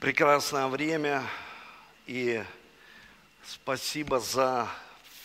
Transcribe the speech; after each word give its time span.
прекрасное 0.00 0.66
время 0.66 1.22
и 2.06 2.42
спасибо 3.44 4.18
за 4.18 4.66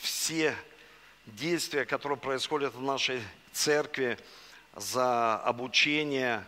все 0.01 0.53
действия, 1.25 1.85
которые 1.85 2.17
происходят 2.17 2.75
в 2.75 2.81
нашей 2.81 3.21
церкви, 3.53 4.19
за 4.75 5.37
обучение. 5.37 6.45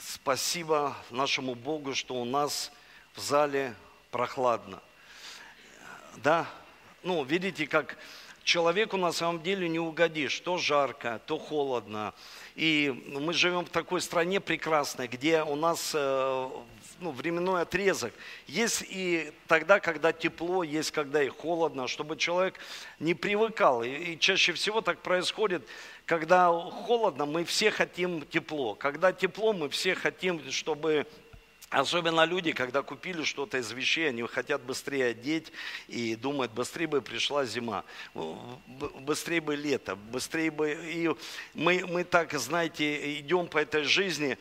Спасибо 0.00 0.96
нашему 1.10 1.54
Богу, 1.54 1.94
что 1.94 2.16
у 2.16 2.24
нас 2.24 2.72
в 3.14 3.20
зале 3.20 3.76
прохладно. 4.10 4.82
Да, 6.16 6.48
ну, 7.04 7.22
видите, 7.22 7.68
как 7.68 7.96
человеку 8.42 8.96
на 8.96 9.12
самом 9.12 9.40
деле 9.40 9.68
не 9.68 9.78
угодишь. 9.78 10.40
То 10.40 10.58
жарко, 10.58 11.20
то 11.26 11.38
холодно. 11.38 12.12
И 12.56 12.92
мы 13.06 13.32
живем 13.32 13.64
в 13.64 13.70
такой 13.70 14.00
стране 14.00 14.40
прекрасной, 14.40 15.06
где 15.06 15.44
у 15.44 15.54
нас 15.54 15.92
э, 15.94 16.50
ну, 17.00 17.10
временной 17.10 17.62
отрезок. 17.62 18.12
Есть 18.46 18.84
и 18.88 19.32
тогда, 19.46 19.80
когда 19.80 20.12
тепло, 20.12 20.62
есть 20.62 20.90
когда 20.90 21.22
и 21.22 21.28
холодно, 21.28 21.88
чтобы 21.88 22.16
человек 22.16 22.58
не 22.98 23.14
привыкал. 23.14 23.82
И, 23.82 23.88
и 23.88 24.18
чаще 24.18 24.52
всего 24.52 24.80
так 24.80 25.00
происходит, 25.00 25.66
когда 26.06 26.48
холодно, 26.50 27.26
мы 27.26 27.44
все 27.44 27.70
хотим 27.70 28.22
тепло. 28.26 28.74
Когда 28.74 29.12
тепло, 29.12 29.52
мы 29.52 29.68
все 29.68 29.94
хотим, 29.94 30.50
чтобы 30.50 31.06
Особенно 31.74 32.24
люди, 32.24 32.52
когда 32.52 32.82
купили 32.82 33.24
что-то 33.24 33.58
из 33.58 33.72
вещей, 33.72 34.10
они 34.10 34.22
хотят 34.28 34.62
быстрее 34.62 35.06
одеть 35.06 35.50
и 35.88 36.14
думают, 36.14 36.52
быстрее 36.52 36.86
бы 36.86 37.02
пришла 37.02 37.44
зима, 37.46 37.84
быстрее 39.00 39.40
бы 39.40 39.56
лето, 39.56 39.96
быстрее 39.96 40.52
бы... 40.52 40.70
И 40.70 41.10
мы, 41.54 41.84
мы 41.86 42.04
так, 42.04 42.32
знаете, 42.34 43.18
идем 43.18 43.48
по 43.48 43.58
этой 43.58 43.82
жизни, 43.82 44.38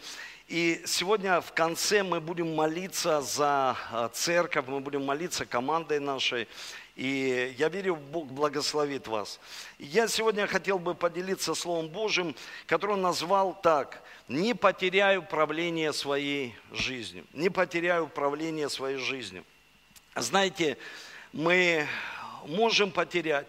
и 0.48 0.82
сегодня 0.86 1.40
в 1.42 1.54
конце 1.54 2.04
мы 2.04 2.20
будем 2.20 2.54
молиться 2.54 3.22
за 3.22 3.78
а, 3.92 4.10
церковь, 4.10 4.66
мы 4.68 4.82
будем 4.82 5.06
молиться 5.06 5.46
командой 5.46 6.00
нашей. 6.00 6.48
И 6.96 7.56
я 7.58 7.70
верю, 7.70 7.96
Бог 7.96 8.28
благословит 8.28 9.08
вас. 9.08 9.40
Я 9.80 10.08
сегодня 10.08 10.46
хотел 10.46 10.78
бы 10.78 10.94
поделиться 10.94 11.56
Словом 11.56 11.88
Божьим, 11.88 12.36
которое 12.68 12.94
он 12.94 13.02
назвал 13.02 13.60
так. 13.60 14.04
Не 14.28 14.54
потеряю 14.54 15.22
управление 15.22 15.92
своей 15.94 16.56
жизнью. 16.72 17.26
Не 17.34 17.50
потеряю 17.50 18.06
управление 18.06 18.70
своей 18.70 18.98
жизнью. 18.98 19.44
Знаете, 20.16 20.78
мы 21.32 21.88
можем 22.46 22.92
потерять, 22.92 23.48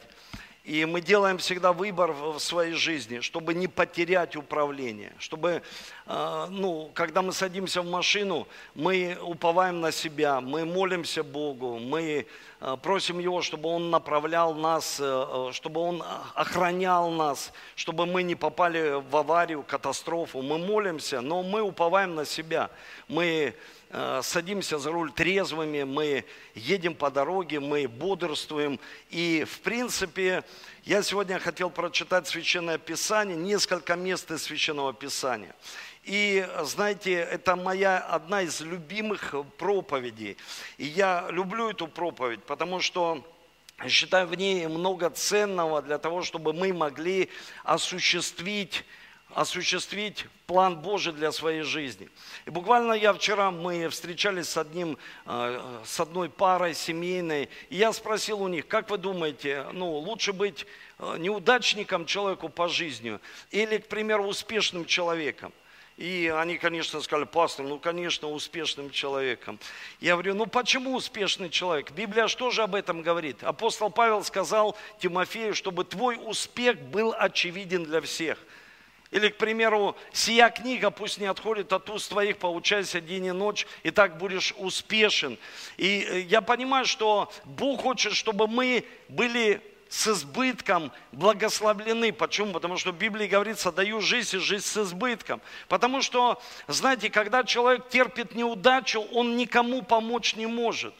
и 0.65 0.87
мы 0.87 1.03
делаем 1.03 1.37
всегда 1.37 1.75
выбор 1.75 2.13
в 2.13 2.39
своей 2.39 2.73
жизни, 2.73 3.21
чтобы 3.21 3.53
не 3.53 3.69
потерять 3.69 4.35
управление, 4.35 5.13
чтобы, 5.19 5.63
ну, 6.07 6.91
когда 6.93 7.23
мы 7.23 7.33
садимся 7.33 7.81
в 7.81 7.91
машину, 7.91 8.47
мы 8.75 9.17
уповаем 9.23 9.81
на 9.81 9.91
себя, 9.91 10.41
мы 10.43 10.67
молимся 10.67 11.23
Богу, 11.23 11.79
мы 11.79 12.27
э, 12.61 12.77
просим 12.83 13.19
Его, 13.19 13.41
чтобы 13.41 13.71
Он 13.71 13.91
направлял 13.91 14.55
нас, 14.55 14.99
э, 15.01 15.51
чтобы 15.53 15.81
Он 15.81 16.05
охранял 16.35 17.11
нас, 17.11 17.53
чтобы 17.75 18.05
мы 18.05 18.23
не 18.23 18.35
попали 18.35 19.01
в 19.01 19.17
аварию, 19.17 19.63
катастрофу. 19.63 20.43
Мы 20.43 20.59
молимся, 20.59 21.23
но 21.23 21.43
мы 21.43 21.63
уповаем 21.63 22.15
на 22.15 22.27
себя. 22.27 22.69
Мы 23.09 23.55
Э, 23.97 24.23
садимся 24.25 24.79
за 24.79 24.91
руль 24.91 25.13
трезвыми, 25.13 25.85
мы 25.85 26.25
едем 26.57 26.97
по 26.97 27.13
дороге, 27.13 27.61
мы 27.61 27.87
бодрствуем. 27.87 28.81
И, 29.11 29.45
в 29.49 29.61
принципе, 29.61 30.43
я 30.87 31.03
сегодня 31.03 31.39
хотел 31.39 31.71
прочитать 31.71 32.29
Священное 32.29 32.77
Писание, 32.77 33.37
несколько 33.37 33.97
мест 33.97 34.31
из 34.31 34.43
Священного 34.43 34.93
Писания. 34.93 35.55
И, 36.03 36.47
знаете, 36.61 37.15
это 37.15 37.57
моя 37.57 37.99
одна 37.99 38.43
из 38.43 38.61
любимых 38.61 39.35
проповедей. 39.57 40.37
И 40.77 40.85
я 40.85 41.27
люблю 41.31 41.71
эту 41.71 41.89
проповедь, 41.89 42.43
потому 42.45 42.81
что 42.81 43.27
считаю 43.89 44.27
в 44.27 44.35
ней 44.35 44.67
много 44.67 45.09
ценного 45.09 45.81
для 45.81 45.97
того, 45.97 46.23
чтобы 46.23 46.53
мы 46.53 46.75
могли 46.75 47.31
осуществить 47.63 48.85
осуществить 49.35 50.27
план 50.47 50.77
Божий 50.77 51.13
для 51.13 51.33
своей 51.33 51.63
жизни. 51.63 52.09
И 52.47 52.51
буквально 52.51 52.93
я 52.93 53.13
вчера, 53.13 53.51
мы 53.51 53.89
встречались 53.89 54.49
с, 54.49 54.57
одним, 54.57 54.97
э, 55.27 55.81
с 55.85 56.01
одной 56.01 56.31
парой 56.31 56.75
семейной, 56.75 57.49
и 57.69 57.77
я 57.77 57.93
спросил 57.93 58.43
у 58.43 58.49
них, 58.49 58.67
как 58.69 58.91
вы 58.91 58.99
думаете, 58.99 59.67
ну, 59.73 59.91
лучше 59.93 60.33
быть 60.33 60.67
э, 60.99 61.17
неудачником 61.19 62.07
человеку 62.07 62.49
по 62.49 62.69
жизни 62.69 63.19
или, 63.51 63.79
к 63.79 63.89
примеру, 63.89 64.25
успешным 64.25 64.85
человеком? 64.85 65.53
И 65.97 66.33
они, 66.37 66.59
конечно, 66.59 67.01
сказали, 67.01 67.25
пастор, 67.25 67.67
ну, 67.67 67.79
конечно, 67.79 68.29
успешным 68.29 68.91
человеком. 68.91 69.61
Я 70.01 70.15
говорю, 70.15 70.35
ну, 70.35 70.47
почему 70.47 70.95
успешный 70.95 71.51
человек? 71.51 71.93
Библия 71.93 72.27
что 72.27 72.51
же 72.51 72.65
об 72.65 72.75
этом 72.75 73.03
говорит? 73.03 73.45
Апостол 73.45 73.91
Павел 73.91 74.25
сказал 74.25 74.77
Тимофею, 74.99 75.55
чтобы 75.55 75.85
твой 75.85 76.19
успех 76.21 76.81
был 76.81 77.15
очевиден 77.17 77.85
для 77.85 78.01
всех– 78.01 78.39
или, 79.15 79.29
к 79.29 79.37
примеру, 79.37 79.97
сия 80.13 80.51
книга 80.51 80.91
пусть 80.91 81.19
не 81.19 81.27
отходит 81.27 81.73
от 81.73 81.89
уст 81.89 82.11
твоих, 82.11 82.39
поучайся 82.39 83.01
день 83.01 83.27
и 83.27 83.31
ночь, 83.31 83.65
и 83.85 83.93
так 83.93 84.19
будешь 84.19 84.53
успешен. 84.59 85.39
И 85.77 86.05
э, 86.05 86.21
я 86.23 86.41
понимаю, 86.41 86.85
что 86.85 87.31
Бог 87.45 87.83
хочет, 87.83 88.15
чтобы 88.15 88.49
мы 88.49 88.85
были 89.09 89.63
с 89.89 90.09
избытком 90.09 90.91
благословлены. 91.13 92.13
Почему? 92.13 92.53
Потому 92.53 92.77
что 92.77 92.91
в 92.91 92.99
Библии 92.99 93.29
говорится, 93.29 93.71
даю 93.71 94.01
жизнь 94.01 94.35
и 94.35 94.41
жизнь 94.41 94.67
с 94.67 94.79
избытком. 94.79 95.41
Потому 95.69 96.03
что, 96.03 96.43
знаете, 96.67 97.09
когда 97.09 97.45
человек 97.45 97.89
терпит 97.91 98.35
неудачу, 98.35 99.01
он 99.13 99.37
никому 99.37 99.83
помочь 99.83 100.35
не 100.35 100.47
может. 100.47 100.93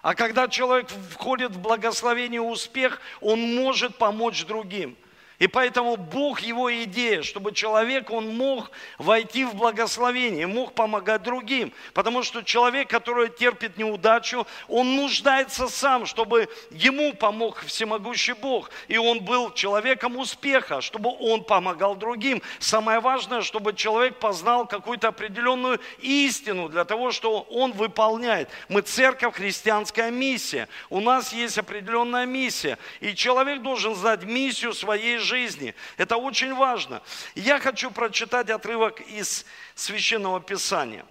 А 0.00 0.16
когда 0.16 0.48
человек 0.48 0.88
входит 1.12 1.52
в 1.52 1.60
благословение 1.60 2.38
и 2.38 2.44
успех, 2.44 3.00
он 3.20 3.54
может 3.54 3.96
помочь 3.96 4.44
другим. 4.44 4.96
И 5.38 5.48
поэтому 5.48 5.96
Бог, 5.96 6.40
его 6.40 6.72
идея, 6.84 7.22
чтобы 7.22 7.52
человек, 7.52 8.10
он 8.10 8.36
мог 8.36 8.70
войти 8.98 9.44
в 9.44 9.54
благословение, 9.54 10.46
мог 10.46 10.72
помогать 10.72 11.22
другим. 11.22 11.72
Потому 11.94 12.22
что 12.22 12.42
человек, 12.42 12.88
который 12.88 13.28
терпит 13.28 13.76
неудачу, 13.76 14.46
он 14.68 14.94
нуждается 14.94 15.66
сам, 15.68 16.06
чтобы 16.06 16.48
ему 16.70 17.12
помог 17.14 17.64
всемогущий 17.64 18.34
Бог. 18.34 18.70
И 18.86 18.98
он 18.98 19.24
был 19.24 19.52
человеком 19.52 20.16
успеха, 20.16 20.80
чтобы 20.80 21.10
он 21.18 21.42
помогал 21.42 21.96
другим. 21.96 22.40
Самое 22.60 23.00
важное, 23.00 23.42
чтобы 23.42 23.72
человек 23.72 24.20
познал 24.20 24.66
какую-то 24.66 25.08
определенную 25.08 25.80
истину 25.98 26.68
для 26.68 26.84
того, 26.84 27.10
что 27.10 27.40
он 27.50 27.72
выполняет. 27.72 28.48
Мы 28.68 28.82
церковь, 28.82 29.34
христианская 29.34 30.12
миссия. 30.12 30.68
У 30.88 31.00
нас 31.00 31.32
есть 31.32 31.58
определенная 31.58 32.26
миссия. 32.26 32.78
И 33.00 33.14
человек 33.14 33.62
должен 33.62 33.96
знать 33.96 34.22
миссию 34.22 34.72
своей 34.72 35.18
жизни 35.18 35.31
жизни. 35.32 35.74
Это 35.96 36.18
очень 36.18 36.54
важно. 36.54 37.02
Я 37.34 37.58
хочу 37.58 37.90
прочитать 37.90 38.50
отрывок 38.50 39.00
из 39.00 39.46
Священного 39.74 40.40
Писания. 40.40 41.06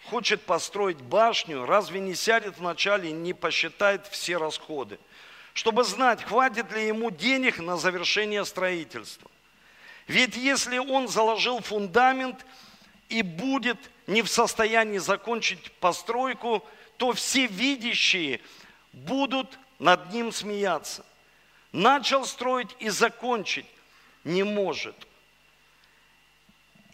хочет 0.06 0.42
построить 0.42 1.00
башню, 1.00 1.64
разве 1.64 2.00
не 2.00 2.14
сядет 2.14 2.58
вначале 2.58 3.10
и 3.10 3.12
не 3.12 3.32
посчитает 3.32 4.06
все 4.08 4.36
расходы, 4.36 4.98
чтобы 5.52 5.84
знать, 5.84 6.22
хватит 6.22 6.72
ли 6.72 6.86
ему 6.86 7.10
денег 7.10 7.58
на 7.58 7.76
завершение 7.76 8.44
строительства? 8.44 9.30
Ведь 10.08 10.36
если 10.36 10.78
он 10.78 11.08
заложил 11.08 11.60
фундамент 11.60 12.44
и 13.08 13.22
будет 13.22 13.78
не 14.06 14.22
в 14.22 14.28
состоянии 14.28 14.98
закончить 14.98 15.72
постройку, 15.72 16.64
то 16.96 17.12
все 17.12 17.46
видящие 17.46 18.40
будут 18.92 19.58
над 19.78 20.12
ним 20.12 20.32
смеяться. 20.32 21.04
Начал 21.72 22.24
строить 22.24 22.74
и 22.78 22.88
закончить 22.88 23.66
не 24.24 24.42
может. 24.42 24.94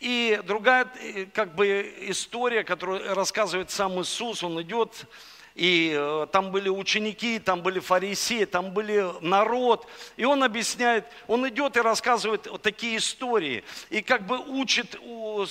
И 0.02 0.40
другая 0.44 0.88
э, 1.00 1.26
как 1.32 1.54
бы 1.54 1.94
история, 2.08 2.64
которую 2.64 3.14
рассказывает 3.14 3.70
сам 3.70 4.00
Иисус, 4.00 4.42
он 4.42 4.60
идет, 4.60 5.06
и 5.54 5.94
э, 5.96 6.26
там 6.32 6.50
были 6.50 6.68
ученики, 6.68 7.38
там 7.38 7.62
были 7.62 7.78
фарисеи, 7.78 8.44
там 8.44 8.72
были 8.72 9.06
народ. 9.20 9.86
И 10.16 10.24
он 10.24 10.42
объясняет, 10.42 11.06
он 11.28 11.48
идет 11.48 11.76
и 11.76 11.80
рассказывает 11.80 12.48
вот 12.48 12.62
такие 12.62 12.96
истории. 12.96 13.62
И 13.90 14.02
как 14.02 14.26
бы 14.26 14.38
учит 14.38 14.98
у, 15.00 15.46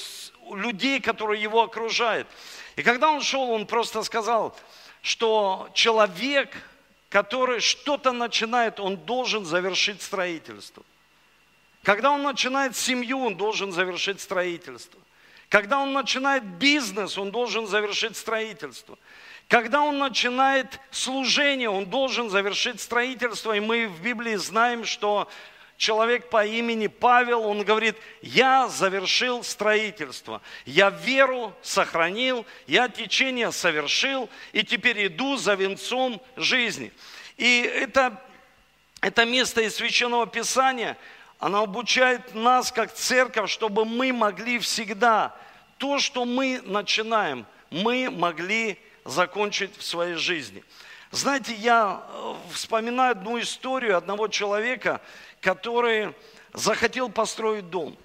людей, 0.53 0.99
которые 0.99 1.41
его 1.41 1.61
окружают. 1.61 2.27
И 2.75 2.83
когда 2.83 3.09
он 3.09 3.21
шел, 3.21 3.51
он 3.51 3.65
просто 3.65 4.03
сказал, 4.03 4.53
что 5.01 5.69
человек, 5.73 6.49
который 7.07 7.61
что-то 7.61 8.11
начинает, 8.11 8.81
он 8.81 8.97
должен 8.97 9.45
завершить 9.45 10.01
строительство. 10.01 10.83
Когда 11.83 12.11
он 12.11 12.23
начинает 12.23 12.75
семью, 12.75 13.19
он 13.19 13.35
должен 13.35 13.71
завершить 13.71 14.21
строительство. 14.21 14.99
Когда 15.49 15.79
он 15.79 15.93
начинает 15.93 16.43
бизнес, 16.43 17.17
он 17.17 17.31
должен 17.31 17.67
завершить 17.67 18.15
строительство. 18.15 18.97
Когда 19.47 19.81
он 19.81 19.97
начинает 19.97 20.79
служение, 20.91 21.69
он 21.69 21.87
должен 21.87 22.29
завершить 22.29 22.79
строительство. 22.79 23.53
И 23.53 23.59
мы 23.59 23.87
в 23.87 24.01
Библии 24.01 24.35
знаем, 24.35 24.85
что 24.85 25.27
человек 25.75 26.29
по 26.29 26.45
имени 26.45 26.85
Павел, 26.85 27.41
он 27.41 27.63
говорит, 27.63 27.97
я 28.21 28.67
завершил 28.67 29.43
строительство, 29.43 30.41
я 30.65 30.91
веру 30.91 31.53
сохранил, 31.63 32.45
я 32.67 32.87
течение 32.87 33.51
совершил, 33.51 34.29
и 34.53 34.63
теперь 34.63 35.07
иду 35.07 35.37
за 35.37 35.55
венцом 35.55 36.21
жизни. 36.37 36.93
И 37.35 37.61
это, 37.61 38.21
это 39.01 39.25
место 39.25 39.61
из 39.61 39.75
Священного 39.75 40.27
Писания, 40.27 40.97
оно 41.41 41.63
обучает 41.63 42.35
нас, 42.35 42.71
как 42.71 42.93
церковь, 42.93 43.49
чтобы 43.49 43.83
мы 43.83 44.13
могли 44.13 44.59
всегда 44.59 45.35
то, 45.79 45.97
что 45.97 46.23
мы 46.23 46.61
начинаем, 46.63 47.47
мы 47.71 48.11
могли 48.11 48.77
закончить 49.05 49.75
в 49.75 49.81
своей 49.81 50.13
жизни. 50.13 50.63
Знаете, 51.09 51.55
я 51.55 52.03
э, 52.07 52.35
вспоминаю 52.53 53.13
одну 53.13 53.39
историю 53.39 53.97
одного 53.97 54.27
человека, 54.27 55.01
который 55.41 56.13
захотел 56.53 57.09
построить 57.09 57.71
дом. 57.71 57.97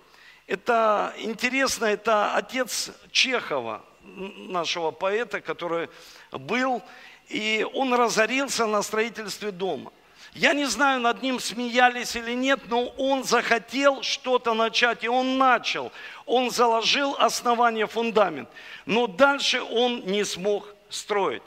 Это 0.47 1.13
интересно, 1.19 1.85
это 1.85 2.35
отец 2.35 2.91
Чехова, 3.13 3.85
нашего 4.03 4.93
поэта, 4.93 5.43
который 5.43 5.91
был, 6.33 6.83
и 7.29 7.67
он 7.75 7.93
разорился 7.93 8.65
на 8.65 8.81
строительстве 8.81 9.51
дома. 9.51 9.93
Я 10.35 10.53
не 10.53 10.67
знаю, 10.67 11.01
над 11.01 11.23
ним 11.23 11.41
смеялись 11.41 12.17
или 12.17 12.33
нет, 12.33 12.61
но 12.69 12.87
он 12.99 13.25
захотел 13.25 14.03
что-то 14.03 14.55
начать, 14.55 15.05
и 15.05 15.09
он 15.09 15.39
начал. 15.39 15.93
Он 16.27 16.51
заложил 16.51 17.17
основание, 17.19 17.87
фундамент. 17.87 18.49
Но 18.85 19.07
дальше 19.07 19.63
он 19.63 20.05
не 20.07 20.25
смог 20.25 20.75
строить. 20.91 21.43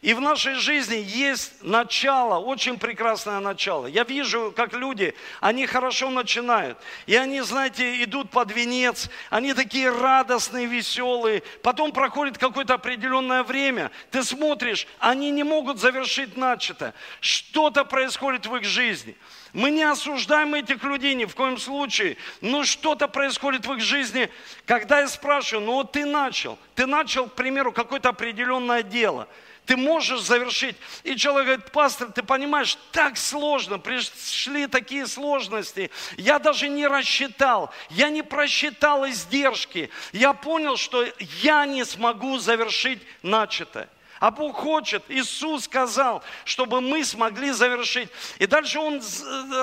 И 0.00 0.14
в 0.14 0.20
нашей 0.20 0.54
жизни 0.54 0.96
есть 0.96 1.60
начало, 1.60 2.38
очень 2.38 2.78
прекрасное 2.78 3.40
начало. 3.40 3.86
Я 3.86 4.04
вижу, 4.04 4.52
как 4.54 4.72
люди, 4.72 5.14
они 5.40 5.66
хорошо 5.66 6.10
начинают. 6.10 6.78
И 7.06 7.16
они, 7.16 7.40
знаете, 7.40 8.04
идут 8.04 8.30
под 8.30 8.52
венец, 8.52 9.10
они 9.28 9.54
такие 9.54 9.90
радостные, 9.90 10.66
веселые. 10.66 11.42
Потом 11.64 11.90
проходит 11.90 12.38
какое-то 12.38 12.74
определенное 12.74 13.42
время. 13.42 13.90
Ты 14.12 14.22
смотришь, 14.22 14.86
они 15.00 15.32
не 15.32 15.42
могут 15.42 15.80
завершить 15.80 16.36
начатое. 16.36 16.94
Что-то 17.20 17.84
происходит 17.84 18.46
в 18.46 18.54
их 18.54 18.64
жизни. 18.64 19.16
Мы 19.52 19.72
не 19.72 19.82
осуждаем 19.82 20.54
этих 20.54 20.84
людей 20.84 21.14
ни 21.14 21.24
в 21.24 21.34
коем 21.34 21.58
случае, 21.58 22.18
но 22.40 22.62
что-то 22.62 23.08
происходит 23.08 23.66
в 23.66 23.72
их 23.72 23.80
жизни, 23.80 24.30
когда 24.64 25.00
я 25.00 25.08
спрашиваю, 25.08 25.66
ну 25.66 25.72
вот 25.72 25.92
ты 25.92 26.04
начал, 26.04 26.56
ты 26.76 26.86
начал, 26.86 27.28
к 27.28 27.34
примеру, 27.34 27.72
какое-то 27.72 28.10
определенное 28.10 28.84
дело– 28.84 29.26
ты 29.68 29.76
можешь 29.76 30.22
завершить. 30.22 30.76
И 31.04 31.14
человек 31.14 31.46
говорит, 31.46 31.72
пастор, 31.72 32.10
ты 32.10 32.22
понимаешь, 32.22 32.78
так 32.90 33.18
сложно, 33.18 33.78
пришли 33.78 34.66
такие 34.66 35.06
сложности. 35.06 35.90
Я 36.16 36.38
даже 36.38 36.68
не 36.68 36.86
рассчитал, 36.86 37.70
я 37.90 38.08
не 38.08 38.22
просчитал 38.22 39.06
издержки. 39.06 39.90
Я 40.12 40.32
понял, 40.32 40.78
что 40.78 41.04
я 41.42 41.66
не 41.66 41.84
смогу 41.84 42.38
завершить 42.38 43.02
начатое. 43.22 43.90
А 44.20 44.30
Бог 44.30 44.56
хочет, 44.56 45.04
Иисус 45.08 45.64
сказал, 45.64 46.22
чтобы 46.44 46.80
мы 46.80 47.04
смогли 47.04 47.50
завершить. 47.52 48.08
И 48.38 48.46
дальше 48.46 48.80
он 48.80 49.00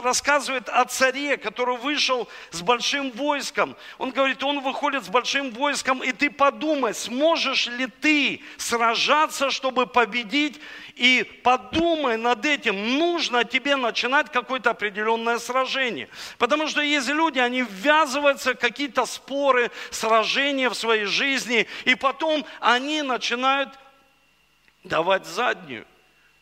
рассказывает 0.02 0.70
о 0.70 0.86
царе, 0.86 1.38
который 1.38 1.78
вышел 1.78 2.30
с 2.52 2.62
большим 2.62 3.12
войском. 3.12 3.76
Он 3.98 4.12
говорит, 4.12 4.44
он 4.44 4.62
выходит 4.62 5.04
с 5.04 5.10
большим 5.10 5.52
войском, 5.52 6.02
и 6.02 6.12
ты 6.14 6.30
подумай, 6.30 6.94
сможешь 6.94 7.68
ли 7.68 7.88
ты 7.88 8.42
сражаться, 8.58 9.52
чтобы 9.52 9.88
победить, 9.88 10.60
и 10.96 11.24
подумай 11.44 12.16
над 12.16 12.46
этим, 12.46 12.98
нужно 12.98 13.44
тебе 13.44 13.76
начинать 13.76 14.32
какое-то 14.32 14.70
определенное 14.70 15.40
сражение. 15.40 16.08
Потому 16.38 16.68
что 16.68 16.82
есть 16.82 17.10
люди, 17.10 17.40
они 17.40 17.64
ввязываются 17.64 18.54
в 18.54 18.58
какие-то 18.58 19.06
споры, 19.06 19.72
сражения 19.92 20.70
в 20.70 20.76
своей 20.76 21.06
жизни, 21.06 21.68
и 21.84 21.96
потом 21.96 22.46
они 22.62 23.02
начинают 23.02 23.70
давать 24.86 25.26
заднюю. 25.26 25.86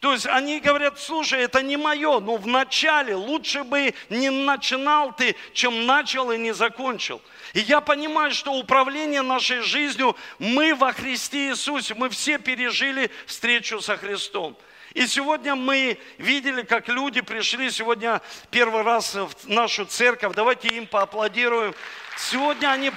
То 0.03 0.11
есть 0.11 0.25
они 0.25 0.59
говорят, 0.59 0.99
слушай, 0.99 1.39
это 1.39 1.61
не 1.61 1.77
мое, 1.77 2.19
но 2.19 2.35
вначале 2.35 3.15
лучше 3.15 3.63
бы 3.63 3.93
не 4.09 4.29
начинал 4.29 5.15
ты, 5.15 5.37
чем 5.53 5.85
начал 5.85 6.29
и 6.31 6.37
не 6.37 6.53
закончил. 6.53 7.21
И 7.53 7.61
я 7.61 7.79
понимаю, 7.79 8.31
что 8.31 8.51
управление 8.51 9.21
нашей 9.21 9.61
жизнью 9.61 10.17
мы 10.39 10.75
во 10.75 10.91
Христе 10.91 11.51
Иисусе, 11.51 11.93
мы 11.93 12.09
все 12.09 12.37
пережили 12.37 13.11
встречу 13.25 13.79
со 13.79 13.95
Христом. 13.95 14.57
И 14.93 15.07
сегодня 15.07 15.55
мы 15.55 15.97
видели, 16.19 16.61
как 16.61 16.87
люди 16.87 17.21
пришли 17.21 17.71
сегодня 17.71 18.21
первый 18.51 18.83
раз 18.83 19.15
в 19.15 19.47
нашу 19.47 19.85
церковь. 19.85 20.35
Давайте 20.35 20.67
им 20.67 20.85
поаплодируем. 20.85 21.73
Сегодня 22.15 22.67
они 22.67 22.91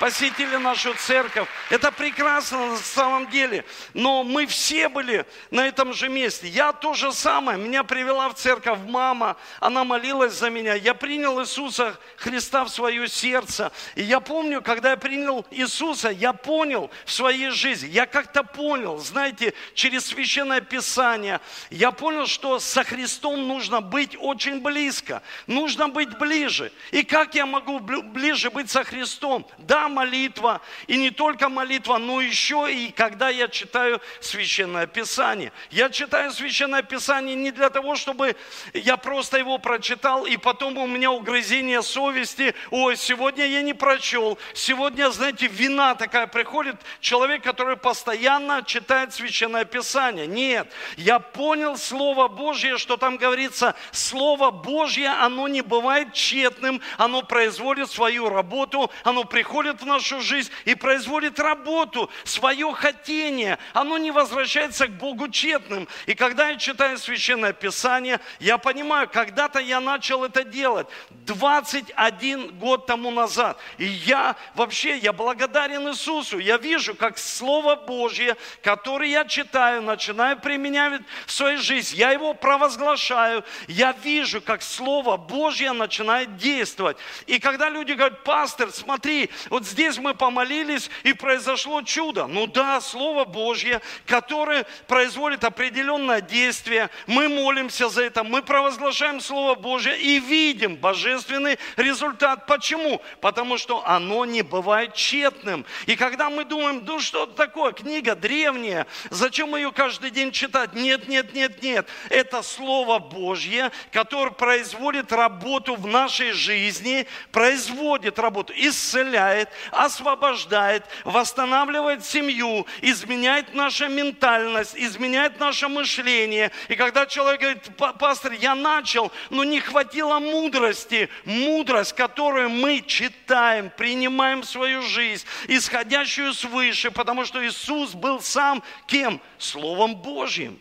посетили 0.00 0.56
нашу 0.56 0.94
церковь. 0.94 1.46
Это 1.68 1.92
прекрасно 1.92 2.68
на 2.68 2.76
самом 2.78 3.28
деле. 3.28 3.66
Но 3.92 4.24
мы 4.24 4.46
все 4.46 4.88
были 4.88 5.26
на 5.50 5.66
этом 5.66 5.92
же 5.92 6.08
месте. 6.08 6.48
Я 6.48 6.72
то 6.72 6.94
же 6.94 7.12
самое. 7.12 7.58
Меня 7.58 7.84
привела 7.84 8.30
в 8.30 8.34
церковь 8.34 8.78
мама. 8.86 9.36
Она 9.60 9.84
молилась 9.84 10.32
за 10.32 10.48
меня. 10.48 10.74
Я 10.74 10.94
принял 10.94 11.40
Иисуса 11.42 11.98
Христа 12.16 12.64
в 12.64 12.70
свое 12.70 13.08
сердце. 13.08 13.72
И 13.94 14.02
я 14.02 14.20
помню, 14.20 14.62
когда 14.62 14.92
я 14.92 14.96
принял 14.96 15.44
Иисуса, 15.50 16.08
я 16.08 16.32
понял 16.32 16.90
в 17.04 17.12
своей 17.12 17.50
жизни. 17.50 17.88
Я 17.90 18.06
как-то 18.06 18.42
понял, 18.42 18.96
знаете, 18.98 19.52
через 19.74 20.06
Священное 20.06 20.62
Писание. 20.62 21.41
Я 21.70 21.90
понял, 21.90 22.26
что 22.26 22.58
со 22.58 22.84
Христом 22.84 23.46
нужно 23.48 23.80
быть 23.80 24.16
очень 24.18 24.60
близко. 24.60 25.22
Нужно 25.46 25.88
быть 25.88 26.18
ближе. 26.18 26.72
И 26.90 27.02
как 27.02 27.34
я 27.34 27.46
могу 27.46 27.78
ближе 27.78 28.50
быть 28.50 28.70
со 28.70 28.84
Христом. 28.84 29.46
Да, 29.58 29.88
молитва, 29.88 30.60
и 30.86 30.96
не 30.96 31.10
только 31.10 31.48
молитва, 31.48 31.98
но 31.98 32.20
еще 32.20 32.72
и 32.72 32.90
когда 32.90 33.28
я 33.28 33.48
читаю 33.48 34.00
Священное 34.20 34.86
Писание. 34.86 35.52
Я 35.70 35.90
читаю 35.90 36.32
Священное 36.32 36.82
Писание 36.82 37.36
не 37.36 37.50
для 37.50 37.70
того, 37.70 37.96
чтобы 37.96 38.36
я 38.74 38.96
просто 38.96 39.38
его 39.38 39.58
прочитал, 39.58 40.26
и 40.26 40.36
потом 40.36 40.76
у 40.78 40.86
меня 40.86 41.10
угрызение 41.10 41.82
совести, 41.82 42.54
ой, 42.70 42.96
сегодня 42.96 43.46
я 43.46 43.62
не 43.62 43.74
прочел, 43.74 44.38
сегодня, 44.54 45.10
знаете, 45.10 45.46
вина 45.46 45.94
такая 45.94 46.26
приходит, 46.26 46.76
человек, 47.00 47.42
который 47.42 47.76
постоянно 47.76 48.62
читает 48.62 49.12
Священное 49.12 49.64
Писание. 49.64 50.26
Нет, 50.26 50.70
я 50.96 51.18
понял 51.32 51.76
Слово 51.76 52.28
Божье, 52.28 52.78
что 52.78 52.96
там 52.96 53.16
говорится, 53.16 53.74
Слово 53.90 54.50
Божье, 54.50 55.08
оно 55.08 55.48
не 55.48 55.62
бывает 55.62 56.12
тщетным, 56.12 56.80
оно 56.98 57.22
производит 57.22 57.90
свою 57.90 58.28
работу 58.28 58.90
оно 59.04 59.24
приходит 59.24 59.80
в 59.82 59.86
нашу 59.86 60.20
жизнь 60.20 60.50
и 60.64 60.74
производит 60.74 61.38
работу, 61.38 62.10
свое 62.24 62.72
хотение. 62.72 63.58
Оно 63.72 63.98
не 63.98 64.10
возвращается 64.10 64.86
к 64.86 64.92
Богу 64.92 65.28
тщетным. 65.28 65.88
И 66.06 66.14
когда 66.14 66.50
я 66.50 66.56
читаю 66.56 66.98
Священное 66.98 67.52
Писание, 67.52 68.20
я 68.40 68.58
понимаю, 68.58 69.08
когда-то 69.08 69.58
я 69.58 69.80
начал 69.80 70.24
это 70.24 70.44
делать 70.44 70.86
21 71.10 72.58
год 72.58 72.86
тому 72.86 73.10
назад. 73.10 73.58
И 73.78 73.84
я 73.84 74.36
вообще, 74.54 74.96
я 74.98 75.12
благодарен 75.12 75.88
Иисусу. 75.88 76.38
Я 76.38 76.56
вижу, 76.56 76.94
как 76.94 77.18
Слово 77.18 77.76
Божье, 77.76 78.36
которое 78.62 79.10
я 79.10 79.24
читаю, 79.24 79.82
начинаю 79.82 80.38
применять 80.38 81.02
в 81.26 81.32
своей 81.32 81.58
жизни, 81.58 81.98
я 81.98 82.10
его 82.10 82.34
провозглашаю, 82.34 83.44
я 83.68 83.92
вижу, 83.92 84.40
как 84.40 84.62
Слово 84.62 85.16
Божье 85.16 85.72
начинает 85.72 86.36
действовать. 86.36 86.96
И 87.26 87.38
когда 87.38 87.68
люди 87.68 87.92
говорят, 87.92 88.24
пастор, 88.24 88.70
смотри, 88.70 89.30
вот 89.50 89.64
здесь 89.64 89.98
мы 89.98 90.14
помолились 90.14 90.90
и 91.02 91.12
произошло 91.12 91.82
чудо. 91.82 92.26
Ну 92.26 92.46
да, 92.46 92.80
Слово 92.80 93.24
Божье, 93.24 93.80
которое 94.06 94.66
производит 94.86 95.44
определенное 95.44 96.20
действие. 96.20 96.90
Мы 97.06 97.28
молимся 97.28 97.88
за 97.88 98.02
это, 98.02 98.24
мы 98.24 98.42
провозглашаем 98.42 99.20
Слово 99.20 99.54
Божье 99.54 99.98
и 99.98 100.18
видим 100.18 100.76
божественный 100.76 101.58
результат. 101.76 102.46
Почему? 102.46 103.00
Потому 103.20 103.58
что 103.58 103.86
оно 103.86 104.24
не 104.24 104.42
бывает 104.42 104.94
тщетным. 104.94 105.64
И 105.86 105.96
когда 105.96 106.30
мы 106.30 106.44
думаем, 106.44 106.82
ну 106.84 107.00
что 107.00 107.26
такое, 107.26 107.72
книга 107.72 108.14
древняя, 108.14 108.86
зачем 109.10 109.54
ее 109.56 109.72
каждый 109.72 110.10
день 110.10 110.32
читать? 110.32 110.74
Нет, 110.74 111.08
нет, 111.12 111.34
нет, 111.34 111.62
нет. 111.62 111.88
Это 112.08 112.42
Слово 112.42 112.98
Божье, 112.98 113.70
которое 113.92 114.32
производит 114.32 115.12
работу 115.12 115.76
в 115.76 115.86
нашей 115.86 116.32
жизни, 116.32 117.06
производит 117.30 118.18
работу, 118.18 118.54
исцеляет, 118.56 119.50
освобождает, 119.70 120.84
восстанавливает 121.04 122.04
семью, 122.04 122.66
изменяет 122.80 123.54
нашу 123.54 123.88
ментальность, 123.88 124.74
изменяет 124.74 125.38
наше 125.38 125.68
мышление. 125.68 126.50
И 126.68 126.76
когда 126.76 127.04
человек 127.04 127.40
говорит, 127.40 127.98
пастор, 127.98 128.32
я 128.32 128.54
начал, 128.54 129.12
но 129.28 129.44
не 129.44 129.60
хватило 129.60 130.18
мудрости, 130.18 131.10
мудрость, 131.26 131.92
которую 131.92 132.48
мы 132.48 132.80
читаем, 132.80 133.70
принимаем 133.76 134.40
в 134.40 134.46
свою 134.46 134.80
жизнь, 134.80 135.26
исходящую 135.48 136.32
свыше, 136.32 136.90
потому 136.90 137.26
что 137.26 137.46
Иисус 137.46 137.92
был 137.92 138.22
сам 138.22 138.62
кем? 138.86 139.20
Словом 139.38 139.96
Божьим. 139.96 140.58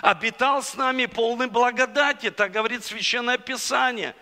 Обитал 0.00 0.62
с 0.62 0.74
нами 0.74 1.06
полной 1.06 1.46
благодати, 1.46 2.30
так 2.30 2.52
говорит 2.52 2.84
Священное 2.84 3.38
Писание. 3.38 4.14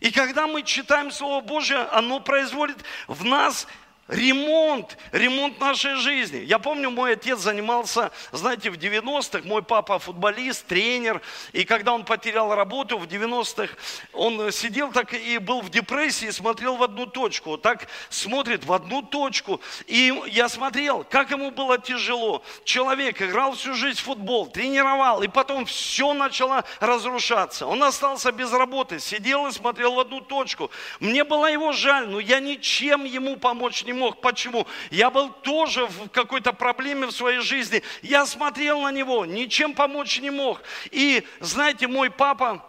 И 0.00 0.10
когда 0.10 0.46
мы 0.46 0.62
читаем 0.62 1.10
Слово 1.10 1.40
Божье, 1.40 1.78
оно 1.92 2.20
производит 2.20 2.78
в 3.08 3.24
нас 3.24 3.66
Ремонт, 4.08 4.96
ремонт 5.10 5.58
нашей 5.58 5.96
жизни. 5.96 6.38
Я 6.38 6.60
помню, 6.60 6.90
мой 6.90 7.14
отец 7.14 7.40
занимался, 7.40 8.12
знаете, 8.30 8.70
в 8.70 8.74
90-х, 8.74 9.40
мой 9.44 9.62
папа 9.62 9.98
футболист, 9.98 10.64
тренер, 10.66 11.20
и 11.52 11.64
когда 11.64 11.92
он 11.92 12.04
потерял 12.04 12.54
работу 12.54 12.98
в 12.98 13.06
90-х, 13.06 13.74
он 14.12 14.52
сидел 14.52 14.92
так 14.92 15.12
и 15.12 15.38
был 15.38 15.60
в 15.60 15.70
депрессии, 15.70 16.30
смотрел 16.30 16.76
в 16.76 16.84
одну 16.84 17.06
точку, 17.06 17.58
так 17.58 17.88
смотрит 18.08 18.64
в 18.64 18.72
одну 18.72 19.02
точку. 19.02 19.60
И 19.86 20.14
я 20.28 20.48
смотрел, 20.48 21.04
как 21.10 21.32
ему 21.32 21.50
было 21.50 21.76
тяжело. 21.76 22.44
Человек 22.62 23.20
играл 23.20 23.54
всю 23.56 23.74
жизнь 23.74 23.98
в 23.98 24.04
футбол, 24.04 24.46
тренировал, 24.46 25.24
и 25.24 25.26
потом 25.26 25.66
все 25.66 26.14
начало 26.14 26.62
разрушаться. 26.78 27.66
Он 27.66 27.82
остался 27.82 28.30
без 28.30 28.52
работы, 28.52 29.00
сидел 29.00 29.48
и 29.48 29.52
смотрел 29.52 29.94
в 29.94 29.98
одну 29.98 30.20
точку. 30.20 30.70
Мне 31.00 31.24
было 31.24 31.50
его 31.50 31.72
жаль, 31.72 32.08
но 32.08 32.20
я 32.20 32.38
ничем 32.38 33.04
ему 33.04 33.34
помочь 33.34 33.82
не 33.82 33.95
мог. 33.96 34.20
Почему? 34.20 34.66
Я 34.90 35.10
был 35.10 35.30
тоже 35.30 35.86
в 35.86 36.08
какой-то 36.10 36.52
проблеме 36.52 37.06
в 37.06 37.12
своей 37.12 37.40
жизни. 37.40 37.82
Я 38.02 38.26
смотрел 38.26 38.82
на 38.82 38.92
него, 38.92 39.26
ничем 39.26 39.74
помочь 39.74 40.20
не 40.20 40.30
мог. 40.30 40.62
И 40.90 41.26
знаете, 41.40 41.88
мой 41.88 42.10
папа, 42.10 42.62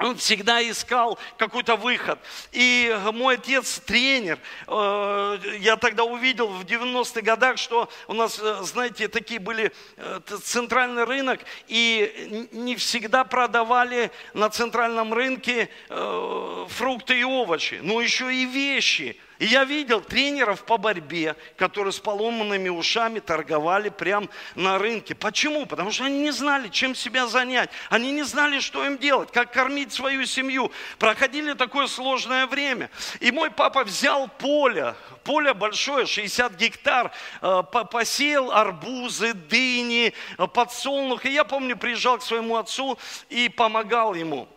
он 0.00 0.16
всегда 0.16 0.62
искал 0.62 1.18
какой-то 1.36 1.76
выход. 1.76 2.18
И 2.52 2.98
мой 3.12 3.34
отец 3.34 3.80
тренер. 3.80 4.38
Э, 4.66 5.38
я 5.60 5.76
тогда 5.76 6.04
увидел 6.04 6.48
в 6.48 6.64
90-х 6.64 7.20
годах, 7.20 7.58
что 7.58 7.88
у 8.08 8.14
нас, 8.14 8.38
э, 8.40 8.62
знаете, 8.62 9.08
такие 9.08 9.38
были 9.38 9.72
э, 9.96 10.20
центральный 10.42 11.04
рынок, 11.04 11.40
и 11.68 12.48
не 12.52 12.76
всегда 12.76 13.24
продавали 13.24 14.10
на 14.32 14.48
центральном 14.48 15.12
рынке 15.12 15.68
фрукты 15.88 17.20
и 17.20 17.24
овощи, 17.24 17.80
но 17.82 18.00
еще 18.00 18.32
и 18.34 18.44
вещи– 18.46 19.20
и 19.40 19.46
я 19.46 19.64
видел 19.64 20.02
тренеров 20.02 20.64
по 20.64 20.76
борьбе, 20.76 21.34
которые 21.56 21.92
с 21.92 21.98
поломанными 21.98 22.68
ушами 22.68 23.20
торговали 23.20 23.88
прямо 23.88 24.28
на 24.54 24.78
рынке. 24.78 25.14
Почему? 25.14 25.64
Потому 25.64 25.90
что 25.90 26.04
они 26.04 26.18
не 26.18 26.30
знали, 26.30 26.68
чем 26.68 26.94
себя 26.94 27.26
занять. 27.26 27.70
Они 27.88 28.12
не 28.12 28.22
знали, 28.22 28.60
что 28.60 28.84
им 28.84 28.98
делать, 28.98 29.32
как 29.32 29.50
кормить 29.50 29.94
свою 29.94 30.26
семью. 30.26 30.70
Проходили 30.98 31.54
такое 31.54 31.86
сложное 31.86 32.46
время. 32.46 32.90
И 33.20 33.32
мой 33.32 33.50
папа 33.50 33.82
взял 33.82 34.28
поле, 34.28 34.94
поле 35.24 35.54
большое, 35.54 36.04
60 36.04 36.52
гектар, 36.56 37.10
э, 37.40 37.62
посеял 37.90 38.52
арбузы, 38.52 39.32
дыни, 39.32 40.12
э, 40.36 40.46
подсолнух. 40.48 41.24
И 41.24 41.30
я 41.30 41.44
помню, 41.44 41.78
приезжал 41.78 42.18
к 42.18 42.22
своему 42.22 42.56
отцу 42.56 42.98
и 43.30 43.48
помогал 43.48 44.12
ему. 44.12 44.48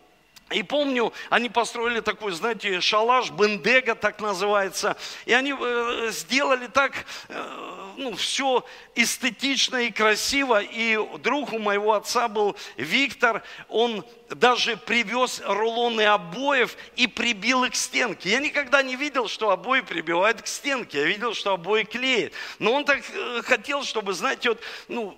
И 0.51 0.61
помню, 0.61 1.13
они 1.29 1.49
построили 1.49 1.99
такой, 1.99 2.31
знаете, 2.33 2.79
шалаш, 2.79 3.31
бендега 3.31 3.95
так 3.95 4.19
называется. 4.19 4.95
И 5.25 5.33
они 5.33 5.55
э, 5.57 6.09
сделали 6.11 6.67
так, 6.67 7.05
э, 7.29 7.93
ну, 7.97 8.15
все 8.15 8.63
эстетично 8.93 9.77
и 9.77 9.91
красиво. 9.91 10.61
И 10.61 10.99
друг 11.19 11.53
у 11.53 11.59
моего 11.59 11.93
отца 11.93 12.27
был 12.27 12.55
Виктор, 12.77 13.41
он 13.67 14.05
даже 14.29 14.77
привез 14.77 15.41
рулоны 15.45 16.03
обоев 16.03 16.77
и 16.97 17.07
прибил 17.07 17.63
их 17.63 17.71
к 17.71 17.75
стенке. 17.75 18.29
Я 18.29 18.39
никогда 18.39 18.83
не 18.83 18.95
видел, 18.95 19.27
что 19.27 19.49
обои 19.49 19.81
прибивают 19.81 20.41
к 20.41 20.47
стенке. 20.47 20.99
Я 20.99 21.05
видел, 21.05 21.33
что 21.33 21.53
обои 21.53 21.83
клеят. 21.83 22.33
Но 22.59 22.73
он 22.73 22.85
так 22.85 23.01
э, 23.11 23.41
хотел, 23.43 23.83
чтобы, 23.83 24.13
знаете, 24.13 24.49
вот, 24.49 24.61
ну, 24.87 25.17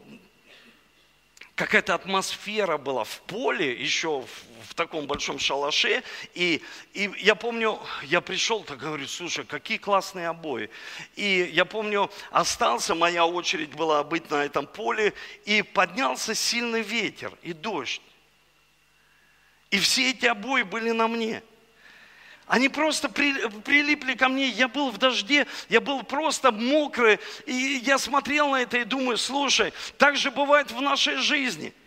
какая-то 1.55 1.95
атмосфера 1.95 2.77
была 2.77 3.03
в 3.03 3.19
поле, 3.21 3.73
еще 3.73 4.21
в 4.21 4.54
в 4.69 4.73
таком 4.73 5.07
большом 5.07 5.39
шалаше. 5.39 6.03
И, 6.33 6.61
и 6.93 7.11
я 7.19 7.35
помню, 7.35 7.79
я 8.03 8.21
пришел, 8.21 8.63
так 8.63 8.79
говорю, 8.79 9.07
слушай, 9.07 9.45
какие 9.45 9.77
классные 9.77 10.27
обои. 10.27 10.69
И 11.15 11.49
я 11.53 11.65
помню, 11.65 12.11
остался, 12.31 12.95
моя 12.95 13.25
очередь 13.25 13.73
была 13.73 14.03
быть 14.03 14.29
на 14.29 14.43
этом 14.45 14.67
поле, 14.67 15.13
и 15.45 15.61
поднялся 15.61 16.35
сильный 16.35 16.81
ветер 16.81 17.31
и 17.41 17.53
дождь. 17.53 18.01
И 19.71 19.79
все 19.79 20.11
эти 20.11 20.25
обои 20.25 20.63
были 20.63 20.91
на 20.91 21.07
мне. 21.07 21.43
Они 22.47 22.69
просто 22.69 23.09
прилипли 23.09 24.13
ко 24.13 24.29
мне. 24.29 24.47
Я 24.49 24.67
был 24.67 24.91
в 24.91 24.99
дожде, 24.99 25.47
я 25.67 25.81
был 25.81 26.03
просто 26.03 26.51
мокрый. 26.51 27.19
И 27.47 27.81
я 27.83 27.97
смотрел 27.97 28.51
на 28.51 28.61
это 28.61 28.77
и 28.77 28.83
думаю, 28.83 29.17
слушай, 29.17 29.73
так 29.97 30.15
же 30.15 30.29
бывает 30.31 30.71
в 30.71 30.81
нашей 30.81 31.17
жизни– 31.17 31.73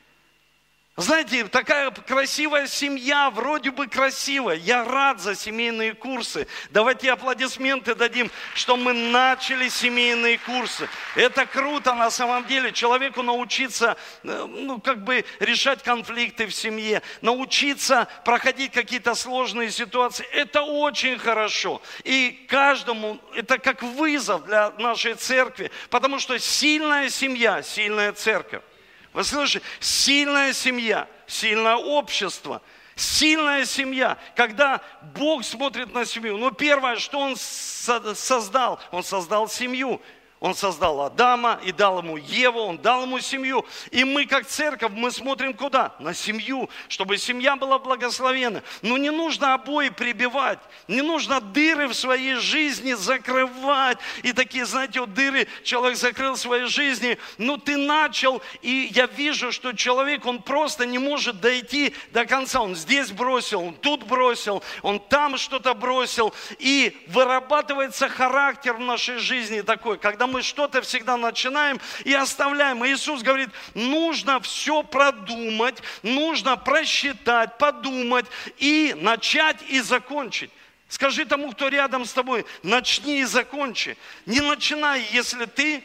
знаете, 1.03 1.45
такая 1.45 1.93
красивая 1.93 2.67
семья, 2.67 3.31
вроде 3.31 3.71
бы 3.71 3.87
красивая. 3.87 4.57
Я 4.57 4.85
рад 4.85 5.21
за 5.21 5.37
семейные 5.37 5.95
курсы. 5.95 6.49
Давайте 6.71 7.13
аплодисменты 7.13 7.95
дадим, 7.95 8.33
что 8.55 8.77
мы 8.77 8.93
начали 8.93 9.69
семейные 9.69 10.39
курсы. 10.39 10.89
Это 11.15 11.47
круто 11.47 11.95
на 11.95 12.11
самом 12.11 12.47
деле. 12.47 12.73
Человеку 12.73 13.23
научиться, 13.23 13.97
э, 14.25 14.47
ну, 14.49 14.81
как 14.81 15.05
бы 15.05 15.25
решать 15.39 15.85
конфликты 15.85 16.49
в 16.49 16.53
семье, 16.53 17.01
научиться 17.21 18.09
проходить 18.25 18.73
какие-то 18.73 19.15
сложные 19.15 19.71
ситуации. 19.71 20.27
Это 20.33 20.63
очень 20.63 21.17
хорошо. 21.17 21.81
И 22.03 22.45
каждому 22.49 23.21
это 23.37 23.59
как 23.59 23.85
вызов 23.85 24.47
для 24.47 24.71
нашей 24.79 25.15
церкви, 25.15 25.71
потому 25.91 26.19
что 26.19 26.37
сильная 26.41 27.09
семья, 27.09 27.63
сильная 27.63 28.13
церковь. 28.13 28.63
Вы 29.13 29.25
слышите? 29.25 29.65
Сильная 29.81 30.53
семья, 30.53 31.09
сильное 31.27 31.77
общество, 31.77 32.63
сильная 32.95 33.65
семья. 33.65 34.19
Когда 34.37 34.81
Бог 35.15 35.45
смотрит 35.45 35.93
на 35.93 36.05
семью, 36.05 36.37
ну 36.37 36.51
первое, 36.51 36.97
что 36.97 37.19
Он 37.19 37.37
создал, 37.37 38.81
Он 38.91 39.03
создал 39.03 39.49
семью. 39.49 40.01
Он 40.41 40.55
создал 40.55 41.01
Адама 41.01 41.59
и 41.65 41.73
дал 41.73 41.99
ему 41.99 42.17
Еву, 42.17 42.61
он 42.61 42.79
дал 42.79 43.03
ему 43.03 43.19
семью. 43.19 43.67
И 43.91 44.05
мы, 44.05 44.25
как 44.25 44.47
церковь, 44.47 44.93
мы 44.95 45.11
смотрим 45.11 45.53
куда? 45.53 45.97
На 45.99 46.15
семью, 46.15 46.71
чтобы 46.87 47.19
семья 47.19 47.57
была 47.57 47.81
благословена. 47.81 48.63
Но 48.83 48.97
не 48.99 49.11
нужно 49.11 49.55
обои 49.55 49.89
прибивать, 49.89 50.61
не 50.87 51.03
нужно 51.03 51.41
дыры 51.41 51.89
в 51.89 51.95
своей 51.95 52.37
жизни 52.37 52.93
закрывать. 52.93 53.99
И 54.23 54.33
такие, 54.33 54.65
знаете, 54.65 55.01
вот 55.01 55.13
дыры 55.13 55.49
человек 55.65 55.99
закрыл 55.99 56.35
в 56.35 56.39
своей 56.39 56.67
жизни, 56.67 57.19
ну 57.37 57.57
ты 57.57 57.77
начал, 57.77 58.41
и 58.63 58.91
я 58.95 59.07
вижу, 59.07 59.51
что 59.51 59.73
человек, 59.73 60.25
он 60.25 60.41
просто 60.41 60.87
не 60.87 60.99
может 60.99 61.41
дойти 61.41 61.95
до 62.13 62.27
конца. 62.27 62.61
Он 62.61 62.77
здесь 62.77 63.11
бросил, 63.11 63.61
он 63.61 63.75
тут 63.75 64.05
бросил, 64.05 64.63
он 64.83 65.01
там 65.01 65.37
что-то 65.37 65.75
бросил. 65.75 66.33
И 66.61 66.97
вырабатывается 67.09 68.09
характер 68.09 68.75
в 68.75 68.81
нашей 68.81 69.19
жизни 69.19 69.63
такой, 69.63 69.99
когда 69.99 70.28
мы 70.29 70.43
что-то 70.43 70.83
всегда 70.83 71.17
начинаем 71.17 71.81
и 72.05 72.15
оставляем. 72.15 72.85
И 72.85 72.93
Иисус 72.93 73.23
говорит, 73.23 73.51
нужно 73.75 74.41
все 74.41 74.83
продумать, 74.83 75.83
нужно 76.03 76.57
просчитать, 76.57 77.59
подумать 77.59 78.27
и 78.59 78.95
начать 78.99 79.57
и 79.69 79.81
закончить. 79.81 80.51
Скажи 80.89 81.27
тому, 81.27 81.53
кто 81.53 81.69
рядом 81.69 82.05
с 82.05 82.13
тобой, 82.13 82.47
начни 82.63 83.21
и 83.21 83.25
закончи. 83.25 83.97
Не 84.25 84.41
начинай, 84.41 85.05
если 85.13 85.45
ты 85.45 85.83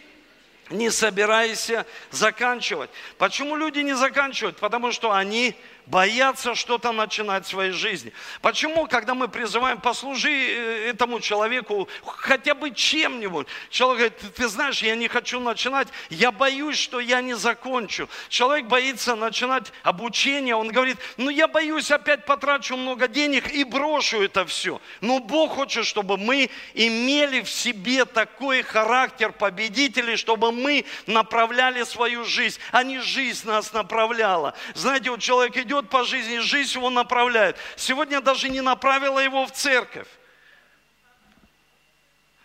не 0.70 0.90
собираешься 0.90 1.86
заканчивать. 2.12 2.90
Почему 3.18 3.56
люди 3.56 3.80
не 3.80 3.96
заканчивают? 3.96 4.58
Потому 4.58 4.92
что 4.92 5.12
они 5.12 5.56
боятся 5.86 6.56
что-то 6.56 6.92
начинать 6.92 7.46
в 7.46 7.50
своей 7.50 7.72
жизни. 7.72 8.14
Почему, 8.42 8.88
когда 8.88 9.14
мы 9.14 9.28
призываем, 9.28 9.80
послужи 9.80 10.32
э, 10.32 10.90
этому 10.90 11.20
человеку 11.20 11.90
хотя 12.06 12.54
бы 12.54 12.72
чем-нибудь, 12.72 13.48
человек 13.70 14.14
говорит, 14.14 14.36
ты 14.36 14.48
знаешь, 14.48 14.82
я 14.82 14.96
не 14.96 15.08
хочу 15.08 15.40
начинать, 15.40 15.88
я 16.10 16.32
боюсь, 16.32 16.78
что 16.78 17.00
я 17.00 17.22
не 17.22 17.34
закончу. 17.34 18.10
Человек 18.30 18.66
боится 18.68 19.16
начинать 19.16 19.72
обучение, 19.84 20.56
он 20.56 20.70
говорит, 20.70 20.98
ну 21.18 21.30
я 21.30 21.48
боюсь, 21.48 21.92
опять 21.92 22.26
потрачу 22.26 22.78
много 22.78 23.08
денег 23.08 23.52
и 23.52 23.64
брошу 23.64 24.22
это 24.24 24.46
все. 24.46 24.82
Но 25.02 25.20
Бог 25.20 25.54
хочет, 25.54 25.86
чтобы 25.86 26.18
мы 26.18 26.50
имели 26.74 27.42
в 27.42 27.50
себе 27.50 28.06
такой 28.06 28.62
характер 28.62 29.32
победителей, 29.32 30.16
чтобы 30.16 30.52
мы 30.52 30.86
направляли 31.08 31.84
свою 31.84 32.26
жизнь, 32.26 32.60
а 32.72 32.84
не 32.84 33.00
жизнь 33.00 33.48
нас 33.48 33.74
направляла. 33.74 34.54
Знаете, 34.74 35.12
вот 35.12 35.20
человек 35.20 35.58
идет 35.58 35.73
по 35.82 36.04
жизни, 36.04 36.38
жизнь 36.40 36.78
его 36.78 36.90
направляет. 36.90 37.58
Сегодня 37.76 38.22
даже 38.22 38.50
не 38.50 38.62
направила 38.62 39.20
его 39.20 39.46
в 39.46 39.52
церковь. 39.52 40.08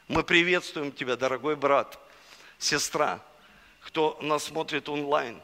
Мы 0.08 0.22
приветствуем 0.24 0.90
тебя, 0.90 1.16
дорогой 1.16 1.54
брат, 1.54 1.98
сестра, 2.58 3.20
кто 3.80 4.18
нас 4.22 4.44
смотрит 4.44 4.88
онлайн. 4.88 5.40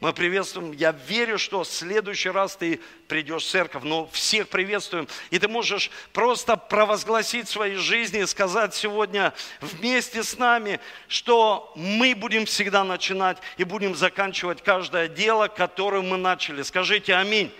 Мы 0.00 0.12
приветствуем, 0.12 0.70
я 0.70 0.92
верю, 0.92 1.38
что 1.38 1.64
в 1.64 1.66
следующий 1.66 2.30
раз 2.30 2.54
ты 2.54 2.80
придешь 3.08 3.42
в 3.42 3.50
церковь, 3.50 3.82
но 3.82 4.06
всех 4.12 4.48
приветствуем. 4.48 5.08
И 5.30 5.40
ты 5.40 5.48
можешь 5.48 5.90
просто 6.12 6.56
провозгласить 6.56 7.48
своей 7.48 7.74
жизни, 7.74 8.22
сказать 8.22 8.76
сегодня 8.76 9.34
вместе 9.60 10.22
с 10.22 10.38
нами, 10.38 10.78
что 11.08 11.72
мы 11.74 12.14
будем 12.14 12.46
всегда 12.46 12.84
начинать 12.84 13.38
и 13.56 13.64
будем 13.64 13.96
заканчивать 13.96 14.62
каждое 14.62 15.08
дело, 15.08 15.48
которое 15.48 16.02
мы 16.02 16.16
начали. 16.16 16.62
Скажите 16.62 17.16
аминь. 17.16 17.52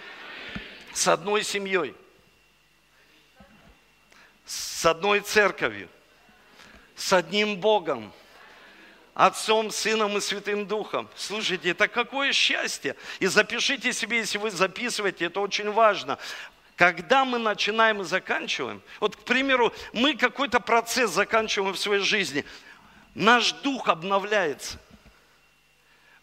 С 0.92 1.08
одной 1.08 1.42
семьей, 1.42 1.92
с 4.46 4.86
одной 4.86 5.20
церковью, 5.20 5.88
с 6.94 7.12
одним 7.12 7.56
Богом– 7.56 8.12
Отцом, 9.18 9.72
Сыном 9.72 10.16
и 10.16 10.20
Святым 10.20 10.64
Духом. 10.64 11.08
Слушайте, 11.16 11.70
это 11.70 11.88
какое 11.88 12.32
счастье. 12.32 12.94
И 13.18 13.26
запишите 13.26 13.92
себе, 13.92 14.18
если 14.18 14.38
вы 14.38 14.52
записываете, 14.52 15.24
это 15.24 15.40
очень 15.40 15.72
важно. 15.72 16.18
Когда 16.76 17.24
мы 17.24 17.38
начинаем 17.40 18.00
и 18.00 18.04
заканчиваем, 18.04 18.80
вот, 19.00 19.16
к 19.16 19.18
примеру, 19.24 19.74
мы 19.92 20.14
какой-то 20.14 20.60
процесс 20.60 21.10
заканчиваем 21.10 21.74
в 21.74 21.78
своей 21.80 22.00
жизни, 22.00 22.44
наш 23.16 23.50
дух 23.54 23.88
обновляется. 23.88 24.78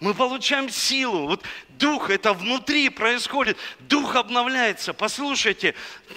Мы 0.05 0.13
получаем 0.13 0.69
силу. 0.69 1.25
Вот 1.25 1.43
дух, 1.79 2.11
это 2.11 2.33
внутри 2.33 2.89
происходит. 2.89 3.57
Дух 3.79 4.15
обновляется. 4.15 4.93
Послушайте, 4.93 5.73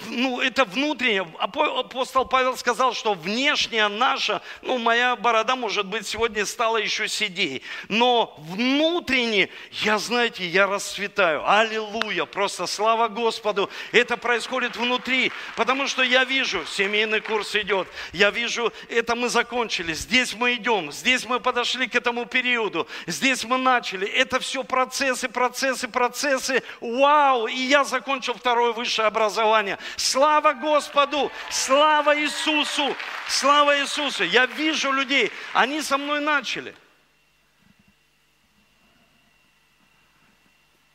ну 0.09 0.39
это 0.39 0.63
внутреннее. 0.63 1.27
Апостол 1.39 2.25
Павел 2.25 2.55
сказал, 2.55 2.93
что 2.93 3.15
внешняя 3.15 3.87
наша, 3.87 4.43
ну 4.61 4.77
моя 4.77 5.15
борода, 5.15 5.55
может 5.55 5.87
быть, 5.87 6.05
сегодня 6.05 6.45
стала 6.45 6.77
еще 6.77 7.07
седей. 7.07 7.63
Но 7.87 8.35
внутренне, 8.37 9.49
я, 9.71 9.97
знаете, 9.97 10.45
я 10.45 10.67
расцветаю. 10.67 11.49
Аллилуйя, 11.49 12.25
просто 12.25 12.67
слава 12.67 13.07
Господу. 13.07 13.71
Это 13.91 14.17
происходит 14.17 14.77
внутри. 14.77 15.31
Потому 15.55 15.87
что 15.87 16.03
я 16.03 16.25
вижу, 16.25 16.63
семейный 16.67 17.21
курс 17.21 17.55
идет. 17.55 17.87
Я 18.13 18.29
вижу, 18.29 18.71
это 18.87 19.15
мы 19.15 19.29
закончили. 19.29 19.93
Здесь 19.93 20.35
мы 20.35 20.53
идем. 20.53 20.91
Здесь 20.91 21.25
мы 21.25 21.39
подошли 21.39 21.87
к 21.87 21.95
этому 21.95 22.27
периоду. 22.27 22.87
Здесь 23.07 23.43
мы 23.45 23.57
начали. 23.57 23.78
Это 24.07 24.39
все 24.39 24.63
процессы, 24.63 25.29
процессы, 25.29 25.87
процессы. 25.87 26.63
Вау! 26.81 27.47
И 27.47 27.55
я 27.55 27.83
закончил 27.83 28.33
второе 28.33 28.73
высшее 28.73 29.07
образование. 29.07 29.77
Слава 29.95 30.53
Господу! 30.53 31.31
Слава 31.49 32.19
Иисусу! 32.19 32.95
Слава 33.27 33.79
Иисусу! 33.81 34.23
Я 34.23 34.45
вижу 34.45 34.91
людей, 34.91 35.31
они 35.53 35.81
со 35.81 35.97
мной 35.97 36.19
начали. 36.19 36.75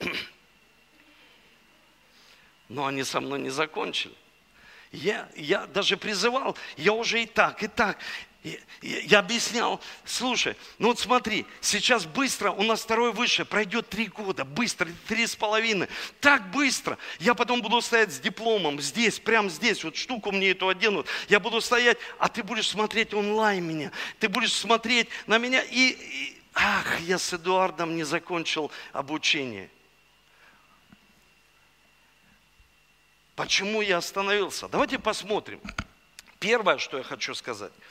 Но 2.69 2.87
они 2.87 3.05
со 3.05 3.21
мной 3.21 3.39
не 3.41 3.51
закончили. 3.51 4.15
Я, 4.95 5.29
я 5.35 5.67
даже 5.67 5.97
призывал, 5.97 6.57
я 6.77 6.93
уже 6.93 7.23
и 7.23 7.27
так, 7.27 7.63
и 7.65 7.69
так. 7.69 7.99
Я 8.83 9.21
объяснял, 9.21 9.81
слушай, 10.05 10.55
ну 10.79 10.89
вот 10.89 10.99
смотри, 10.99 11.47
сейчас 11.63 12.05
быстро, 12.05 12.51
у 12.51 12.63
нас 12.63 12.83
второй 12.83 13.11
выше, 13.11 13.47
пройдет 13.47 13.89
три 13.89 14.07
года, 14.07 14.45
быстро, 14.45 14.87
три 15.09 15.27
с 15.27 15.35
половиной, 15.35 15.89
так 16.21 16.51
быстро. 16.51 16.99
Я 17.19 17.35
потом 17.35 17.63
буду 17.63 17.81
стоять 17.81 18.13
с 18.13 18.21
дипломом 18.21 18.83
здесь, 18.83 19.19
прямо 19.19 19.49
здесь, 19.49 19.83
вот 19.83 19.97
штуку 19.97 20.31
мне 20.31 20.51
эту 20.51 20.69
оденут. 20.69 21.07
Я 21.31 21.41
буду 21.41 21.63
стоять, 21.63 21.97
а 22.19 22.29
ты 22.29 22.43
будешь 22.43 22.69
смотреть 22.69 23.15
онлайн 23.15 23.67
меня, 23.67 23.93
ты 24.21 24.29
будешь 24.29 24.53
смотреть 24.53 25.09
на 25.27 25.39
меня 25.39 25.63
и, 25.63 25.93
и 25.93 26.43
ах, 26.53 27.01
я 27.01 27.19
с 27.19 27.33
Эдуардом 27.33 27.97
не 27.97 28.05
закончил 28.05 28.71
обучение. 28.93 29.71
Почему 33.37 33.81
я 33.81 33.97
остановился? 33.97 34.69
Давайте 34.69 34.99
посмотрим. 34.99 35.63
Первое, 36.41 36.77
что 36.77 36.99
я 36.99 37.03
хочу 37.03 37.35
сказать– 37.35 37.73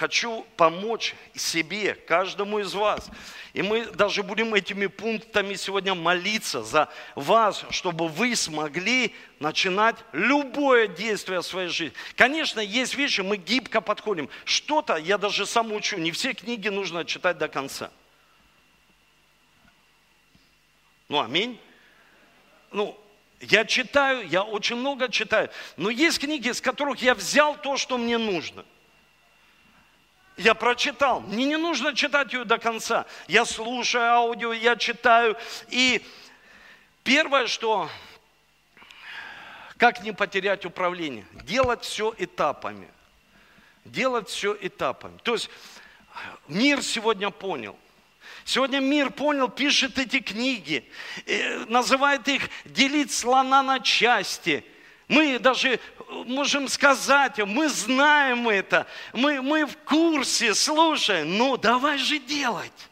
хочу 0.00 0.46
помочь 0.56 1.14
себе, 1.34 1.94
каждому 1.94 2.60
из 2.60 2.72
вас. 2.72 3.10
И 3.52 3.60
мы 3.60 3.84
даже 3.84 4.22
будем 4.22 4.54
этими 4.54 4.86
пунктами 4.86 5.54
сегодня 5.56 5.94
молиться 5.94 6.62
за 6.62 6.88
вас, 7.14 7.66
чтобы 7.68 8.08
вы 8.08 8.34
смогли 8.34 9.14
начинать 9.40 9.96
любое 10.12 10.86
действие 10.86 11.40
в 11.40 11.44
своей 11.44 11.68
жизни. 11.68 11.94
Конечно, 12.16 12.60
есть 12.60 12.94
вещи, 12.94 13.20
мы 13.20 13.36
гибко 13.36 13.82
подходим. 13.82 14.30
Что-то 14.46 14.96
я 14.96 15.18
даже 15.18 15.44
сам 15.44 15.70
учу, 15.70 15.98
не 15.98 16.12
все 16.12 16.32
книги 16.32 16.68
нужно 16.70 17.04
читать 17.04 17.36
до 17.36 17.48
конца. 17.48 17.90
Ну, 21.10 21.20
аминь. 21.20 21.60
Ну, 22.72 22.98
я 23.42 23.66
читаю, 23.66 24.26
я 24.28 24.44
очень 24.44 24.76
много 24.76 25.10
читаю, 25.10 25.50
но 25.76 25.90
есть 25.90 26.18
книги, 26.20 26.52
с 26.52 26.62
которых 26.62 27.02
я 27.02 27.14
взял 27.14 27.54
то, 27.54 27.76
что 27.76 27.98
мне 27.98 28.16
нужно– 28.16 28.64
я 30.40 30.54
прочитал. 30.54 31.20
Мне 31.20 31.44
не 31.44 31.56
нужно 31.56 31.94
читать 31.94 32.32
ее 32.32 32.44
до 32.44 32.58
конца. 32.58 33.06
Я 33.28 33.44
слушаю 33.44 34.04
аудио, 34.04 34.52
я 34.52 34.74
читаю. 34.74 35.36
И 35.68 36.02
первое, 37.04 37.46
что 37.46 37.90
как 39.76 40.02
не 40.02 40.12
потерять 40.12 40.64
управление? 40.64 41.26
Делать 41.44 41.84
все 41.84 42.14
этапами. 42.16 42.88
Делать 43.84 44.28
все 44.28 44.56
этапами. 44.60 45.18
То 45.22 45.34
есть 45.34 45.50
мир 46.48 46.82
сегодня 46.82 47.30
понял. 47.30 47.78
Сегодня 48.44 48.80
мир 48.80 49.10
понял, 49.10 49.48
пишет 49.48 49.98
эти 49.98 50.20
книги, 50.20 50.88
э, 51.26 51.64
называет 51.66 52.26
их 52.28 52.48
делить 52.64 53.12
слона 53.12 53.62
на 53.62 53.80
части. 53.80 54.64
Мы 55.08 55.38
даже 55.38 55.80
можем 56.10 56.68
сказать, 56.68 57.38
мы 57.38 57.68
знаем 57.68 58.48
это, 58.48 58.86
мы, 59.12 59.40
мы 59.40 59.66
в 59.66 59.76
курсе, 59.78 60.54
слушай, 60.54 61.24
ну 61.24 61.56
давай 61.56 61.98
же 61.98 62.18
делать 62.18 62.88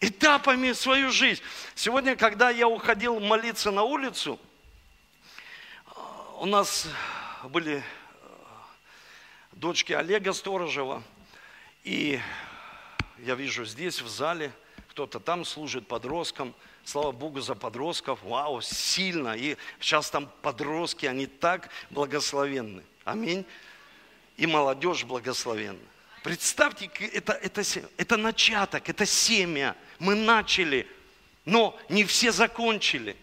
этапами 0.00 0.72
свою 0.72 1.10
жизнь. 1.10 1.42
Сегодня, 1.74 2.16
когда 2.16 2.50
я 2.50 2.66
уходил 2.66 3.20
молиться 3.20 3.70
на 3.70 3.82
улицу, 3.82 4.38
у 6.38 6.46
нас 6.46 6.88
были 7.44 7.76
э, 7.76 7.82
дочки 9.52 9.92
Олега 9.92 10.32
Сторожева, 10.32 11.02
и 11.84 12.20
я 13.18 13.34
вижу 13.36 13.64
здесь, 13.64 14.00
в 14.00 14.08
зале, 14.08 14.52
кто-то 14.88 15.20
там 15.20 15.44
служит 15.44 15.86
подросткам– 15.86 16.54
Слава 16.84 17.12
Богу 17.12 17.40
за 17.40 17.54
подростков. 17.54 18.22
Вау, 18.22 18.60
сильно. 18.60 19.36
И 19.36 19.56
сейчас 19.80 20.10
там 20.10 20.30
подростки, 20.42 21.06
они 21.06 21.26
так 21.26 21.70
благословенны. 21.90 22.82
Аминь. 23.04 23.44
И 24.36 24.46
молодежь 24.46 25.04
благословенна. 25.04 25.78
Представьте, 26.22 26.90
это, 27.12 27.32
это, 27.32 27.62
это 27.96 28.16
начаток, 28.16 28.88
это 28.88 29.06
семя. 29.06 29.76
Мы 29.98 30.14
начали, 30.14 30.86
но 31.44 31.78
не 31.88 32.04
все 32.04 32.30
закончили. 32.32 33.16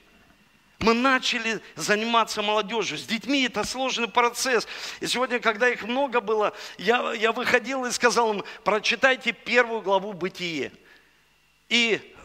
Мы 0.80 0.94
начали 0.94 1.62
заниматься 1.76 2.42
молодежью. 2.42 2.98
С 2.98 3.06
детьми 3.06 3.44
это 3.44 3.66
сложный 3.66 4.08
процесс. 4.08 4.66
И 5.02 5.08
сегодня, 5.08 5.40
когда 5.40 5.70
их 5.70 5.84
много 5.84 6.22
было, 6.22 6.54
я, 6.78 7.14
я 7.14 7.34
выходил 7.34 7.86
и 7.86 7.92
сказал 7.92 8.34
им, 8.34 8.44
прочитайте 8.64 9.34
первую 9.34 9.82
главу 9.82 10.14
«Бытие». 10.14 10.72
И 11.68 12.16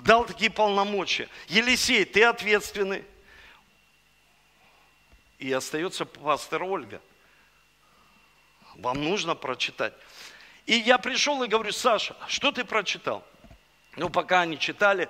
дал 0.00 0.24
такие 0.24 0.50
полномочия. 0.50 1.28
Елисей, 1.48 2.04
ты 2.04 2.24
ответственный. 2.24 3.04
И 5.38 5.52
остается 5.52 6.04
пастор 6.04 6.62
Ольга. 6.62 7.00
Вам 8.76 9.02
нужно 9.04 9.34
прочитать. 9.34 9.92
И 10.66 10.74
я 10.74 10.98
пришел 10.98 11.42
и 11.42 11.48
говорю, 11.48 11.72
Саша, 11.72 12.16
что 12.28 12.52
ты 12.52 12.64
прочитал? 12.64 13.26
Ну, 13.96 14.08
пока 14.08 14.42
они 14.42 14.58
читали, 14.58 15.08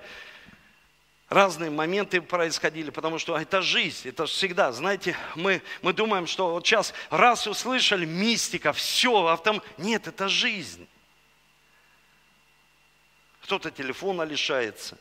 разные 1.29 1.71
моменты 1.71 2.21
происходили, 2.21 2.91
потому 2.91 3.19
что 3.19 3.37
это 3.37 3.63
жизнь, 3.63 4.09
это 4.09 4.27
всегда, 4.27 4.73
знаете, 4.73 5.17
мы, 5.37 5.63
мы 5.83 5.93
думаем, 5.93 6.27
что 6.27 6.53
вот 6.53 6.67
сейчас 6.67 6.93
раз 7.11 7.47
услышали 7.47 8.05
мистика, 8.05 8.73
все, 8.73 9.27
автом... 9.27 9.63
Нет, 9.79 10.09
это 10.09 10.29
жизнь 10.29 10.89
кто-то 13.43 13.71
телефона 13.71 14.23
лишается, 14.23 14.97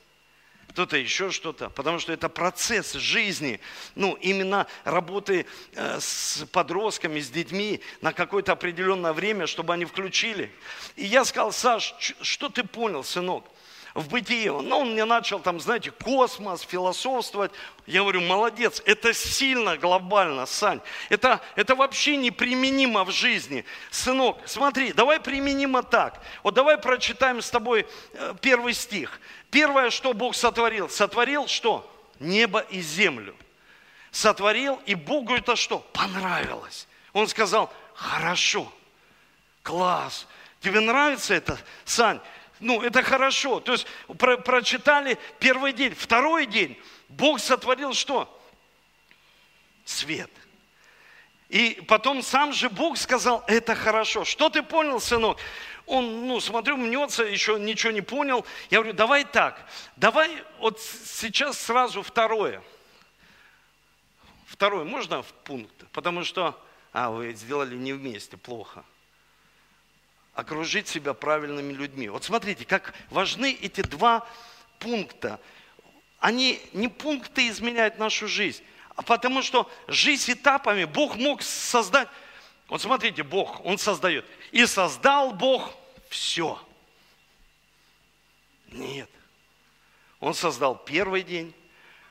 кто-то 0.69 0.97
еще 0.97 1.31
что-то, 1.31 1.69
потому 1.69 1.99
что 1.99 2.13
это 2.13 2.29
процесс 2.29 2.93
жизни, 2.93 3.59
ну, 3.95 4.13
именно 4.21 4.67
работы 4.83 5.45
э, 5.75 5.99
с 5.99 6.45
подростками, 6.51 7.19
с 7.19 7.29
детьми 7.29 7.81
на 8.01 8.13
какое-то 8.13 8.53
определенное 8.53 9.13
время, 9.13 9.47
чтобы 9.47 9.73
они 9.73 9.85
включили. 9.85 10.51
И 10.95 11.05
я 11.05 11.25
сказал, 11.25 11.51
Саш, 11.51 11.93
что 12.21 12.49
ты 12.49 12.63
понял, 12.63 13.03
сынок? 13.03 13.50
В 13.93 14.09
бытии. 14.09 14.47
Ну, 14.47 14.79
он 14.79 14.91
мне 14.93 15.05
начал 15.05 15.39
там, 15.39 15.59
знаете, 15.59 15.91
космос, 15.91 16.61
философствовать. 16.61 17.51
Я 17.85 18.01
говорю, 18.01 18.21
молодец, 18.21 18.81
это 18.85 19.13
сильно 19.13 19.77
глобально, 19.77 20.45
Сань. 20.45 20.81
Это, 21.09 21.41
это 21.55 21.75
вообще 21.75 22.15
неприменимо 22.15 23.03
в 23.03 23.11
жизни. 23.11 23.65
Сынок, 23.89 24.37
смотри, 24.45 24.93
давай 24.93 25.19
применимо 25.19 25.83
так. 25.83 26.21
Вот 26.43 26.53
давай 26.53 26.77
прочитаем 26.77 27.41
с 27.41 27.49
тобой 27.49 27.85
э, 28.13 28.33
первый 28.41 28.73
стих. 28.73 29.19
Первое, 29.49 29.89
что 29.89 30.13
Бог 30.13 30.35
сотворил. 30.35 30.89
Сотворил 30.89 31.47
что? 31.47 31.87
Небо 32.19 32.59
и 32.59 32.81
землю. 32.81 33.35
Сотворил, 34.11 34.81
и 34.85 34.95
Богу 34.95 35.35
это 35.35 35.55
что? 35.55 35.79
Понравилось. 35.79 36.87
Он 37.13 37.27
сказал, 37.27 37.71
хорошо, 37.93 38.71
класс. 39.63 40.27
Тебе 40.61 40.79
нравится 40.79 41.33
это, 41.33 41.57
Сань? 41.85 42.19
Ну, 42.61 42.81
это 42.81 43.01
хорошо. 43.01 43.59
То 43.59 43.73
есть 43.73 43.87
про, 44.17 44.37
прочитали 44.37 45.17
первый 45.39 45.73
день, 45.73 45.93
второй 45.93 46.45
день. 46.45 46.79
Бог 47.09 47.39
сотворил 47.39 47.93
что? 47.93 48.39
Свет. 49.83 50.29
И 51.49 51.83
потом 51.87 52.21
сам 52.21 52.53
же 52.53 52.69
Бог 52.69 52.97
сказал, 52.97 53.43
это 53.47 53.75
хорошо. 53.75 54.23
Что 54.23 54.49
ты 54.49 54.63
понял, 54.63 55.01
сынок? 55.01 55.37
Он, 55.85 56.27
ну, 56.27 56.39
смотрю, 56.39 56.77
мнется, 56.77 57.23
еще 57.23 57.59
ничего 57.59 57.91
не 57.91 58.01
понял. 58.01 58.45
Я 58.69 58.79
говорю, 58.79 58.93
давай 58.93 59.25
так, 59.25 59.67
давай 59.97 60.31
вот 60.59 60.79
сейчас 60.79 61.59
сразу 61.59 62.03
второе. 62.03 62.63
Второе, 64.45 64.85
можно 64.85 65.23
в 65.23 65.33
пункт? 65.43 65.73
Потому 65.91 66.23
что, 66.23 66.57
а, 66.93 67.09
вы 67.09 67.33
сделали 67.33 67.75
не 67.75 67.91
вместе, 67.91 68.37
плохо 68.37 68.85
окружить 70.33 70.87
себя 70.87 71.13
правильными 71.13 71.73
людьми. 71.73 72.09
Вот 72.09 72.23
смотрите, 72.23 72.65
как 72.65 72.93
важны 73.09 73.57
эти 73.61 73.81
два 73.81 74.27
пункта. 74.79 75.39
Они 76.19 76.61
не 76.73 76.87
пункты 76.87 77.47
изменяют 77.47 77.97
нашу 77.97 78.27
жизнь, 78.27 78.63
а 78.95 79.01
потому 79.01 79.41
что 79.41 79.69
жизнь 79.87 80.33
этапами 80.33 80.85
Бог 80.85 81.15
мог 81.15 81.41
создать. 81.41 82.07
Вот 82.67 82.81
смотрите, 82.81 83.23
Бог, 83.23 83.65
Он 83.65 83.77
создает. 83.77 84.25
И 84.51 84.65
создал 84.65 85.33
Бог 85.33 85.73
все. 86.09 86.59
Нет. 88.67 89.09
Он 90.19 90.33
создал 90.33 90.75
первый 90.75 91.23
день, 91.23 91.53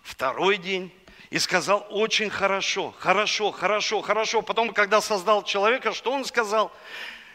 второй 0.03 0.59
день, 0.59 0.93
и 1.31 1.39
сказал 1.39 1.87
очень 1.91 2.29
хорошо, 2.29 2.93
хорошо, 2.99 3.53
хорошо, 3.53 4.03
хорошо. 4.03 4.43
Потом, 4.43 4.73
когда 4.75 5.01
создал 5.01 5.45
человека, 5.45 5.93
что 5.93 6.13
он 6.13 6.25
сказал? 6.25 6.73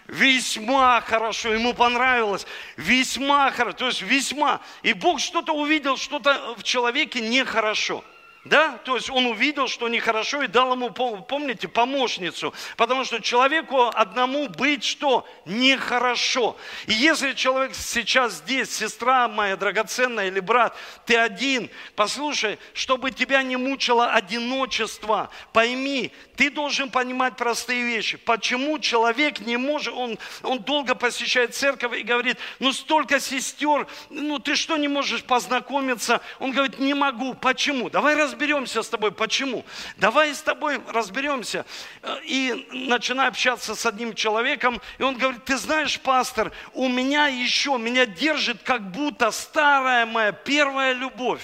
Весьма 0.07 1.01
хорошо, 1.01 1.53
ему 1.53 1.73
понравилось, 1.73 2.45
весьма 2.77 3.49
хорошо, 3.49 3.77
то 3.77 3.87
есть 3.87 4.01
весьма. 4.03 4.61
И 4.83 4.93
Бог 4.93 5.19
что-то 5.19 5.53
увидел, 5.53 5.97
что-то 5.97 6.55
в 6.57 6.63
человеке 6.63 7.21
нехорошо. 7.21 8.03
Да? 8.45 8.77
То 8.85 8.95
есть 8.95 9.09
он 9.09 9.25
увидел, 9.25 9.67
что 9.67 9.89
нехорошо 9.89 10.43
и 10.43 10.47
дал 10.47 10.73
ему, 10.73 10.91
помните, 10.91 11.67
помощницу. 11.67 12.53
Потому 12.77 13.03
что 13.03 13.19
человеку 13.19 13.87
одному 13.91 14.47
быть 14.47 14.83
что? 14.83 15.27
Нехорошо. 15.45 16.55
И 16.85 16.93
если 16.93 17.33
человек 17.33 17.73
сейчас 17.73 18.33
здесь, 18.33 18.71
сестра 18.71 19.27
моя 19.27 19.57
драгоценная 19.57 20.27
или 20.27 20.39
брат, 20.39 20.77
ты 21.07 21.17
один, 21.17 21.71
послушай, 21.95 22.59
чтобы 22.73 23.09
тебя 23.09 23.41
не 23.41 23.57
мучило 23.57 24.11
одиночество, 24.11 25.31
пойми, 25.51 26.11
ты 26.35 26.51
должен 26.51 26.91
понимать 26.91 27.37
простые 27.37 27.81
вещи. 27.81 28.17
Почему 28.17 28.77
человек 28.77 29.39
не 29.39 29.57
может, 29.57 29.91
он, 29.95 30.19
он 30.43 30.59
долго 30.59 30.93
посещает 30.93 31.55
церковь 31.55 31.97
и 31.97 32.03
говорит, 32.03 32.37
ну 32.59 32.73
столько 32.73 33.19
сестер, 33.19 33.87
ну 34.11 34.37
ты 34.37 34.55
что 34.55 34.77
не 34.77 34.87
можешь 34.87 35.23
познакомиться? 35.23 36.21
Он 36.37 36.51
говорит, 36.51 36.77
не 36.77 36.93
могу. 36.93 37.33
Почему? 37.33 37.89
Давай 37.89 38.13
разберемся 38.13 38.34
разберемся 38.35 38.83
с 38.83 38.89
тобой, 38.89 39.11
почему. 39.11 39.65
Давай 39.97 40.35
с 40.35 40.41
тобой 40.41 40.81
разберемся. 40.89 41.65
Э, 42.01 42.19
и 42.23 42.67
начинаю 42.71 43.29
общаться 43.29 43.75
с 43.75 43.85
одним 43.85 44.13
человеком, 44.13 44.81
и 44.97 45.03
он 45.03 45.17
говорит, 45.17 45.45
ты 45.45 45.57
знаешь, 45.57 45.99
пастор, 45.99 46.51
у 46.73 46.89
меня 46.89 47.27
еще, 47.27 47.77
меня 47.77 48.05
держит 48.05 48.61
как 48.63 48.91
будто 48.91 49.31
старая 49.31 50.05
моя 50.05 50.33
первая 50.33 50.93
любовь. 50.93 51.43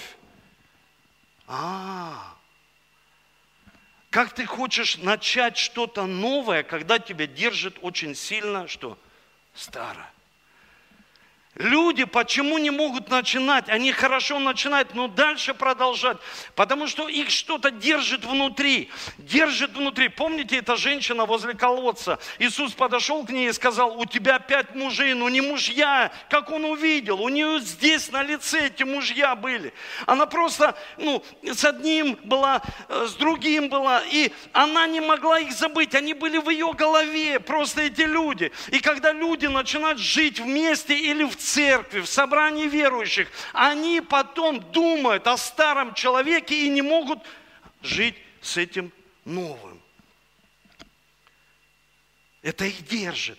А, 1.48 2.34
как 4.10 4.34
ты 4.34 4.44
хочешь 4.44 4.98
начать 4.98 5.56
что-то 5.56 6.06
новое, 6.06 6.62
когда 6.62 6.98
тебя 6.98 7.26
держит 7.26 7.78
очень 7.80 8.14
сильно, 8.14 8.68
что 8.68 8.98
старое? 9.54 10.10
Люди 11.56 12.04
почему 12.04 12.56
не 12.56 12.70
могут 12.70 13.10
начинать? 13.10 13.68
Они 13.68 13.92
хорошо 13.92 14.38
начинают, 14.38 14.94
но 14.94 15.06
дальше 15.06 15.52
продолжать. 15.52 16.16
Потому 16.54 16.86
что 16.86 17.08
их 17.08 17.28
что-то 17.28 17.70
держит 17.70 18.24
внутри. 18.24 18.90
Держит 19.18 19.76
внутри. 19.76 20.08
Помните, 20.08 20.56
эта 20.56 20.76
женщина 20.76 21.26
возле 21.26 21.52
колодца? 21.52 22.18
Иисус 22.38 22.72
подошел 22.72 23.26
к 23.26 23.30
ней 23.30 23.50
и 23.50 23.52
сказал, 23.52 24.00
у 24.00 24.06
тебя 24.06 24.38
пять 24.38 24.74
мужей, 24.74 25.12
но 25.12 25.28
не 25.28 25.42
мужья. 25.42 26.10
Как 26.30 26.50
он 26.50 26.64
увидел? 26.64 27.20
У 27.20 27.28
нее 27.28 27.60
здесь 27.60 28.10
на 28.10 28.22
лице 28.22 28.68
эти 28.68 28.84
мужья 28.84 29.36
были. 29.36 29.74
Она 30.06 30.24
просто, 30.24 30.74
ну, 30.96 31.22
с 31.42 31.66
одним 31.66 32.18
была, 32.24 32.62
э, 32.88 33.06
с 33.10 33.12
другим 33.16 33.68
была. 33.68 34.02
И 34.10 34.32
она 34.54 34.86
не 34.86 35.02
могла 35.02 35.38
их 35.40 35.52
забыть. 35.52 35.94
Они 35.94 36.14
были 36.14 36.38
в 36.38 36.48
ее 36.48 36.72
голове, 36.72 37.40
просто 37.40 37.82
эти 37.82 38.02
люди. 38.02 38.50
И 38.68 38.80
когда 38.80 39.12
люди 39.12 39.44
начинают 39.44 39.98
жить 39.98 40.40
вместе 40.40 40.96
или 40.96 41.24
в 41.24 41.41
церкви, 41.42 42.00
в 42.00 42.06
собрании 42.06 42.68
верующих, 42.68 43.28
они 43.52 44.00
потом 44.00 44.60
думают 44.72 45.26
о 45.26 45.36
старом 45.36 45.94
человеке 45.94 46.66
и 46.66 46.68
не 46.68 46.82
могут 46.82 47.18
жить 47.82 48.16
с 48.40 48.56
этим 48.56 48.92
новым. 49.24 49.80
Это 52.42 52.64
их 52.64 52.86
держит. 52.86 53.38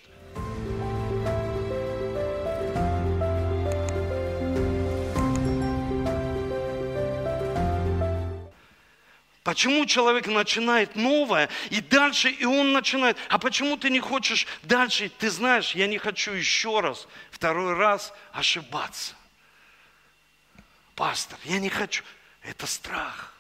Почему 9.44 9.86
человек 9.86 10.28
начинает 10.28 10.96
новое, 10.96 11.50
и 11.70 11.82
дальше, 11.82 12.30
и 12.30 12.46
он 12.46 12.72
начинает, 12.72 13.18
а 13.28 13.38
почему 13.38 13.76
ты 13.76 13.90
не 13.90 14.00
хочешь 14.00 14.48
дальше? 14.64 15.10
Ты 15.10 15.30
знаешь, 15.30 15.76
я 15.76 15.88
не 15.88 15.98
хочу 15.98 16.32
еще 16.32 16.80
раз, 16.80 17.08
второй 17.30 17.74
раз 17.74 18.14
ошибаться. 18.32 19.16
Пастор, 20.96 21.38
я 21.44 21.60
не 21.60 21.70
хочу. 21.70 22.04
Это 22.42 22.66
страх 22.68 23.34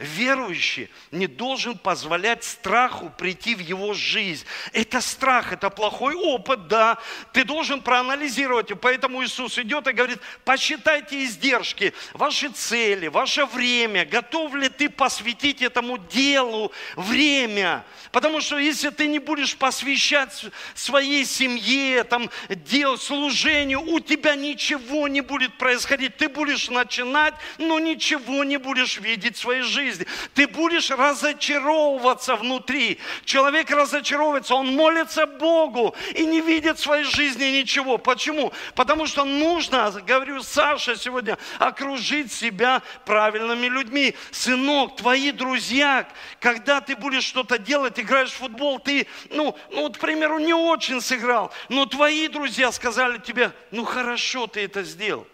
верующий 0.00 0.88
не 1.10 1.26
должен 1.26 1.76
позволять 1.76 2.42
страху 2.42 3.12
прийти 3.16 3.54
в 3.54 3.60
его 3.60 3.92
жизнь. 3.92 4.44
Это 4.72 5.00
страх, 5.00 5.52
это 5.52 5.70
плохой 5.70 6.14
опыт, 6.14 6.68
да. 6.68 6.98
Ты 7.32 7.44
должен 7.44 7.82
проанализировать. 7.82 8.70
И 8.70 8.74
поэтому 8.74 9.22
Иисус 9.22 9.58
идет 9.58 9.86
и 9.86 9.92
говорит, 9.92 10.18
посчитайте 10.44 11.24
издержки, 11.24 11.92
ваши 12.14 12.48
цели, 12.48 13.08
ваше 13.08 13.44
время. 13.44 14.04
Готов 14.06 14.54
ли 14.54 14.68
ты 14.68 14.88
посвятить 14.88 15.60
этому 15.60 15.98
делу 15.98 16.72
время? 16.96 17.84
Потому 18.10 18.40
что 18.40 18.58
если 18.58 18.88
ты 18.88 19.06
не 19.06 19.18
будешь 19.18 19.56
посвящать 19.56 20.46
своей 20.74 21.24
семье, 21.24 22.04
там, 22.04 22.30
дел, 22.48 22.96
служению, 22.96 23.82
у 23.82 24.00
тебя 24.00 24.34
ничего 24.34 25.08
не 25.08 25.20
будет 25.20 25.58
происходить. 25.58 26.16
Ты 26.16 26.28
будешь 26.28 26.70
начинать, 26.70 27.34
но 27.58 27.78
ничего 27.78 28.44
не 28.44 28.56
будешь 28.56 28.98
видеть 28.98 29.36
в 29.36 29.40
своей 29.40 29.62
жизни 29.62 29.89
жизни. 29.90 30.06
Ты 30.34 30.46
будешь 30.46 30.90
разочаровываться 30.90 32.36
внутри. 32.36 32.98
Человек 33.24 33.70
разочаровывается, 33.70 34.54
он 34.54 34.74
молится 34.74 35.26
Богу 35.26 35.94
и 36.14 36.24
не 36.24 36.40
видит 36.40 36.78
в 36.78 36.82
своей 36.82 37.04
жизни 37.04 37.44
ничего. 37.44 37.98
Почему? 37.98 38.52
Потому 38.74 39.06
что 39.06 39.24
нужно, 39.24 39.90
говорю 40.06 40.42
Саша 40.42 40.96
сегодня, 40.96 41.38
окружить 41.58 42.32
себя 42.32 42.82
правильными 43.04 43.66
людьми. 43.66 44.14
Сынок, 44.30 44.96
твои 44.96 45.32
друзья, 45.32 46.08
когда 46.40 46.80
ты 46.80 46.96
будешь 46.96 47.24
что-то 47.24 47.58
делать, 47.58 47.98
играешь 47.98 48.30
в 48.30 48.38
футбол, 48.38 48.78
ты, 48.78 49.06
ну, 49.30 49.56
ну 49.70 49.82
вот, 49.82 49.96
к 49.96 50.00
примеру, 50.00 50.38
не 50.38 50.54
очень 50.54 51.00
сыграл, 51.00 51.52
но 51.68 51.86
твои 51.86 52.28
друзья 52.28 52.72
сказали 52.72 53.18
тебе, 53.18 53.52
ну 53.70 53.84
хорошо 53.84 54.46
ты 54.46 54.64
это 54.64 54.82
сделал. 54.82 55.26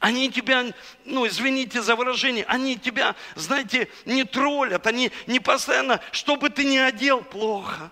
Они 0.00 0.30
тебя, 0.30 0.64
ну 1.04 1.26
извините 1.26 1.82
за 1.82 1.94
выражение, 1.94 2.44
они 2.48 2.76
тебя, 2.76 3.14
знаете, 3.36 3.88
не 4.06 4.24
троллят, 4.24 4.86
они 4.86 5.12
не 5.26 5.40
постоянно, 5.40 6.00
что 6.10 6.36
бы 6.36 6.48
ты 6.48 6.64
ни 6.64 6.78
одел, 6.78 7.22
плохо. 7.22 7.90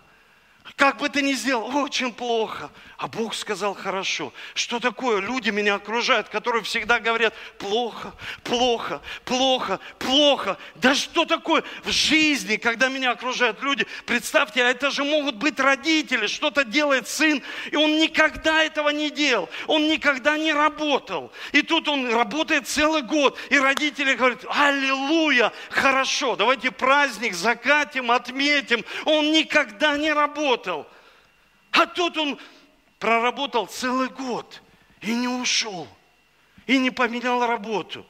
Как 0.79 0.99
бы 0.99 1.09
ты 1.09 1.23
ни 1.23 1.33
сделал, 1.33 1.77
очень 1.77 2.13
плохо. 2.13 2.71
А 2.99 3.09
Бог 3.09 3.35
сказал 3.35 3.75
хорошо. 3.75 4.33
Что 4.55 4.79
такое? 4.79 5.21
Люди 5.21 5.51
меня 5.51 5.75
окружают, 5.75 6.29
которые 6.29 6.63
всегда 6.63 7.01
говорят 7.01 7.35
плохо, 7.59 8.13
плохо, 8.45 9.01
плохо, 9.25 9.81
плохо. 9.99 10.57
Да 10.77 10.95
что 10.95 11.25
такое 11.25 11.65
в 11.83 11.91
жизни, 11.91 12.57
когда 12.57 12.89
меня 12.89 13.11
окружают 13.11 13.61
люди? 13.61 13.89
Представьте, 14.07 14.63
а 14.63 14.71
это 14.71 14.93
же 14.93 15.03
могут 15.03 15.35
быть 15.35 15.59
родители, 15.59 16.29
что-то 16.29 16.65
делает 16.65 17.09
сын, 17.09 17.43
и 17.73 17.77
он 17.77 17.99
никогда 17.99 18.63
этого 18.63 18.91
не 18.91 19.11
делал, 19.11 19.49
он 19.67 19.89
никогда 19.89 20.39
не 20.39 20.53
работал. 20.53 21.33
И 21.51 21.63
тут 21.63 21.89
он 21.89 22.13
работает 22.13 22.69
целый 22.69 23.03
год, 23.03 23.37
и 23.51 23.59
родители 23.59 24.15
говорят, 24.15 24.45
аллилуйя, 24.49 25.53
хорошо, 25.71 26.37
давайте 26.37 26.71
праздник 26.71 27.35
закатим, 27.35 28.13
отметим. 28.13 28.85
Он 29.05 29.33
никогда 29.33 29.97
не 29.97 30.13
работал. 30.13 30.68
А 31.73 31.87
тут 31.87 32.17
он 32.17 32.39
проработал 32.99 33.67
целый 33.67 34.09
год 34.09 34.63
и 35.01 35.15
не 35.15 35.29
ушел, 35.29 35.89
и 36.67 36.79
не 36.79 36.91
поменял 36.91 37.47
работу. 37.47 38.05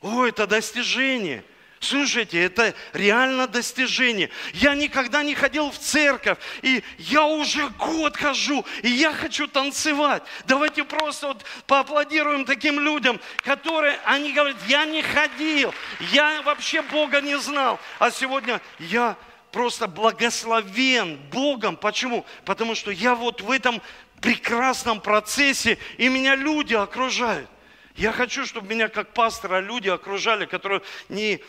О, 0.00 0.24
это 0.24 0.46
достижение. 0.46 1.44
Слушайте, 1.82 2.40
это 2.40 2.74
реально 2.92 3.48
достижение. 3.48 4.30
Я 4.54 4.76
никогда 4.76 5.24
не 5.24 5.34
ходил 5.34 5.68
в 5.72 5.78
церковь, 5.78 6.38
и 6.62 6.84
я 6.98 7.24
уже 7.24 7.68
год 7.70 8.16
хожу, 8.16 8.64
и 8.82 8.88
я 8.88 9.12
хочу 9.12 9.48
танцевать. 9.48 10.22
Давайте 10.46 10.84
просто 10.84 11.28
вот 11.28 11.44
поаплодируем 11.66 12.44
таким 12.44 12.78
людям, 12.78 13.20
которые, 13.38 13.98
они 14.04 14.32
говорят, 14.32 14.58
я 14.68 14.84
не 14.84 15.02
ходил, 15.02 15.74
я 16.12 16.42
вообще 16.42 16.82
Бога 16.82 17.20
не 17.20 17.36
знал, 17.38 17.80
а 17.98 18.12
сегодня 18.12 18.60
я 18.78 19.16
просто 19.52 19.86
благословен 19.86 21.16
Богом. 21.30 21.76
Почему? 21.76 22.26
Потому 22.44 22.74
что 22.74 22.90
я 22.90 23.14
вот 23.14 23.42
в 23.42 23.50
этом 23.50 23.80
прекрасном 24.20 25.00
процессе, 25.00 25.78
и 25.98 26.08
меня 26.08 26.34
люди 26.34 26.74
окружают. 26.74 27.48
Я 27.94 28.12
хочу, 28.12 28.46
чтобы 28.46 28.68
меня 28.68 28.88
как 28.88 29.12
пастора 29.12 29.60
люди 29.60 29.88
окружали, 29.88 30.46
которые 30.46 30.82
не... 31.08 31.40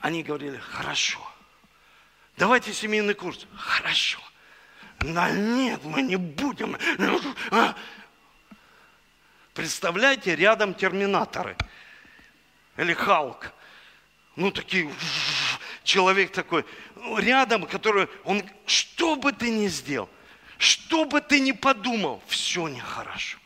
Они 0.00 0.22
говорили, 0.22 0.58
хорошо, 0.58 1.20
давайте 2.36 2.72
семейный 2.72 3.14
курс. 3.14 3.46
Хорошо. 3.56 4.20
Да 5.00 5.30
нет, 5.30 5.82
мы 5.84 6.02
не 6.02 6.16
будем. 6.16 6.76
А? 7.50 7.74
Представляете, 9.54 10.36
рядом 10.36 10.74
терминаторы. 10.74 11.56
Или 12.76 12.92
Халк. 12.92 13.52
Ну, 14.36 14.50
такие, 14.50 14.92
человек 15.82 16.32
такой, 16.32 16.66
рядом, 17.18 17.66
который, 17.66 18.08
он, 18.24 18.42
что 18.66 19.16
бы 19.16 19.32
ты 19.32 19.50
ни 19.50 19.68
сделал, 19.68 20.08
что 20.58 21.04
бы 21.04 21.20
ты 21.20 21.40
ни 21.40 21.52
подумал, 21.52 22.22
все 22.26 22.68
нехорошо. 22.68 23.38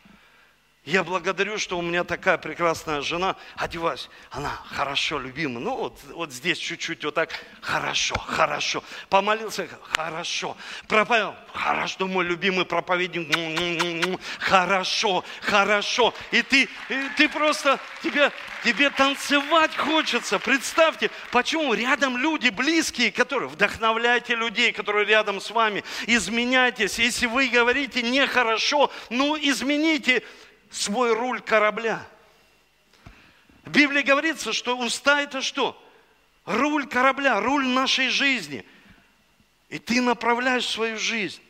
Я 0.83 1.03
благодарю, 1.03 1.59
что 1.59 1.77
у 1.77 1.83
меня 1.83 2.03
такая 2.03 2.39
прекрасная 2.39 3.01
жена. 3.01 3.35
Одеваюсь, 3.55 4.09
она 4.31 4.49
хорошо, 4.65 5.19
любимая. 5.19 5.63
Ну 5.63 5.75
вот, 5.75 5.99
вот 6.09 6.31
здесь 6.31 6.57
чуть-чуть 6.57 7.05
вот 7.05 7.13
так. 7.13 7.29
Хорошо, 7.61 8.15
хорошо. 8.17 8.83
Помолился, 9.07 9.69
хорошо. 9.83 10.57
Проповедовал, 10.87 11.35
хорошо, 11.53 12.07
мой 12.07 12.25
любимый 12.25 12.65
проповедник. 12.65 14.19
Хорошо, 14.39 15.23
хорошо. 15.41 16.15
И 16.31 16.41
ты, 16.41 16.63
и 16.63 17.09
ты 17.15 17.29
просто, 17.29 17.79
тебе, 18.01 18.31
тебе 18.63 18.89
танцевать 18.89 19.77
хочется. 19.77 20.39
Представьте, 20.39 21.11
почему 21.31 21.75
рядом 21.75 22.17
люди 22.17 22.49
близкие, 22.49 23.11
которые, 23.11 23.49
вдохновляйте 23.49 24.33
людей, 24.33 24.71
которые 24.71 25.05
рядом 25.05 25.41
с 25.41 25.51
вами. 25.51 25.83
Изменяйтесь. 26.07 26.97
Если 26.97 27.27
вы 27.27 27.49
говорите 27.49 28.01
нехорошо, 28.01 28.91
ну 29.11 29.37
измените 29.37 30.23
свой 30.71 31.13
руль 31.13 31.41
корабля. 31.41 32.07
В 33.65 33.69
Библии 33.69 34.01
говорится, 34.01 34.53
что 34.53 34.77
уста 34.77 35.21
это 35.21 35.41
что? 35.41 35.79
Руль 36.45 36.87
корабля, 36.87 37.39
руль 37.39 37.67
нашей 37.67 38.09
жизни. 38.09 38.65
И 39.69 39.77
ты 39.77 40.01
направляешь 40.01 40.65
свою 40.65 40.97
жизнь. 40.97 41.41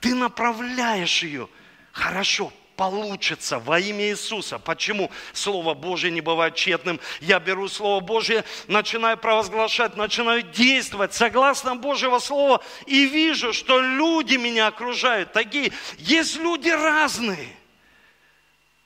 Ты 0.00 0.14
направляешь 0.14 1.22
ее. 1.22 1.48
Хорошо, 1.92 2.52
получится 2.76 3.60
во 3.60 3.78
имя 3.78 4.10
Иисуса. 4.10 4.58
Почему 4.58 5.10
Слово 5.32 5.74
Божье 5.74 6.10
не 6.10 6.20
бывает 6.20 6.56
тщетным? 6.56 6.98
Я 7.20 7.38
беру 7.38 7.68
Слово 7.68 8.00
Божье, 8.00 8.44
начинаю 8.66 9.16
провозглашать, 9.16 9.96
начинаю 9.96 10.42
действовать 10.42 11.14
согласно 11.14 11.76
Божьего 11.76 12.18
Слова 12.18 12.62
и 12.86 13.06
вижу, 13.06 13.52
что 13.52 13.80
люди 13.80 14.34
меня 14.34 14.66
окружают 14.66 15.32
такие. 15.32 15.72
Есть 15.98 16.36
люди 16.38 16.70
разные. 16.70 17.61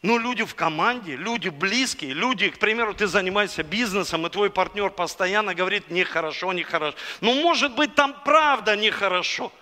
Ну, 0.03 0.19
люди 0.19 0.45
в 0.45 0.55
команде, 0.55 1.17
люди 1.17 1.49
близкие, 1.49 2.13
люди, 2.13 2.51
к 2.51 2.59
примеру, 2.59 2.95
ты 2.95 3.07
занимаешься 3.07 3.63
бизнесом, 3.63 4.27
и 4.27 4.31
твой 4.31 4.51
партнер 4.51 4.91
постоянно 4.91 5.55
говорит, 5.55 5.91
нехорошо, 5.91 6.53
нехорошо. 6.53 6.97
Ну, 7.21 7.35
может 7.43 7.75
быть, 7.75 7.95
там 7.95 8.15
правда 8.25 8.77
нехорошо. 8.77 9.53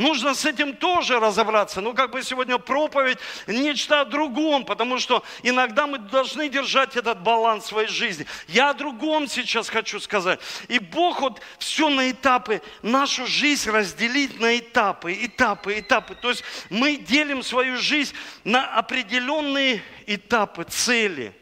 Нужно 0.00 0.32
с 0.32 0.46
этим 0.46 0.74
тоже 0.74 1.20
разобраться. 1.20 1.82
Ну, 1.82 1.92
как 1.92 2.10
бы 2.10 2.22
сегодня 2.22 2.56
проповедь 2.56 3.18
нечто 3.46 4.00
о 4.00 4.06
другом, 4.06 4.64
потому 4.64 4.98
что 4.98 5.22
иногда 5.42 5.86
мы 5.86 5.98
должны 5.98 6.48
держать 6.48 6.96
этот 6.96 7.20
баланс 7.20 7.64
в 7.64 7.68
своей 7.68 7.88
жизни. 7.88 8.24
Я 8.48 8.70
о 8.70 8.74
другом 8.74 9.28
сейчас 9.28 9.68
хочу 9.68 10.00
сказать. 10.00 10.40
И 10.68 10.78
Бог 10.78 11.20
вот 11.20 11.42
все 11.58 11.90
на 11.90 12.10
этапы, 12.10 12.62
нашу 12.80 13.26
жизнь 13.26 13.68
разделить 13.68 14.40
на 14.40 14.58
этапы, 14.58 15.12
этапы, 15.12 15.78
этапы. 15.78 16.14
То 16.14 16.30
есть 16.30 16.44
мы 16.70 16.96
делим 16.96 17.42
свою 17.42 17.76
жизнь 17.76 18.16
на 18.42 18.74
определенные 18.74 19.82
этапы, 20.06 20.64
цели. 20.64 21.34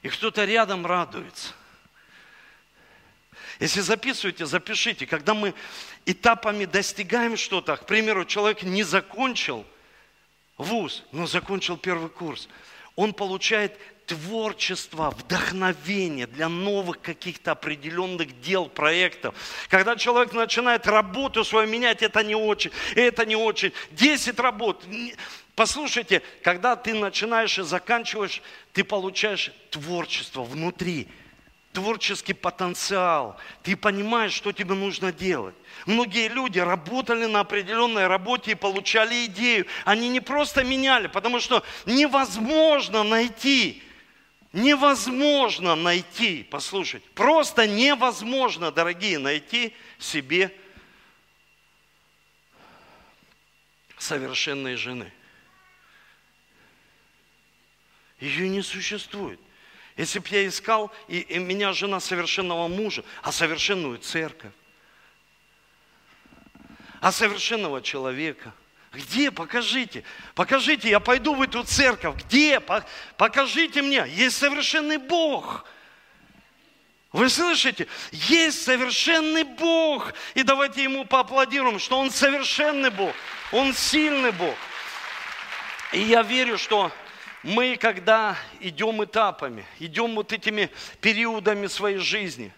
И 0.00 0.08
кто-то 0.08 0.46
рядом 0.46 0.86
радуется. 0.86 1.57
Если 3.60 3.80
записываете, 3.80 4.46
запишите. 4.46 5.06
Когда 5.06 5.34
мы 5.34 5.54
этапами 6.06 6.64
достигаем 6.64 7.36
что-то, 7.36 7.76
к 7.76 7.86
примеру, 7.86 8.24
человек 8.24 8.62
не 8.62 8.82
закончил 8.82 9.64
вуз, 10.56 11.04
но 11.12 11.26
закончил 11.26 11.76
первый 11.76 12.08
курс, 12.08 12.48
он 12.94 13.12
получает 13.12 13.78
творчество, 14.06 15.10
вдохновение 15.10 16.26
для 16.26 16.48
новых 16.48 17.00
каких-то 17.00 17.52
определенных 17.52 18.40
дел, 18.40 18.66
проектов. 18.66 19.34
Когда 19.68 19.96
человек 19.96 20.32
начинает 20.32 20.86
работу 20.86 21.44
свою 21.44 21.68
менять, 21.68 22.02
это 22.02 22.24
не 22.24 22.34
очень, 22.34 22.70
это 22.96 23.26
не 23.26 23.36
очень. 23.36 23.72
Десять 23.90 24.40
работ. 24.40 24.82
Послушайте, 25.54 26.22
когда 26.42 26.74
ты 26.74 26.94
начинаешь 26.94 27.58
и 27.58 27.62
заканчиваешь, 27.62 28.40
ты 28.72 28.82
получаешь 28.82 29.52
творчество 29.70 30.42
внутри 30.42 31.08
творческий 31.78 32.32
потенциал, 32.32 33.38
ты 33.62 33.76
понимаешь, 33.76 34.32
что 34.32 34.50
тебе 34.50 34.74
нужно 34.74 35.12
делать. 35.12 35.54
Многие 35.86 36.26
люди 36.26 36.58
работали 36.58 37.26
на 37.26 37.40
определенной 37.40 38.08
работе 38.08 38.50
и 38.50 38.56
получали 38.56 39.26
идею. 39.26 39.64
Они 39.84 40.08
не 40.08 40.18
просто 40.18 40.64
меняли, 40.64 41.06
потому 41.06 41.38
что 41.38 41.64
невозможно 41.86 43.04
найти, 43.04 43.80
невозможно 44.52 45.76
найти, 45.76 46.42
послушать, 46.42 47.04
просто 47.12 47.68
невозможно, 47.68 48.72
дорогие, 48.72 49.20
найти 49.20 49.72
себе 50.00 50.52
совершенной 53.98 54.74
жены. 54.74 55.12
Ее 58.18 58.48
не 58.48 58.62
существует. 58.62 59.38
Если 59.98 60.20
бы 60.20 60.28
я 60.30 60.46
искал, 60.46 60.92
и, 61.08 61.18
и 61.18 61.38
меня 61.38 61.72
жена 61.72 61.98
совершенного 61.98 62.68
мужа, 62.68 63.02
а 63.20 63.32
совершенную 63.32 63.98
церковь, 63.98 64.52
а 67.00 67.10
совершенного 67.10 67.82
человека. 67.82 68.54
Где? 68.92 69.32
Покажите. 69.32 70.04
Покажите, 70.36 70.88
я 70.88 71.00
пойду 71.00 71.34
в 71.34 71.42
эту 71.42 71.64
церковь. 71.64 72.14
Где? 72.24 72.60
Покажите 73.16 73.82
мне. 73.82 74.04
Есть 74.08 74.38
совершенный 74.38 74.98
Бог. 74.98 75.64
Вы 77.12 77.28
слышите? 77.28 77.88
Есть 78.12 78.62
совершенный 78.62 79.42
Бог. 79.42 80.14
И 80.34 80.44
давайте 80.44 80.84
ему 80.84 81.06
поаплодируем, 81.06 81.80
что 81.80 81.98
Он 81.98 82.12
совершенный 82.12 82.90
Бог. 82.90 83.14
Он 83.50 83.74
сильный 83.74 84.30
Бог. 84.30 84.54
И 85.92 86.00
я 86.00 86.22
верю, 86.22 86.56
что 86.56 86.92
мы, 87.42 87.76
когда 87.76 88.36
идем 88.60 89.02
этапами, 89.04 89.64
идем 89.78 90.14
вот 90.14 90.32
этими 90.32 90.70
периодами 91.00 91.66
своей 91.66 91.98
жизни, 91.98 92.52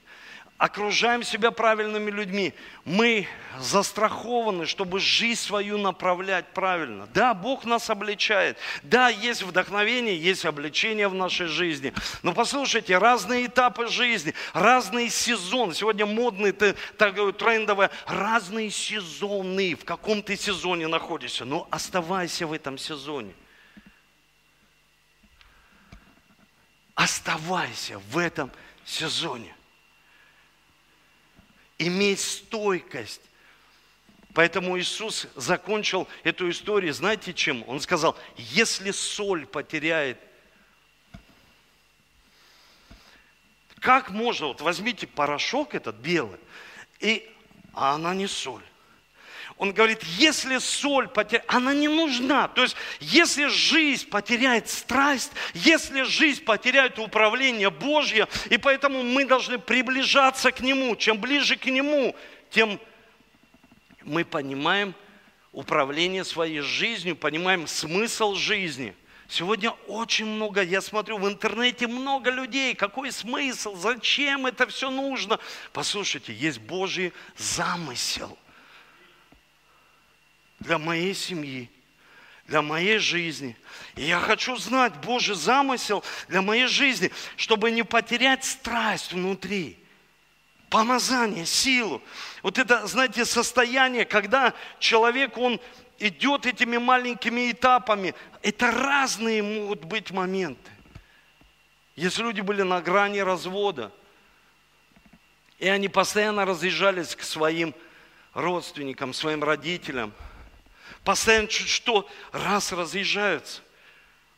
окружаем 0.60 1.22
себя 1.22 1.52
правильными 1.52 2.10
людьми, 2.10 2.52
мы 2.84 3.26
застрахованы, 3.58 4.66
чтобы 4.66 5.00
жизнь 5.00 5.40
свою 5.40 5.78
направлять 5.78 6.46
правильно. 6.52 7.08
Да, 7.14 7.32
Бог 7.32 7.64
нас 7.64 7.88
обличает. 7.88 8.58
Да, 8.82 9.08
есть 9.08 9.42
вдохновение, 9.42 10.18
есть 10.18 10.44
обличение 10.44 11.08
в 11.08 11.14
нашей 11.14 11.46
жизни. 11.46 11.94
Но 12.22 12.34
послушайте, 12.34 12.98
разные 12.98 13.46
этапы 13.46 13.86
жизни, 13.86 14.34
разные 14.52 15.08
сезоны. 15.08 15.72
Сегодня 15.74 16.04
модный, 16.04 16.52
так, 16.52 17.14
трендовые, 17.38 17.88
разные 18.06 18.70
сезоны. 18.70 19.74
В 19.74 19.86
каком 19.86 20.22
ты 20.22 20.36
сезоне 20.36 20.88
находишься? 20.88 21.46
Но 21.46 21.68
оставайся 21.70 22.46
в 22.46 22.52
этом 22.52 22.76
сезоне. 22.76 23.32
Оставайся 27.00 27.98
в 27.98 28.18
этом 28.18 28.52
сезоне 28.84 29.56
иметь 31.78 32.20
стойкость. 32.20 33.22
Поэтому 34.34 34.78
Иисус 34.78 35.26
закончил 35.34 36.06
эту 36.24 36.50
историю, 36.50 36.92
знаете 36.92 37.32
чем? 37.32 37.66
Он 37.66 37.80
сказал, 37.80 38.18
если 38.36 38.90
соль 38.90 39.46
потеряет, 39.46 40.18
как 43.78 44.10
можно, 44.10 44.48
вот 44.48 44.60
возьмите 44.60 45.06
порошок 45.06 45.74
этот 45.74 45.96
белый, 45.96 46.38
и, 46.98 47.34
а 47.72 47.94
она 47.94 48.14
не 48.14 48.26
соль. 48.26 48.62
Он 49.60 49.74
говорит, 49.74 50.02
если 50.16 50.56
соль 50.56 51.06
потеряет, 51.06 51.44
она 51.46 51.74
не 51.74 51.86
нужна. 51.86 52.48
То 52.48 52.62
есть, 52.62 52.74
если 52.98 53.46
жизнь 53.48 54.08
потеряет 54.08 54.70
страсть, 54.70 55.32
если 55.52 56.00
жизнь 56.04 56.42
потеряет 56.44 56.98
управление 56.98 57.68
Божье, 57.68 58.26
и 58.48 58.56
поэтому 58.56 59.02
мы 59.02 59.26
должны 59.26 59.58
приближаться 59.58 60.50
к 60.50 60.60
Нему. 60.60 60.96
Чем 60.96 61.18
ближе 61.18 61.56
к 61.56 61.66
Нему, 61.66 62.16
тем 62.48 62.80
мы 64.02 64.24
понимаем 64.24 64.94
управление 65.52 66.24
своей 66.24 66.60
жизнью, 66.60 67.14
понимаем 67.14 67.66
смысл 67.66 68.36
жизни. 68.36 68.94
Сегодня 69.28 69.72
очень 69.88 70.24
много, 70.24 70.62
я 70.62 70.80
смотрю 70.80 71.18
в 71.18 71.28
интернете, 71.28 71.86
много 71.86 72.30
людей. 72.30 72.74
Какой 72.74 73.12
смысл? 73.12 73.76
Зачем 73.76 74.46
это 74.46 74.66
все 74.68 74.88
нужно? 74.88 75.38
Послушайте, 75.74 76.32
есть 76.32 76.60
Божий 76.60 77.12
замысел– 77.36 78.38
для 80.60 80.78
моей 80.78 81.14
семьи, 81.14 81.70
для 82.46 82.62
моей 82.62 82.98
жизни. 82.98 83.56
И 83.96 84.02
я 84.02 84.20
хочу 84.20 84.56
знать 84.56 84.94
Божий 84.96 85.34
замысел 85.34 86.04
для 86.28 86.42
моей 86.42 86.66
жизни, 86.66 87.10
чтобы 87.36 87.70
не 87.70 87.82
потерять 87.82 88.44
страсть 88.44 89.12
внутри, 89.12 89.78
помазание, 90.68 91.46
силу. 91.46 92.02
Вот 92.42 92.58
это, 92.58 92.86
знаете, 92.86 93.24
состояние, 93.24 94.04
когда 94.04 94.54
человек, 94.78 95.38
он 95.38 95.60
идет 95.98 96.46
этими 96.46 96.76
маленькими 96.76 97.50
этапами, 97.50 98.14
это 98.42 98.70
разные 98.70 99.42
могут 99.42 99.84
быть 99.84 100.10
моменты. 100.10 100.70
Если 101.96 102.22
люди 102.22 102.40
были 102.40 102.62
на 102.62 102.80
грани 102.80 103.18
развода, 103.18 103.92
и 105.58 105.68
они 105.68 105.88
постоянно 105.88 106.46
разъезжались 106.46 107.14
к 107.14 107.22
своим 107.22 107.74
родственникам, 108.34 109.14
своим 109.14 109.42
родителям– 109.42 110.12
постоянно 111.04 111.48
чуть 111.48 111.68
что, 111.68 112.08
раз 112.32 112.72
разъезжаются, 112.72 113.62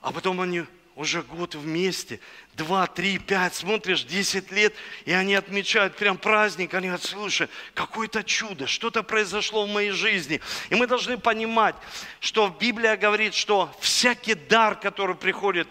а 0.01 0.13
потом 0.13 0.41
они 0.41 0.65
уже 0.95 1.23
год 1.23 1.55
вместе, 1.55 2.21
два, 2.55 2.87
три, 2.87 3.19
пять, 3.19 3.55
смотришь, 3.55 4.05
десять 4.05 4.51
лет, 4.53 4.75
и 5.07 5.13
они 5.13 5.35
отмечают 5.35 5.97
прям 5.97 6.19
праздник, 6.19 6.75
они 6.75 6.89
говорят, 6.89 7.07
слушай, 7.07 7.49
какое-то 7.75 8.23
чудо, 8.23 8.67
что-то 8.67 9.03
произошло 9.03 9.65
в 9.65 9.71
моей 9.71 9.93
жизни. 9.93 10.41
И 10.69 10.75
мы 10.75 10.87
должны 10.87 11.17
понимать, 11.17 11.75
что 12.21 12.49
Библия 12.49 12.97
говорит, 12.97 13.33
что 13.35 13.75
всякий 13.81 14.35
дар, 14.35 14.79
который 14.79 15.17
приходит 15.17 15.69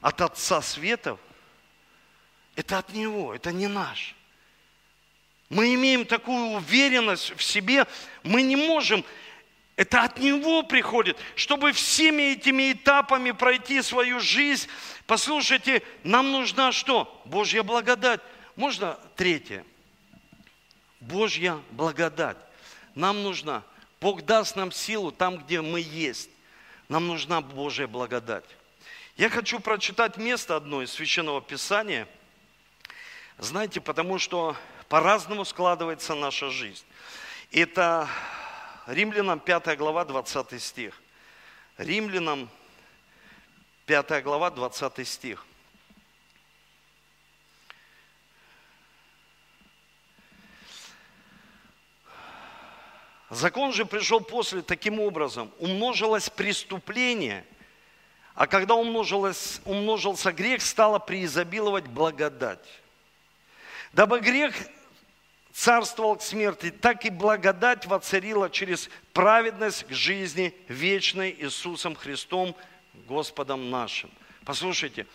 от 0.00 0.20
Отца 0.20 0.62
Светов, 0.62 1.18
это 2.56 2.78
от 2.78 2.92
Него, 2.94 3.34
это 3.34 3.52
не 3.52 3.66
наш. 3.66 4.14
Мы 5.50 5.74
имеем 5.74 6.04
такую 6.04 6.56
уверенность 6.56 7.34
в 7.36 7.42
себе, 7.42 7.86
мы 8.22 8.42
не 8.42 8.56
можем 8.56 9.04
это 9.78 10.02
от 10.02 10.18
Него 10.18 10.64
приходит, 10.64 11.16
чтобы 11.36 11.70
всеми 11.70 12.32
этими 12.32 12.72
этапами 12.72 13.30
пройти 13.30 13.80
свою 13.80 14.18
жизнь. 14.18 14.68
Послушайте, 15.06 15.84
нам 16.02 16.32
нужна 16.32 16.72
что? 16.72 17.22
Божья 17.24 17.62
благодать. 17.62 18.20
Можно 18.56 18.98
третье? 19.14 19.64
Божья 20.98 21.60
благодать. 21.70 22.38
Нам 22.96 23.22
нужна. 23.22 23.62
Бог 24.00 24.22
даст 24.22 24.56
нам 24.56 24.72
силу 24.72 25.12
там, 25.12 25.38
где 25.38 25.60
мы 25.60 25.78
есть. 25.78 26.28
Нам 26.88 27.06
нужна 27.06 27.40
Божья 27.40 27.86
благодать. 27.86 28.44
Я 29.16 29.30
хочу 29.30 29.60
прочитать 29.60 30.16
место 30.16 30.56
одно 30.56 30.82
из 30.82 30.90
Священного 30.90 31.40
Писания. 31.40 32.08
Знаете, 33.38 33.80
потому 33.80 34.18
что 34.18 34.56
по-разному 34.88 35.44
складывается 35.44 36.16
наша 36.16 36.50
жизнь. 36.50 36.84
Это 37.52 38.08
Римлянам 38.88 39.38
5 39.38 39.76
глава, 39.76 40.06
20 40.06 40.62
стих. 40.62 40.98
Римлянам 41.76 42.48
5 43.84 44.22
глава, 44.24 44.50
20 44.50 45.06
стих. 45.06 45.44
Закон 53.28 53.74
же 53.74 53.84
пришел 53.84 54.22
после 54.22 54.62
таким 54.62 55.00
образом. 55.00 55.52
Умножилось 55.58 56.30
преступление, 56.30 57.44
а 58.34 58.46
когда 58.46 58.74
умножилось, 58.74 59.60
умножился 59.66 60.32
грех, 60.32 60.62
стало 60.62 60.98
преизобиловать 60.98 61.84
благодать. 61.84 62.66
Дабы 63.92 64.20
грех 64.20 64.54
царствовал 65.58 66.14
к 66.14 66.22
смерти, 66.22 66.70
так 66.70 67.04
и 67.04 67.10
благодать 67.10 67.84
воцарила 67.86 68.48
через 68.48 68.88
праведность 69.12 69.88
к 69.88 69.92
жизни 69.92 70.54
вечной 70.68 71.34
Иисусом 71.36 71.96
Христом, 71.96 72.54
Господом 73.08 73.68
нашим. 73.68 74.08
Послушайте, 74.44 75.08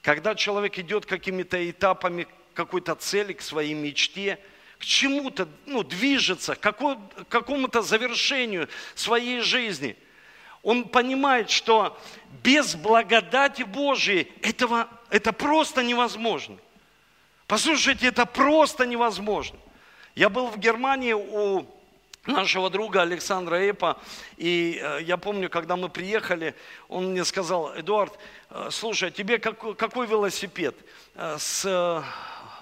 когда 0.00 0.36
человек 0.36 0.78
идет 0.78 1.04
какими-то 1.04 1.68
этапами 1.68 2.28
какой-то 2.54 2.94
цели, 2.94 3.32
к 3.32 3.42
своей 3.42 3.74
мечте, 3.74 4.38
к 4.78 4.84
чему-то, 4.84 5.48
ну, 5.66 5.82
движется, 5.82 6.54
к 6.54 6.60
какому-то 7.28 7.82
завершению 7.82 8.68
своей 8.94 9.40
жизни, 9.40 9.96
он 10.62 10.84
понимает, 10.84 11.50
что 11.50 12.00
без 12.44 12.76
благодати 12.76 13.64
Божией 13.64 14.30
этого, 14.42 14.88
это 15.10 15.32
просто 15.32 15.82
невозможно. 15.82 16.56
Послушайте, 17.48 18.06
это 18.06 18.26
просто 18.26 18.86
невозможно. 18.86 19.58
Я 20.18 20.28
был 20.30 20.48
в 20.48 20.58
Германии 20.58 21.12
у 21.12 21.64
нашего 22.26 22.70
друга 22.70 23.02
Александра 23.02 23.54
Эпа, 23.70 24.00
и 24.36 24.80
э, 24.82 24.98
я 25.02 25.16
помню, 25.16 25.48
когда 25.48 25.76
мы 25.76 25.88
приехали, 25.88 26.56
он 26.88 27.12
мне 27.12 27.24
сказал, 27.24 27.78
Эдуард, 27.78 28.18
э, 28.50 28.66
слушай, 28.72 29.12
тебе 29.12 29.38
какой, 29.38 29.76
какой 29.76 30.08
велосипед, 30.08 30.74
э, 31.14 31.36
с 31.38 32.04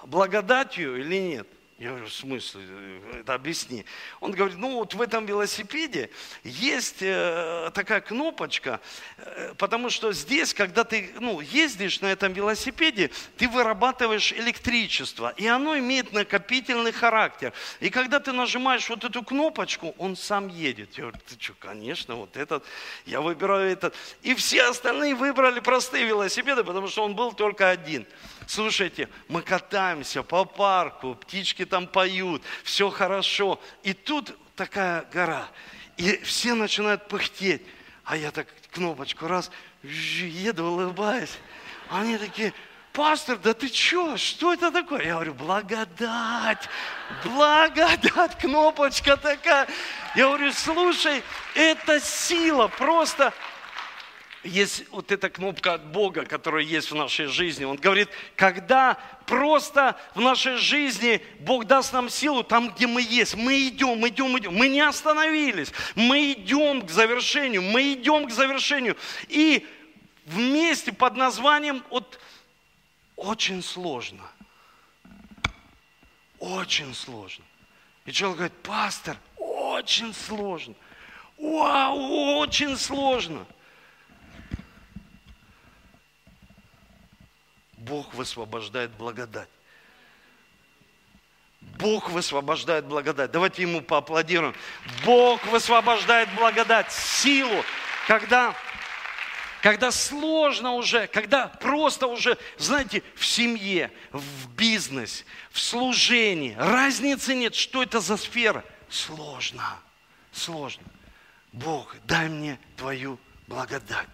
благодатью 0.05 0.99
или 0.99 1.17
нет? 1.17 1.47
Я 1.79 1.89
говорю, 1.89 2.07
в 2.07 2.13
смысле, 2.13 2.63
это 3.19 3.35
объясни. 3.35 3.85
Он 4.19 4.31
говорит, 4.31 4.57
ну 4.57 4.77
вот 4.77 4.95
в 4.95 5.01
этом 5.01 5.27
велосипеде 5.27 6.09
есть 6.43 7.03
э, 7.03 7.69
такая 7.71 8.01
кнопочка, 8.01 8.81
э, 9.17 9.53
потому 9.59 9.91
что 9.91 10.11
здесь, 10.11 10.55
когда 10.55 10.83
ты 10.83 11.11
ну, 11.19 11.39
ездишь 11.39 12.01
на 12.01 12.07
этом 12.07 12.33
велосипеде, 12.33 13.11
ты 13.37 13.47
вырабатываешь 13.47 14.33
электричество, 14.33 15.35
и 15.37 15.45
оно 15.45 15.77
имеет 15.77 16.13
накопительный 16.13 16.91
характер. 16.91 17.53
И 17.79 17.91
когда 17.91 18.19
ты 18.19 18.31
нажимаешь 18.31 18.89
вот 18.89 19.03
эту 19.03 19.21
кнопочку, 19.21 19.93
он 19.99 20.15
сам 20.15 20.47
едет. 20.47 20.97
Я 20.97 21.03
говорю, 21.03 21.19
ты 21.27 21.39
что, 21.39 21.53
конечно, 21.59 22.15
вот 22.15 22.37
этот, 22.37 22.65
я 23.05 23.21
выбираю 23.21 23.71
этот. 23.71 23.93
И 24.23 24.33
все 24.33 24.63
остальные 24.63 25.13
выбрали 25.13 25.59
простые 25.59 26.05
велосипеды, 26.05 26.63
потому 26.63 26.87
что 26.87 27.03
он 27.03 27.15
был 27.15 27.33
только 27.33 27.69
один. 27.69 28.07
Слушайте, 28.47 29.09
мы 29.27 29.41
катаемся 29.41 30.23
по 30.23 30.45
парку, 30.45 31.15
птички 31.15 31.66
там 31.67 31.87
поют, 31.87 32.41
все 32.63 32.89
хорошо. 32.89 33.61
И 33.83 33.93
тут 33.93 34.35
такая 34.55 35.05
гора. 35.13 35.47
И 35.97 36.17
все 36.23 36.53
начинают 36.53 37.07
пыхтеть. 37.07 37.61
А 38.03 38.17
я 38.17 38.31
так 38.31 38.47
кнопочку 38.71 39.27
раз, 39.27 39.51
еду, 39.83 40.65
улыбаюсь. 40.65 41.37
Они 41.89 42.17
такие, 42.17 42.53
пастор, 42.93 43.37
да 43.37 43.53
ты 43.53 43.67
что, 43.67 44.17
что 44.17 44.53
это 44.53 44.71
такое? 44.71 45.03
Я 45.03 45.13
говорю, 45.13 45.33
благодать, 45.35 46.67
благодать, 47.23 48.37
кнопочка 48.39 49.17
такая. 49.17 49.67
Я 50.15 50.27
говорю, 50.27 50.51
слушай, 50.51 51.21
это 51.53 51.99
сила, 51.99 52.67
просто 52.67 53.33
есть 54.43 54.85
вот 54.91 55.11
эта 55.11 55.29
кнопка 55.29 55.73
от 55.73 55.85
Бога, 55.87 56.25
которая 56.25 56.63
есть 56.63 56.91
в 56.91 56.95
нашей 56.95 57.25
жизни. 57.25 57.65
Он 57.65 57.77
говорит, 57.77 58.09
когда 58.35 58.97
просто 59.25 59.99
в 60.15 60.21
нашей 60.21 60.57
жизни 60.57 61.21
Бог 61.39 61.65
даст 61.65 61.93
нам 61.93 62.09
силу 62.09 62.43
там, 62.43 62.69
где 62.69 62.87
мы 62.87 63.01
есть, 63.01 63.35
мы 63.35 63.67
идем, 63.67 64.07
идем, 64.07 64.37
идем. 64.37 64.55
Мы 64.55 64.69
не 64.69 64.81
остановились, 64.81 65.71
мы 65.95 66.33
идем 66.33 66.85
к 66.85 66.89
завершению, 66.89 67.61
мы 67.61 67.93
идем 67.93 68.27
к 68.27 68.31
завершению. 68.31 68.95
И 69.27 69.65
вместе 70.25 70.91
под 70.91 71.15
названием 71.15 71.83
вот 71.89 72.19
очень 73.15 73.63
сложно. 73.63 74.23
Очень 76.39 76.93
сложно. 76.93 77.43
И 78.05 78.11
человек 78.11 78.37
говорит, 78.37 78.57
пастор, 78.63 79.17
очень 79.37 80.13
сложно. 80.13 80.75
Вау, 81.37 82.37
очень 82.37 82.77
сложно. 82.77 83.45
Бог 87.87 88.13
высвобождает 88.13 88.91
благодать. 88.91 89.49
Бог 91.61 92.09
высвобождает 92.09 92.85
благодать. 92.85 93.31
Давайте 93.31 93.61
ему 93.61 93.81
поаплодируем. 93.81 94.55
Бог 95.05 95.45
высвобождает 95.47 96.29
благодать, 96.35 96.91
силу, 96.91 97.63
когда, 98.07 98.55
когда 99.61 99.91
сложно 99.91 100.73
уже, 100.73 101.07
когда 101.07 101.47
просто 101.47 102.07
уже, 102.07 102.37
знаете, 102.57 103.03
в 103.15 103.25
семье, 103.25 103.91
в 104.11 104.49
бизнесе, 104.55 105.23
в 105.51 105.59
служении, 105.59 106.55
разницы 106.57 107.35
нет, 107.35 107.53
что 107.53 107.83
это 107.83 107.99
за 107.99 108.17
сфера. 108.17 108.63
Сложно, 108.89 109.79
сложно. 110.31 110.83
Бог, 111.51 111.95
дай 112.05 112.29
мне 112.29 112.59
Твою 112.75 113.19
благодать. 113.47 114.07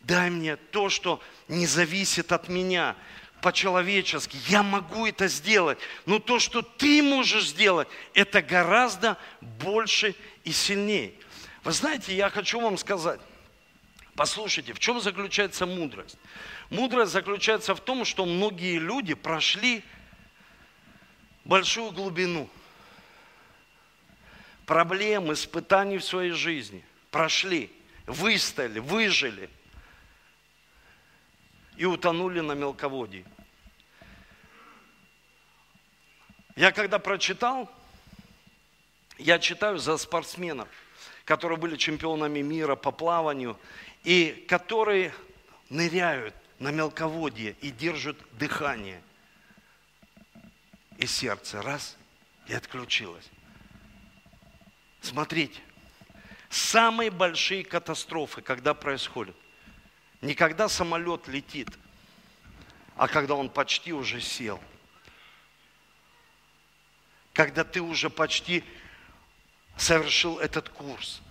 Дай 0.00 0.30
мне 0.30 0.56
то, 0.56 0.88
что 0.88 1.22
не 1.48 1.66
зависит 1.66 2.32
от 2.32 2.48
меня 2.48 2.96
по-человечески. 3.42 4.38
Я 4.48 4.62
могу 4.62 5.06
это 5.06 5.28
сделать. 5.28 5.78
Но 6.06 6.18
то, 6.18 6.38
что 6.38 6.62
ты 6.62 7.02
можешь 7.02 7.48
сделать, 7.48 7.88
это 8.14 8.42
гораздо 8.42 9.16
больше 9.40 10.14
и 10.44 10.52
сильнее. 10.52 11.14
Вы 11.64 11.72
знаете, 11.72 12.14
я 12.14 12.30
хочу 12.30 12.60
вам 12.60 12.78
сказать, 12.78 13.20
послушайте, 14.14 14.72
в 14.72 14.78
чем 14.78 15.00
заключается 15.00 15.66
мудрость? 15.66 16.16
Мудрость 16.70 17.12
заключается 17.12 17.74
в 17.74 17.80
том, 17.80 18.04
что 18.04 18.24
многие 18.24 18.78
люди 18.78 19.14
прошли 19.14 19.84
большую 21.44 21.90
глубину 21.90 22.48
проблем, 24.64 25.32
испытаний 25.32 25.98
в 25.98 26.04
своей 26.04 26.30
жизни. 26.30 26.84
Прошли, 27.10 27.70
выстояли, 28.06 28.78
выжили– 28.78 29.50
и 31.80 31.86
утонули 31.86 32.40
на 32.40 32.52
мелководье. 32.52 33.24
Я 36.54 36.72
когда 36.72 36.98
прочитал, 36.98 37.70
я 39.16 39.38
читаю 39.38 39.78
за 39.78 39.96
спортсменов, 39.96 40.68
которые 41.24 41.56
были 41.56 41.76
чемпионами 41.76 42.40
мира 42.40 42.76
по 42.76 42.90
плаванию, 42.90 43.58
и 44.04 44.44
которые 44.46 45.14
ныряют 45.70 46.34
на 46.58 46.70
мелководье 46.70 47.56
и 47.62 47.70
держат 47.70 48.18
дыхание. 48.32 49.00
И 50.98 51.06
сердце 51.06 51.62
раз 51.62 51.96
и 52.46 52.52
отключилось. 52.52 53.30
Смотрите, 55.00 55.58
самые 56.50 57.10
большие 57.10 57.64
катастрофы, 57.64 58.42
когда 58.42 58.74
происходят– 58.74 59.34
не 60.20 60.34
когда 60.34 60.68
самолет 60.68 61.28
летит, 61.28 61.68
а 62.96 63.08
когда 63.08 63.34
он 63.34 63.48
почти 63.48 63.92
уже 63.92 64.20
сел. 64.20 64.60
Когда 67.32 67.64
ты 67.64 67.80
уже 67.80 68.10
почти 68.10 68.64
совершил 69.76 70.38
этот 70.38 70.68
курс. 70.68 71.22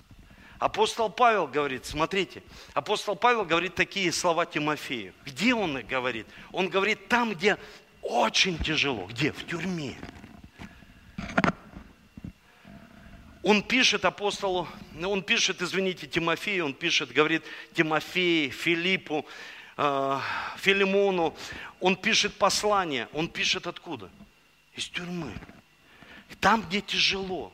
Апостол 0.58 1.10
Павел 1.10 1.48
говорит, 1.48 1.86
смотрите, 1.86 2.44
апостол 2.74 3.16
Павел 3.16 3.46
говорит 3.46 3.76
такие 3.76 4.12
слова 4.12 4.46
Тимофею. 4.46 5.14
Где 5.26 5.54
он 5.54 5.78
их 5.78 5.88
говорит? 5.88 6.28
Он 6.52 6.68
говорит 6.68 7.08
там, 7.08 7.34
где 7.34 7.58
очень 8.02 8.58
тяжело. 8.58 9.06
Где? 9.06 9.32
В 9.32 9.46
тюрьме. 9.46 9.98
Он 13.42 13.64
пишет 13.64 14.04
апостолу, 14.04 14.68
он 15.02 15.24
пишет, 15.24 15.62
извините, 15.62 16.08
Тимофею, 16.08 16.66
он 16.66 16.74
пишет, 16.74 17.14
говорит 17.14 17.44
Тимофею, 17.74 18.52
Филиппу, 18.52 19.26
э, 19.78 20.20
Филимону, 20.58 21.36
он 21.80 21.96
пишет 21.96 22.36
послание, 22.36 23.08
он 23.14 23.30
пишет 23.30 23.66
откуда? 23.66 24.10
Из 24.76 24.90
тюрьмы. 24.90 25.34
Там, 26.42 26.64
где 26.64 26.82
тяжело, 26.82 27.54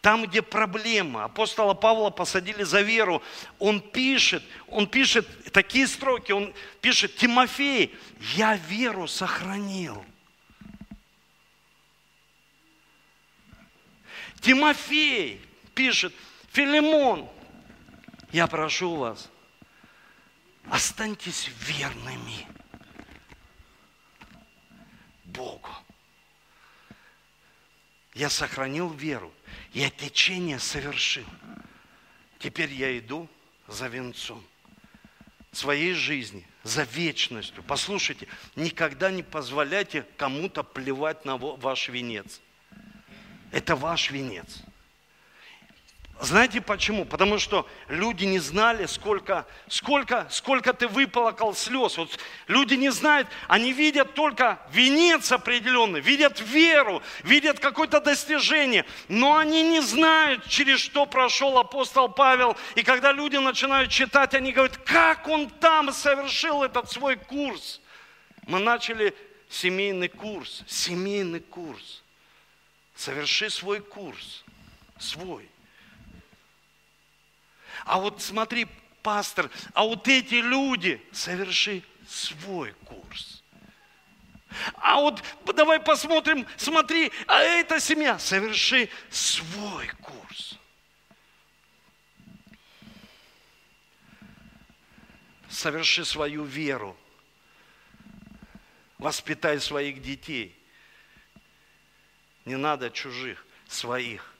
там, 0.00 0.26
где 0.26 0.42
проблема. 0.42 1.24
Апостола 1.24 1.74
Павла 1.74 2.10
посадили 2.10 2.62
за 2.62 2.82
веру. 2.82 3.22
Он 3.58 3.80
пишет, 3.80 4.42
он 4.66 4.86
пишет 4.86 5.26
такие 5.52 5.86
строки, 5.86 6.32
он 6.32 6.52
пишет, 6.80 7.16
Тимофей, 7.16 7.94
я 8.34 8.56
веру 8.56 9.08
сохранил. 9.08 10.04
Тимофей 14.44 15.40
пишет, 15.74 16.12
Филимон, 16.52 17.30
я 18.30 18.46
прошу 18.46 18.94
вас, 18.94 19.30
останьтесь 20.70 21.48
верными 21.60 22.46
Богу. 25.24 25.70
Я 28.12 28.28
сохранил 28.28 28.90
веру, 28.90 29.32
я 29.72 29.88
течение 29.88 30.58
совершил. 30.58 31.24
Теперь 32.38 32.70
я 32.70 32.98
иду 32.98 33.30
за 33.66 33.88
венцом 33.88 34.44
своей 35.52 35.94
жизни, 35.94 36.46
за 36.64 36.82
вечностью. 36.82 37.62
Послушайте, 37.62 38.28
никогда 38.56 39.10
не 39.10 39.22
позволяйте 39.22 40.06
кому-то 40.18 40.62
плевать 40.62 41.24
на 41.24 41.38
ваш 41.38 41.88
венец. 41.88 42.42
Это 43.54 43.76
ваш 43.76 44.10
венец. 44.10 44.64
Знаете 46.20 46.60
почему? 46.60 47.04
Потому 47.04 47.38
что 47.38 47.68
люди 47.86 48.24
не 48.24 48.40
знали, 48.40 48.86
сколько, 48.86 49.46
сколько, 49.68 50.26
сколько 50.28 50.72
ты 50.72 50.88
выплакал 50.88 51.54
слез. 51.54 51.96
Вот 51.96 52.18
люди 52.48 52.74
не 52.74 52.90
знают, 52.90 53.28
они 53.46 53.72
видят 53.72 54.14
только 54.14 54.58
венец 54.72 55.30
определенный, 55.30 56.00
видят 56.00 56.40
веру, 56.40 57.00
видят 57.22 57.60
какое-то 57.60 58.00
достижение, 58.00 58.84
но 59.06 59.36
они 59.36 59.62
не 59.62 59.80
знают, 59.80 60.48
через 60.48 60.80
что 60.80 61.06
прошел 61.06 61.56
апостол 61.56 62.08
Павел. 62.08 62.56
И 62.74 62.82
когда 62.82 63.12
люди 63.12 63.36
начинают 63.36 63.88
читать, 63.88 64.34
они 64.34 64.50
говорят, 64.50 64.78
как 64.78 65.28
он 65.28 65.48
там 65.48 65.92
совершил 65.92 66.64
этот 66.64 66.90
свой 66.90 67.14
курс. 67.14 67.80
Мы 68.48 68.58
начали 68.58 69.14
семейный 69.48 70.08
курс, 70.08 70.64
семейный 70.66 71.38
курс. 71.38 72.03
Соверши 72.94 73.50
свой 73.50 73.80
курс, 73.80 74.44
свой. 74.98 75.48
А 77.84 77.98
вот 77.98 78.22
смотри, 78.22 78.68
пастор, 79.02 79.50
а 79.74 79.84
вот 79.84 80.06
эти 80.06 80.34
люди, 80.34 81.04
соверши 81.12 81.82
свой 82.08 82.72
курс. 82.84 83.42
А 84.76 85.00
вот 85.00 85.22
давай 85.44 85.80
посмотрим, 85.80 86.46
смотри, 86.56 87.10
а 87.26 87.40
эта 87.40 87.80
семья, 87.80 88.18
соверши 88.20 88.88
свой 89.10 89.88
курс. 90.00 90.56
Соверши 95.48 96.04
свою 96.04 96.44
веру. 96.44 96.96
Воспитай 98.98 99.58
своих 99.58 100.00
детей– 100.00 100.56
не 102.44 102.56
надо 102.56 102.90
чужих, 102.90 103.44
своих. 103.68 104.32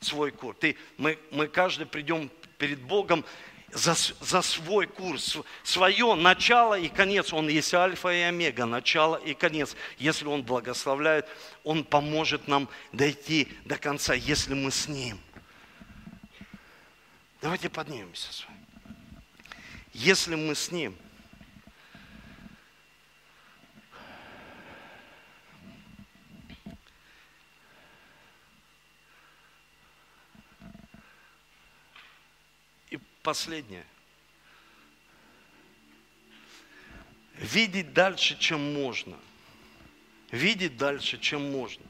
Свой 0.00 0.30
курс. 0.30 0.58
Ты, 0.60 0.76
мы, 0.98 1.18
мы 1.30 1.48
каждый 1.48 1.86
придем 1.86 2.30
перед 2.58 2.80
Богом 2.80 3.24
за, 3.72 3.94
за 3.94 4.42
свой 4.42 4.86
курс, 4.86 5.38
свое 5.64 6.14
начало 6.14 6.78
и 6.78 6.88
конец. 6.88 7.32
Он 7.32 7.48
есть 7.48 7.72
альфа 7.74 8.12
и 8.12 8.20
омега, 8.20 8.66
начало 8.66 9.16
и 9.16 9.34
конец. 9.34 9.74
Если 9.98 10.26
Он 10.26 10.42
благословляет, 10.42 11.26
Он 11.64 11.82
поможет 11.82 12.46
нам 12.46 12.68
дойти 12.92 13.48
до 13.64 13.76
конца, 13.78 14.14
если 14.14 14.54
мы 14.54 14.70
с 14.70 14.86
Ним. 14.86 15.18
Давайте 17.40 17.68
поднимемся 17.68 18.32
с 18.32 18.44
вами. 18.44 18.60
Если 19.92 20.34
мы 20.34 20.54
с 20.54 20.70
Ним– 20.70 20.94
Последнее. 33.26 33.84
Видеть 37.34 37.92
дальше, 37.92 38.38
чем 38.38 38.72
можно. 38.72 39.18
Видеть 40.30 40.76
дальше, 40.76 41.18
чем 41.18 41.50
можно. 41.50 41.84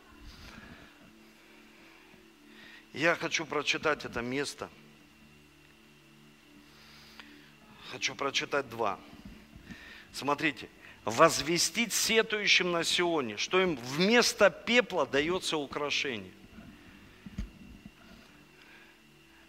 Я 2.95 3.17
хочу 3.17 3.45
прочитать 3.45 4.07
это 4.07 4.23
место. 4.23 4.71
Хочу 7.91 8.15
прочитать 8.15 8.71
два. 8.71 8.99
Смотрите. 10.15 10.71
Возвестить 11.05 11.93
сетующим 11.93 12.73
на 12.73 12.83
Сионе, 12.83 13.37
что 13.37 13.61
им 13.61 13.77
вместо 13.77 14.49
пепла 14.49 15.05
дается 15.07 15.59
украшение– 15.59 16.33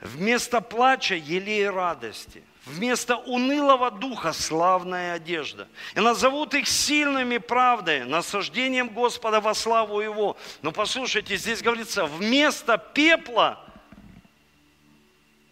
Вместо 0.07 0.61
плача 0.61 1.15
елей 1.15 1.69
радости. 1.69 2.43
Вместо 2.65 3.15
унылого 3.17 3.91
духа 3.91 4.33
славная 4.33 5.13
одежда. 5.13 5.67
И 5.95 5.99
назовут 5.99 6.53
их 6.53 6.67
сильными 6.67 7.37
правдой, 7.37 8.03
насаждением 8.03 8.89
Господа 8.89 9.39
во 9.39 9.53
славу 9.53 10.01
Его. 10.01 10.37
Но 10.61 10.71
послушайте, 10.71 11.37
здесь 11.37 11.61
говорится, 11.61 12.05
вместо 12.05 12.77
пепла 12.77 13.63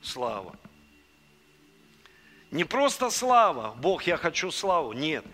слава. 0.01 0.56
Не 2.51 2.64
просто 2.64 3.10
слава, 3.10 3.74
Бог, 3.78 4.03
я 4.03 4.18
хочу 4.18 4.51
славу. 4.51 4.93
Нет. 4.93 5.26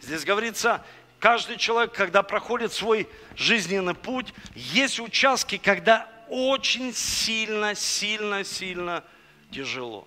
Здесь 0.00 0.24
говорится, 0.24 0.84
каждый 1.18 1.56
человек, 1.56 1.92
когда 1.92 2.22
проходит 2.22 2.72
свой 2.72 3.08
жизненный 3.36 3.94
путь, 3.94 4.32
есть 4.54 5.00
участки, 5.00 5.58
когда 5.58 6.13
очень 6.28 6.92
сильно, 6.92 7.74
сильно, 7.74 8.44
сильно 8.44 9.04
тяжело. 9.50 10.06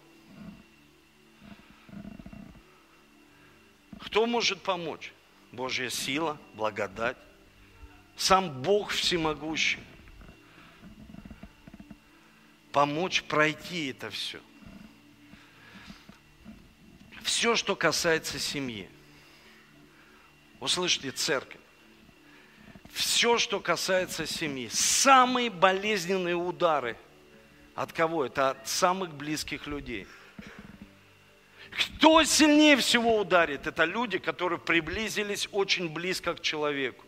Кто 3.99 4.25
может 4.25 4.61
помочь? 4.61 5.13
Божья 5.51 5.89
сила, 5.89 6.37
благодать. 6.53 7.17
Сам 8.15 8.61
Бог 8.61 8.91
всемогущий. 8.91 9.79
Помочь 12.71 13.23
пройти 13.23 13.87
это 13.87 14.09
все. 14.09 14.39
Все, 17.23 17.55
что 17.55 17.75
касается 17.75 18.39
семьи. 18.39 18.89
Услышьте, 20.59 21.11
церковь. 21.11 21.61
Все, 22.97 23.37
что 23.37 23.59
касается 23.59 24.25
семьи. 24.25 24.69
Самые 24.71 25.49
болезненные 25.49 26.35
удары. 26.35 26.97
От 27.75 27.93
кого? 27.93 28.25
Это 28.25 28.49
от 28.51 28.67
самых 28.67 29.13
близких 29.13 29.67
людей– 29.67 30.07
кто 31.77 32.23
сильнее 32.23 32.75
всего 32.77 33.19
ударит? 33.19 33.67
Это 33.67 33.83
люди, 33.83 34.17
которые 34.17 34.57
приблизились 34.57 35.47
очень 35.51 35.89
близко 35.89 36.33
к 36.33 36.41
человеку. 36.41 37.05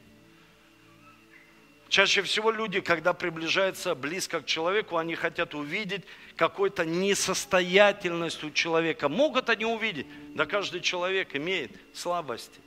Чаще 1.87 2.21
всего 2.21 2.51
люди, 2.51 2.79
когда 2.79 3.13
приближаются 3.13 3.95
близко 3.95 4.41
к 4.41 4.45
человеку, 4.45 4.97
они 4.97 5.15
хотят 5.15 5.55
увидеть 5.55 6.03
какую-то 6.35 6.85
несостоятельность 6.85 8.43
у 8.43 8.51
человека. 8.51 9.09
Могут 9.09 9.49
они 9.49 9.65
увидеть? 9.65 10.05
Да 10.35 10.45
каждый 10.45 10.81
человек 10.81 11.35
имеет 11.35 11.71
слабости. 11.95 12.59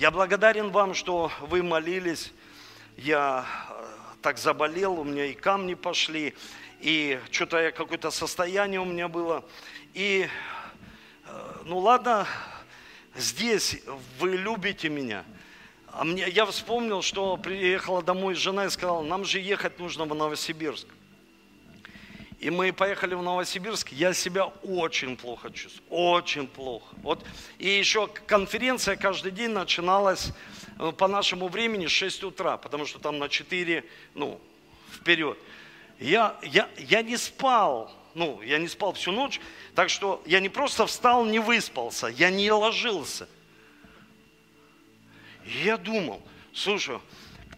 Я 0.00 0.10
благодарен 0.10 0.70
вам, 0.70 0.94
что 0.94 1.30
вы 1.42 1.62
молились. 1.62 2.32
Я 2.96 3.44
э, 3.68 3.84
так 4.22 4.38
заболел, 4.38 4.98
у 4.98 5.04
меня 5.04 5.26
и 5.26 5.34
камни 5.34 5.74
пошли 5.74 6.34
и 6.80 7.20
что-то 7.30 7.60
я 7.60 7.70
какое-то 7.70 8.10
состояние 8.10 8.80
у 8.80 8.86
меня 8.86 9.08
было. 9.08 9.44
И, 9.92 10.26
э, 11.26 11.52
ну 11.66 11.80
ладно, 11.80 12.26
здесь 13.14 13.82
вы 14.18 14.38
любите 14.38 14.88
меня. 14.88 15.22
А 15.88 16.04
мне, 16.04 16.26
я 16.30 16.46
вспомнил, 16.46 17.02
что 17.02 17.36
приехала 17.36 18.02
домой 18.02 18.34
жена 18.36 18.64
и 18.64 18.70
сказала, 18.70 19.02
нам 19.02 19.26
же 19.26 19.38
ехать 19.38 19.78
нужно 19.78 20.06
в 20.06 20.14
Новосибирск. 20.14 20.86
И 22.40 22.50
мы 22.50 22.72
поехали 22.72 23.14
в 23.14 23.22
Новосибирск, 23.22 23.92
я 23.92 24.12
себя 24.14 24.46
очень 24.46 25.16
плохо 25.16 25.50
чувствую, 25.50 25.86
очень 25.90 26.46
плохо. 26.46 26.96
Вот. 27.02 27.24
И 27.58 27.68
еще 27.68 28.08
конференция 28.26 28.96
каждый 28.96 29.30
день 29.30 29.50
начиналась 29.50 30.32
э, 30.78 30.90
по 30.92 31.06
нашему 31.06 31.48
времени 31.48 31.86
6 31.86 32.24
утра, 32.24 32.56
потому 32.56 32.86
что 32.86 32.98
там 32.98 33.18
на 33.18 33.28
4, 33.28 33.84
ну, 34.14 34.40
вперед 34.90 35.38
я, 36.00 36.38
я, 36.42 36.68
я 36.78 37.02
не 37.02 37.16
спал, 37.16 37.92
ну, 38.14 38.40
я 38.42 38.58
не 38.58 38.68
спал 38.68 38.94
всю 38.94 39.12
ночь, 39.12 39.38
так 39.74 39.90
что 39.90 40.22
я 40.26 40.40
не 40.40 40.48
просто 40.48 40.86
встал, 40.86 41.26
не 41.26 41.38
выспался, 41.38 42.06
я 42.06 42.30
не 42.30 42.50
ложился. 42.50 43.28
И 45.44 45.64
я 45.64 45.76
думал, 45.76 46.22
слушай, 46.54 46.98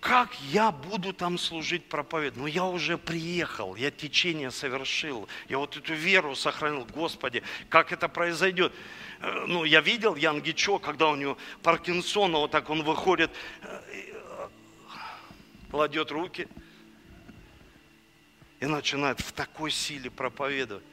как 0.02 0.34
я 0.50 0.70
буду 0.70 1.14
там 1.14 1.38
служить 1.38 1.88
проповедь? 1.88 2.36
Ну, 2.36 2.46
я 2.46 2.64
уже 2.64 2.98
приехал, 2.98 3.76
я 3.76 3.90
течение 3.90 4.50
совершил, 4.50 5.28
я 5.48 5.58
вот 5.58 5.76
эту 5.76 5.94
веру 5.94 6.34
сохранил, 6.34 6.84
Господи, 6.84 7.42
как 7.70 7.92
это 7.92 8.08
произойдет? 8.08 8.74
Э, 9.20 9.44
ну, 9.46 9.64
я 9.64 9.80
видел 9.80 10.14
Ян 10.16 10.42
Гичо, 10.42 10.78
когда 10.78 11.08
у 11.08 11.16
него 11.16 11.38
Паркинсона, 11.62 12.38
вот 12.38 12.50
так 12.50 12.68
он 12.68 12.82
выходит, 12.82 13.30
э, 13.62 14.48
кладет 15.70 16.10
руки– 16.10 16.46
и 18.62 18.66
начинает 18.66 19.18
в 19.18 19.32
такой 19.32 19.72
силе 19.72 20.08
проповедовать. 20.08 20.84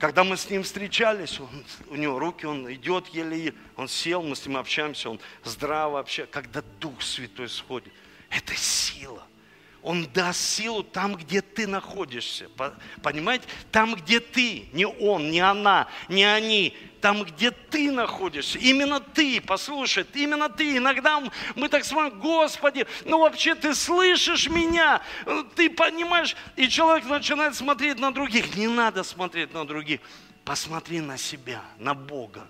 Когда 0.00 0.24
мы 0.24 0.38
с 0.38 0.48
ним 0.48 0.62
встречались, 0.62 1.38
он, 1.38 1.64
у 1.88 1.94
него 1.94 2.18
руки, 2.18 2.46
он 2.46 2.72
идет 2.72 3.08
еле, 3.08 3.54
он 3.76 3.86
сел, 3.86 4.22
мы 4.22 4.34
с 4.34 4.46
ним 4.46 4.56
общаемся, 4.56 5.10
он 5.10 5.20
здраво 5.44 5.92
вообще, 5.92 6.24
когда 6.24 6.62
Дух 6.80 7.02
Святой 7.02 7.50
сходит. 7.50 7.92
Это 8.30 8.54
сила. 8.56 9.26
Он 9.82 10.06
даст 10.12 10.40
силу 10.40 10.82
там, 10.82 11.16
где 11.16 11.40
ты 11.40 11.66
находишься. 11.66 12.50
Понимаете? 13.02 13.46
Там, 13.72 13.94
где 13.94 14.20
ты, 14.20 14.68
не 14.72 14.86
он, 14.86 15.30
не 15.30 15.40
она, 15.40 15.88
не 16.08 16.24
они. 16.24 16.76
Там, 17.00 17.24
где 17.24 17.50
ты 17.50 17.90
находишься. 17.90 18.58
Именно 18.58 19.00
ты, 19.00 19.40
послушай, 19.40 20.04
именно 20.12 20.50
ты. 20.50 20.76
Иногда 20.76 21.22
мы 21.54 21.68
так 21.70 21.86
смотрим, 21.86 22.20
Господи, 22.20 22.86
ну 23.06 23.20
вообще 23.20 23.54
ты 23.54 23.74
слышишь 23.74 24.50
меня, 24.50 25.00
ты 25.56 25.70
понимаешь, 25.70 26.36
и 26.56 26.68
человек 26.68 27.06
начинает 27.06 27.54
смотреть 27.54 27.98
на 27.98 28.12
других. 28.12 28.54
Не 28.56 28.68
надо 28.68 29.02
смотреть 29.02 29.54
на 29.54 29.66
других. 29.66 30.00
Посмотри 30.44 31.00
на 31.00 31.16
себя, 31.16 31.62
на 31.78 31.94
Бога. 31.94 32.46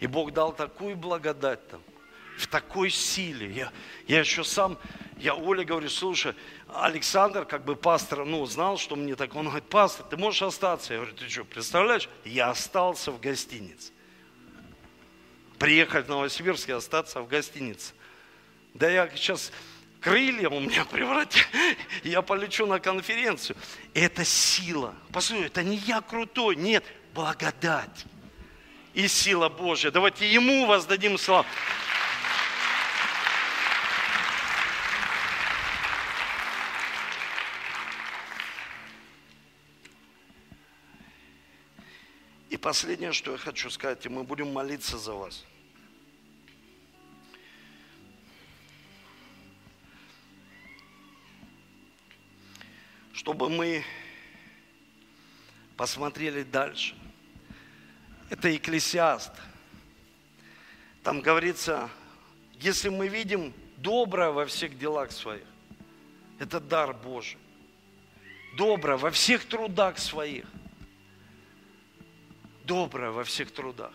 И 0.00 0.08
Бог 0.08 0.32
дал 0.32 0.52
такую 0.52 0.96
благодать 0.96 1.68
там 1.68 1.80
в 2.40 2.46
такой 2.46 2.90
силе. 2.90 3.50
Я, 3.50 3.72
я 4.06 4.20
еще 4.20 4.42
сам, 4.42 4.78
я 5.18 5.34
Оле 5.34 5.64
говорю, 5.64 5.88
слушай, 5.88 6.34
Александр, 6.74 7.44
как 7.44 7.64
бы 7.64 7.76
пастор, 7.76 8.24
ну, 8.24 8.44
знал, 8.46 8.78
что 8.78 8.96
мне 8.96 9.14
так, 9.14 9.34
он 9.36 9.46
говорит, 9.46 9.68
пастор, 9.68 10.06
ты 10.06 10.16
можешь 10.16 10.42
остаться? 10.42 10.94
Я 10.94 11.00
говорю, 11.00 11.16
ты 11.16 11.28
что, 11.28 11.44
представляешь? 11.44 12.08
Я 12.24 12.50
остался 12.50 13.12
в 13.12 13.20
гостинице. 13.20 13.92
Приехать 15.58 16.06
в 16.06 16.08
Новосибирск 16.08 16.68
и 16.70 16.72
остаться 16.72 17.20
в 17.20 17.28
гостинице. 17.28 17.92
Да 18.72 18.88
я 18.88 19.08
сейчас 19.10 19.52
крылья 20.00 20.48
у 20.48 20.60
меня 20.60 20.84
превратят, 20.90 21.46
я 22.02 22.22
полечу 22.22 22.66
на 22.66 22.80
конференцию. 22.80 23.56
Это 23.92 24.24
сила. 24.24 24.94
Послушай, 25.12 25.46
это 25.46 25.62
не 25.62 25.76
я 25.76 26.00
крутой, 26.00 26.56
нет, 26.56 26.84
благодать 27.14 28.06
и 28.94 29.06
сила 29.08 29.48
Божья. 29.48 29.90
Давайте 29.90 30.30
Ему 30.30 30.66
воздадим 30.66 31.18
славу. 31.18 31.46
Последнее, 42.56 43.12
что 43.12 43.32
я 43.32 43.38
хочу 43.38 43.70
сказать, 43.70 44.04
и 44.06 44.08
мы 44.08 44.24
будем 44.24 44.52
молиться 44.52 44.98
за 44.98 45.14
вас. 45.14 45.44
Чтобы 53.12 53.48
мы 53.48 53.84
посмотрели 55.76 56.42
дальше. 56.42 56.96
Это 58.30 58.48
Екклесиаст. 58.48 59.32
Там 61.02 61.20
говорится, 61.20 61.88
если 62.54 62.88
мы 62.88 63.08
видим 63.08 63.52
доброе 63.76 64.30
во 64.30 64.46
всех 64.46 64.76
делах 64.76 65.12
своих, 65.12 65.44
это 66.38 66.58
дар 66.58 66.94
Божий. 66.94 67.38
Доброе 68.56 68.96
во 68.96 69.10
всех 69.10 69.44
трудах 69.44 69.98
своих 69.98 70.46
доброе 72.70 73.10
во 73.10 73.24
всех 73.24 73.50
трудах. 73.50 73.90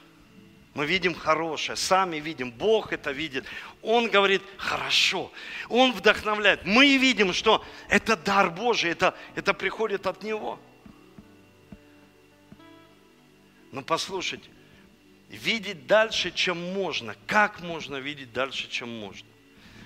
Мы 0.74 0.86
видим 0.86 1.16
хорошее, 1.16 1.78
сами 1.78 2.18
видим, 2.18 2.52
Бог 2.52 2.92
это 2.92 3.14
видит. 3.14 3.46
Он 3.82 4.10
говорит, 4.10 4.42
хорошо, 4.58 5.32
Он 5.70 5.94
вдохновляет. 5.94 6.66
Мы 6.66 6.98
видим, 6.98 7.32
что 7.32 7.64
это 7.88 8.18
дар 8.18 8.52
Божий, 8.52 8.92
это, 8.92 9.16
это 9.34 9.54
приходит 9.54 10.06
от 10.08 10.24
Него. 10.24 10.60
Но 13.72 13.82
послушайте, 13.82 14.50
видеть 15.30 15.88
дальше, 15.88 16.32
чем 16.32 16.74
можно. 16.74 17.16
Как 17.28 17.62
можно 17.62 17.96
видеть 17.96 18.34
дальше, 18.34 18.70
чем 18.70 18.90
можно? 18.90 19.26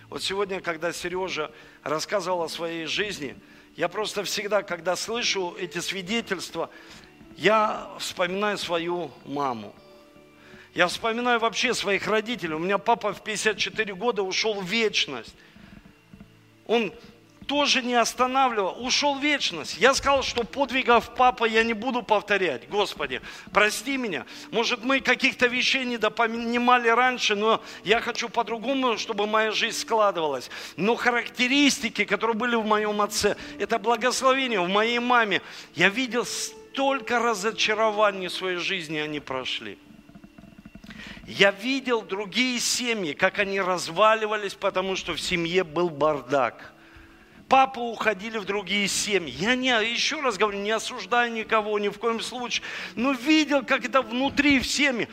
Вот 0.10 0.24
сегодня, 0.24 0.62
когда 0.62 0.92
Сережа 0.92 1.52
рассказывал 1.84 2.42
о 2.42 2.50
своей 2.50 2.88
жизни, 2.88 3.38
я 3.76 3.88
просто 3.88 4.24
всегда, 4.24 4.64
когда 4.64 4.96
слышу 4.96 5.56
эти 5.60 5.78
свидетельства, 5.78 6.72
я 7.38 7.90
вспоминаю 8.00 8.58
свою 8.58 9.12
маму. 9.26 9.74
Я 10.74 10.88
вспоминаю 10.88 11.40
вообще 11.40 11.74
своих 11.74 12.08
родителей. 12.08 12.54
У 12.54 12.60
меня 12.60 12.78
папа 12.78 13.14
в 13.14 13.24
54 13.24 13.94
года 13.96 14.24
ушел 14.24 14.62
в 14.62 14.66
вечность. 14.66 15.34
Он 16.68 16.94
тоже 17.50 17.82
не 17.82 17.96
останавливал, 17.96 18.78
ушел 18.86 19.16
в 19.16 19.24
вечность. 19.24 19.78
Я 19.80 19.96
сказал, 19.96 20.22
что 20.22 20.44
подвигов 20.44 21.16
папа 21.16 21.46
я 21.46 21.64
не 21.64 21.74
буду 21.74 22.04
повторять. 22.04 22.70
Господи, 22.70 23.22
прости 23.52 23.98
меня. 23.98 24.28
Может, 24.52 24.84
мы 24.84 25.00
каких-то 25.00 25.48
вещей 25.48 25.84
не 25.84 25.98
допонимали 25.98 26.90
раньше, 26.90 27.36
но 27.36 27.60
я 27.84 28.02
хочу 28.02 28.30
по-другому, 28.30 29.00
чтобы 29.00 29.26
моя 29.26 29.52
жизнь 29.52 29.80
складывалась. 29.80 30.52
Но 30.78 30.96
характеристики, 30.96 32.06
которые 32.06 32.38
были 32.38 32.56
в 32.56 32.66
моем 32.66 33.02
отце, 33.02 33.36
это 33.58 33.80
благословение 33.80 34.62
в 34.62 34.70
моей 34.70 35.00
маме. 35.00 35.42
Я 35.74 35.90
видел 35.90 36.26
столько 36.80 37.20
разочарований 37.20 38.30
в 38.30 38.32
своей 38.32 38.56
жизни 38.56 39.00
они 39.00 39.20
прошли. 39.20 39.78
Я 41.28 41.52
видел 41.52 42.02
другие 42.02 42.58
семьи, 42.62 43.12
как 43.12 43.38
они 43.40 43.60
разваливались, 43.60 44.54
потому 44.54 44.96
что 44.96 45.12
в 45.12 45.20
семье 45.20 45.66
был 45.66 45.90
бардак 45.90 46.74
папы 47.50 47.82
уходили 47.82 48.38
в 48.38 48.46
другие 48.46 48.88
семьи. 48.88 49.34
Я 49.38 49.56
не, 49.56 49.70
еще 49.70 50.22
раз 50.22 50.38
говорю, 50.38 50.60
не 50.60 50.72
осуждаю 50.72 51.34
никого, 51.34 51.78
ни 51.80 51.90
в 51.90 51.98
коем 51.98 52.22
случае, 52.22 52.64
но 52.96 53.12
видел, 53.12 53.66
как 53.66 53.84
это 53.84 54.02
внутри 54.02 54.60
в 54.60 54.68
семье. 54.68 55.10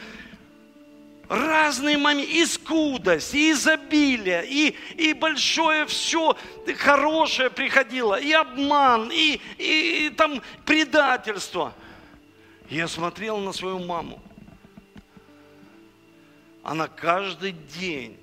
Разные 1.29 1.99
моменты, 1.99 2.33
и 2.33 2.47
скудость, 2.47 3.35
и 3.35 3.51
изобилие, 3.51 4.45
и, 4.47 4.77
и 4.97 5.12
большое 5.12 5.87
все 5.87 6.37
хорошее 6.79 7.51
приходило, 7.51 8.18
и 8.20 8.33
обман, 8.33 9.11
и, 9.12 9.41
и, 9.59 10.07
и 10.07 10.11
там 10.11 10.41
предательство. 10.64 11.74
Я 12.70 12.87
смотрел 12.87 13.39
на 13.39 13.53
свою 13.53 13.81
маму. 13.81 14.22
Она 16.62 16.89
каждый 16.89 17.53
день 17.53 18.18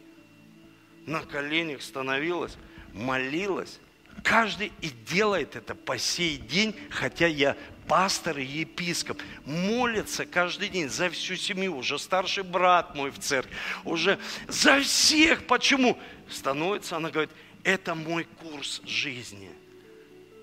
на 1.06 1.22
коленях 1.22 1.82
становилась, 1.82 2.58
молилась, 2.94 3.80
Каждый 4.22 4.72
и 4.82 4.90
делает 4.90 5.56
это 5.56 5.76
по 5.76 5.98
сей 5.98 6.38
день, 6.38 6.76
хотя 6.90 7.28
я 7.28 7.58
пастор 7.88 8.38
и 8.40 8.44
епископ, 8.44 9.22
молится 9.46 10.26
каждый 10.26 10.70
день 10.70 10.90
за 10.90 11.10
всю 11.10 11.36
семью, 11.36 11.78
уже 11.78 12.00
старший 12.00 12.44
брат 12.44 12.96
мой 12.96 13.12
в 13.12 13.20
церкви, 13.20 13.56
уже 13.84 14.20
за 14.48 14.82
всех. 14.82 15.46
Почему? 15.46 15.98
Становится, 16.30 16.98
она 16.98 17.10
говорит, 17.10 17.32
это 17.64 17.96
мой 17.96 18.26
курс 18.42 18.82
жизни. 18.86 19.52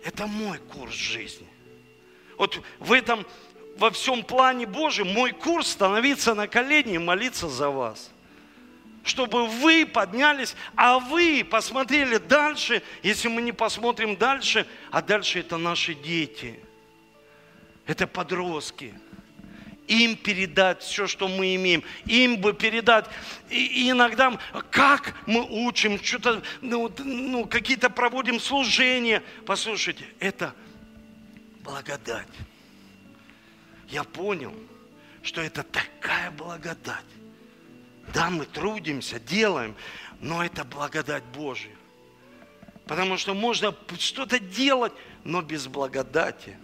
Это 0.05 0.27
мой 0.27 0.59
курс 0.59 0.95
жизни. 0.95 1.47
Вот 2.39 2.63
в 2.79 2.93
этом, 2.93 3.27
во 3.77 3.91
всем 3.91 4.23
плане 4.23 4.67
Божьем 4.67 5.09
мой 5.09 5.33
курс 5.33 5.69
становиться 5.69 6.35
на 6.35 6.49
колени 6.49 6.95
и 6.95 6.99
молиться 6.99 7.49
за 7.49 7.71
вас– 7.71 8.11
чтобы 9.03 9.47
вы 9.47 9.87
поднялись, 9.87 10.55
а 10.77 10.99
вы 10.99 11.47
посмотрели 11.49 12.19
дальше, 12.19 12.83
если 13.03 13.29
мы 13.29 13.43
не 13.43 13.53
посмотрим 13.53 14.17
дальше, 14.17 14.67
а 14.91 15.01
дальше 15.03 15.41
это 15.41 15.57
наши 15.57 15.95
дети, 15.95 16.61
это 17.91 18.07
подростки. 18.07 18.95
Им 19.87 20.17
передать 20.17 20.83
все, 20.83 21.09
что 21.09 21.27
мы 21.27 21.57
имеем, 21.57 21.83
им 22.07 22.41
бы 22.41 22.53
передать. 22.53 23.07
И, 23.49 23.87
и 23.87 23.91
иногда, 23.91 24.39
как 24.71 25.17
мы 25.27 25.45
учим, 25.67 26.03
что-то, 26.03 26.43
ну, 26.61 26.93
ну, 26.99 27.47
какие-то 27.47 27.91
проводим 27.91 28.39
служения. 28.39 29.23
Послушайте, 29.47 30.05
это 30.21 30.55
благодать. 31.65 32.29
Я 33.89 34.05
понял, 34.05 34.55
что 35.23 35.41
это 35.41 35.65
такая 35.65 36.31
благодать 36.31 37.05
да, 38.13 38.31
мы 38.31 38.45
трудимся, 38.45 39.21
делаем, 39.21 39.77
но 40.21 40.45
это 40.45 40.65
благодать 40.65 41.25
Божья. 41.25 41.75
Потому 42.87 43.17
что 43.19 43.35
можно 43.35 43.75
что-то 43.99 44.39
делать, 44.39 44.93
но 45.25 45.43
без 45.43 45.69
благодати 45.69 46.57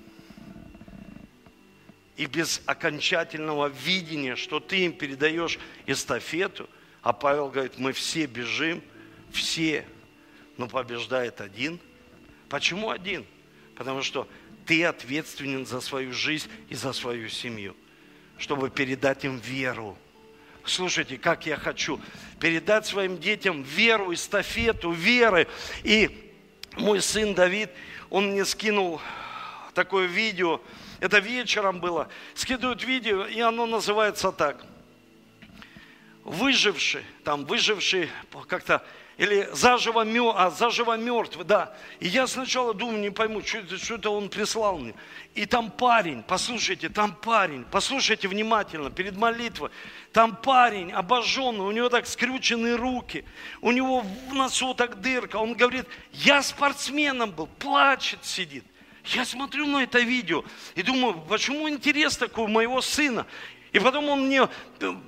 и 2.16 2.26
без 2.26 2.62
окончательного 2.66 3.68
видения, 3.68 4.36
что 4.36 4.60
ты 4.60 4.84
им 4.86 4.92
передаешь 4.92 5.58
эстафету, 5.86 6.68
а 7.02 7.12
Павел 7.12 7.48
говорит, 7.48 7.78
мы 7.78 7.92
все 7.92 8.26
бежим, 8.26 8.82
все, 9.30 9.86
но 10.56 10.68
побеждает 10.68 11.40
один. 11.40 11.78
Почему 12.48 12.90
один? 12.90 13.26
Потому 13.74 14.02
что 14.02 14.28
ты 14.64 14.84
ответственен 14.84 15.66
за 15.66 15.80
свою 15.80 16.12
жизнь 16.12 16.50
и 16.68 16.74
за 16.74 16.92
свою 16.92 17.28
семью, 17.28 17.76
чтобы 18.38 18.70
передать 18.70 19.24
им 19.24 19.38
веру 19.38 19.98
Слушайте, 20.66 21.16
как 21.16 21.46
я 21.46 21.56
хочу 21.56 22.00
передать 22.40 22.86
своим 22.86 23.18
детям 23.18 23.62
веру, 23.62 24.12
эстафету 24.12 24.90
веры. 24.90 25.46
И 25.84 26.34
мой 26.76 27.00
сын 27.00 27.34
Давид, 27.34 27.70
он 28.10 28.32
мне 28.32 28.44
скинул 28.44 29.00
такое 29.74 30.06
видео, 30.06 30.60
это 31.00 31.18
вечером 31.18 31.80
было, 31.80 32.08
скидывают 32.34 32.82
видео, 32.84 33.26
и 33.26 33.40
оно 33.40 33.66
называется 33.66 34.32
так. 34.32 34.64
Выживший, 36.24 37.04
там 37.24 37.44
выживший, 37.44 38.10
как-то 38.48 38.82
или 39.16 39.48
заживо, 39.52 40.04
а, 40.36 40.50
заживо 40.50 40.96
мертвый, 40.96 41.46
да. 41.46 41.74
И 42.00 42.08
я 42.08 42.26
сначала 42.26 42.74
думаю, 42.74 42.98
не 42.98 43.10
пойму, 43.10 43.40
что 43.42 43.58
это, 43.58 43.78
что 43.78 43.94
это 43.94 44.10
он 44.10 44.28
прислал 44.28 44.78
мне. 44.78 44.94
И 45.34 45.46
там 45.46 45.70
парень, 45.70 46.22
послушайте, 46.22 46.90
там 46.90 47.14
парень, 47.14 47.64
послушайте 47.70 48.28
внимательно, 48.28 48.90
перед 48.90 49.16
молитвой. 49.16 49.70
Там 50.12 50.36
парень 50.36 50.92
обожженный, 50.92 51.64
у 51.64 51.70
него 51.70 51.88
так 51.88 52.06
скрюченные 52.06 52.76
руки, 52.76 53.24
у 53.62 53.70
него 53.70 54.00
в 54.00 54.34
носу 54.34 54.74
так 54.74 55.00
дырка. 55.00 55.36
Он 55.36 55.54
говорит, 55.54 55.86
я 56.12 56.42
спортсменом 56.42 57.30
был, 57.30 57.46
плачет, 57.46 58.22
сидит. 58.22 58.64
Я 59.06 59.24
смотрю 59.24 59.66
на 59.66 59.82
это 59.82 60.00
видео 60.00 60.44
и 60.74 60.82
думаю, 60.82 61.20
почему 61.28 61.68
интерес 61.68 62.16
такой 62.16 62.44
у 62.44 62.48
моего 62.48 62.80
сына? 62.80 63.26
И 63.72 63.78
потом 63.78 64.08
он 64.08 64.26
мне 64.26 64.48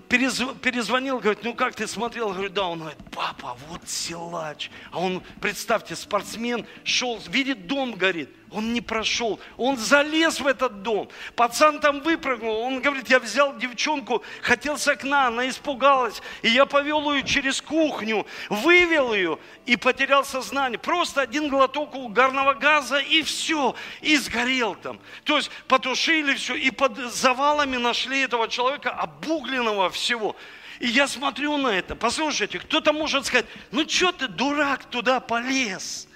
перезвонил, 0.08 1.20
говорит, 1.20 1.42
ну 1.42 1.54
как 1.54 1.74
ты 1.74 1.86
смотрел? 1.86 2.28
Я 2.28 2.34
говорю, 2.34 2.50
да. 2.50 2.66
Он 2.68 2.80
говорит, 2.80 2.98
папа, 3.10 3.56
вот 3.68 3.88
силач. 3.88 4.70
А 4.90 5.00
он, 5.00 5.22
представьте, 5.40 5.96
спортсмен 5.96 6.66
шел, 6.84 7.18
видит, 7.28 7.66
дом 7.66 7.92
горит. 7.92 8.30
Он 8.50 8.72
не 8.72 8.80
прошел, 8.80 9.38
он 9.58 9.76
залез 9.76 10.40
в 10.40 10.46
этот 10.46 10.82
дом. 10.82 11.10
Пацан 11.36 11.80
там 11.80 12.00
выпрыгнул, 12.00 12.60
он 12.60 12.80
говорит, 12.80 13.08
я 13.10 13.18
взял 13.18 13.54
девчонку, 13.56 14.22
хотел 14.40 14.78
с 14.78 14.88
окна, 14.88 15.26
она 15.26 15.48
испугалась. 15.48 16.22
И 16.40 16.48
я 16.48 16.64
повел 16.64 17.12
ее 17.12 17.22
через 17.24 17.60
кухню, 17.60 18.26
вывел 18.48 19.12
ее 19.12 19.38
и 19.66 19.76
потерял 19.76 20.24
сознание. 20.24 20.78
Просто 20.78 21.20
один 21.20 21.48
глоток 21.48 21.94
угарного 21.94 22.54
газа 22.54 22.98
и 22.98 23.20
все, 23.22 23.74
и 24.00 24.16
сгорел 24.16 24.74
там. 24.76 24.98
То 25.24 25.36
есть 25.36 25.50
потушили 25.66 26.34
все, 26.34 26.54
и 26.54 26.70
под 26.70 26.96
завалами 27.12 27.76
нашли 27.76 28.22
этого 28.22 28.48
человека 28.48 28.90
обугленного 28.90 29.90
всего. 29.90 30.36
И 30.80 30.86
я 30.86 31.06
смотрю 31.06 31.58
на 31.58 31.68
это, 31.68 31.96
послушайте, 31.96 32.60
кто-то 32.60 32.94
может 32.94 33.26
сказать, 33.26 33.46
ну 33.72 33.86
что 33.86 34.12
ты, 34.12 34.26
дурак, 34.26 34.84
туда 34.84 35.20
полез? 35.20 36.07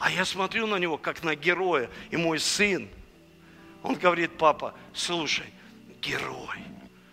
А 0.00 0.10
я 0.10 0.24
смотрю 0.24 0.66
на 0.66 0.76
него, 0.76 0.96
как 0.96 1.22
на 1.22 1.36
героя. 1.36 1.90
И 2.10 2.16
мой 2.16 2.40
сын, 2.40 2.88
он 3.82 3.96
говорит, 3.96 4.38
папа, 4.38 4.74
слушай, 4.94 5.44
герой. 6.00 6.56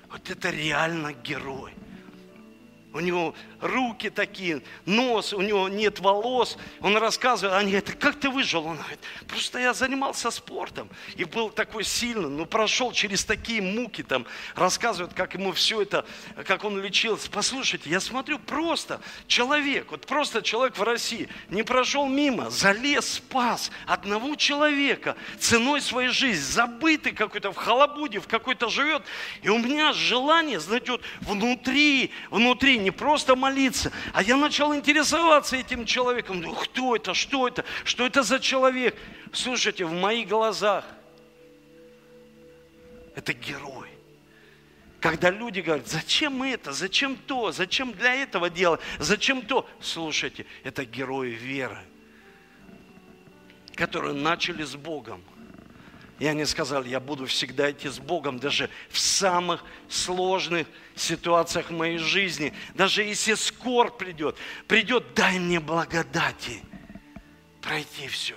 Вот 0.10 0.30
это 0.30 0.50
реально 0.50 1.12
герой. 1.12 1.74
У 2.94 3.00
него 3.02 3.36
руки 3.60 4.10
такие, 4.10 4.62
нос, 4.86 5.34
у 5.34 5.42
него 5.42 5.68
нет 5.68 6.00
волос. 6.00 6.58
Он 6.80 6.96
рассказывает, 6.98 7.56
они 7.56 7.72
говорят, 7.72 7.96
как 8.00 8.16
ты 8.16 8.30
выжил? 8.30 8.66
Он 8.66 8.78
говорит, 8.78 9.00
просто 9.28 9.60
я 9.60 9.74
занимался 9.74 10.32
спортом 10.32 10.90
и 11.16 11.26
был 11.26 11.50
такой 11.50 11.84
сильный, 11.84 12.30
но 12.30 12.46
прошел 12.46 12.94
через 12.94 13.26
такие 13.26 13.62
муки, 13.62 14.04
там, 14.04 14.26
рассказывает, 14.56 15.14
как 15.14 15.34
ему 15.34 15.52
все 15.52 15.82
это, 15.82 16.06
как 16.46 16.64
он 16.64 16.82
лечился. 16.82 17.30
Послушайте, 17.30 17.90
я 17.90 18.00
смотрю, 18.00 18.40
просто 18.40 19.02
человек, 19.28 19.92
вот 19.92 20.06
просто 20.06 20.42
человек 20.42 20.78
в 20.78 20.84
России 20.84 21.28
не 21.50 21.64
прошел 21.64 22.08
мимо, 22.08 22.50
залез, 22.50 23.16
спас 23.16 23.70
одного 23.86 24.36
человека 24.36 25.18
ценой 25.40 25.82
своей 25.82 26.10
жизни, 26.10 26.42
забытый 26.42 27.12
какой-то 27.12 27.52
в 27.52 27.58
халабуде, 27.58 28.20
в 28.20 28.28
какой-то 28.28 28.70
живет. 28.70 29.04
И 29.42 29.50
у 29.50 29.58
меня 29.58 29.92
желание, 29.94 30.60
знаете, 30.60 30.94
вот 30.94 31.02
внутри, 31.22 32.12
внутри 32.30 32.77
не 32.78 32.92
просто 32.92 33.36
молиться, 33.36 33.92
а 34.14 34.24
я 34.24 34.38
начал 34.38 34.74
интересоваться 34.76 35.56
этим 35.56 35.86
человеком. 35.86 36.42
Думаю, 36.42 36.58
кто 36.58 36.96
это, 36.96 37.14
что 37.14 37.48
это, 37.48 37.66
что 37.84 38.06
это 38.06 38.24
за 38.24 38.40
человек? 38.40 38.96
Слушайте, 39.32 39.86
в 39.86 39.94
моих 39.94 40.28
глазах 40.28 40.86
Это 43.16 43.34
герой. 43.34 43.90
Когда 45.00 45.32
люди 45.32 45.62
говорят, 45.62 45.88
зачем 45.88 46.44
это, 46.44 46.72
зачем 46.72 47.16
то, 47.16 47.52
зачем 47.52 47.94
для 47.94 48.14
этого 48.14 48.50
дела, 48.50 48.80
зачем 49.00 49.42
то. 49.42 49.68
Слушайте, 49.80 50.46
это 50.64 50.86
герои 50.86 51.32
веры, 51.32 51.80
которые 53.76 54.14
начали 54.14 54.64
с 54.64 54.76
Богом. 54.76 55.24
И 56.20 56.26
они 56.26 56.46
сказали, 56.46 56.90
я 56.90 57.00
буду 57.00 57.26
всегда 57.28 57.70
идти 57.72 57.90
с 57.90 58.00
Богом, 58.00 58.40
даже 58.40 58.70
в 58.90 58.98
самых 58.98 59.64
сложных 59.88 60.68
ситуациях 60.96 61.70
моей 61.70 62.00
жизни. 62.00 62.54
Даже 62.74 63.04
если 63.04 63.36
скорбь 63.36 63.98
придет, 63.98 64.36
придет, 64.68 65.14
дай 65.14 65.38
мне 65.38 65.60
благодати 65.60 66.62
пройти 67.68 68.08
все 68.08 68.18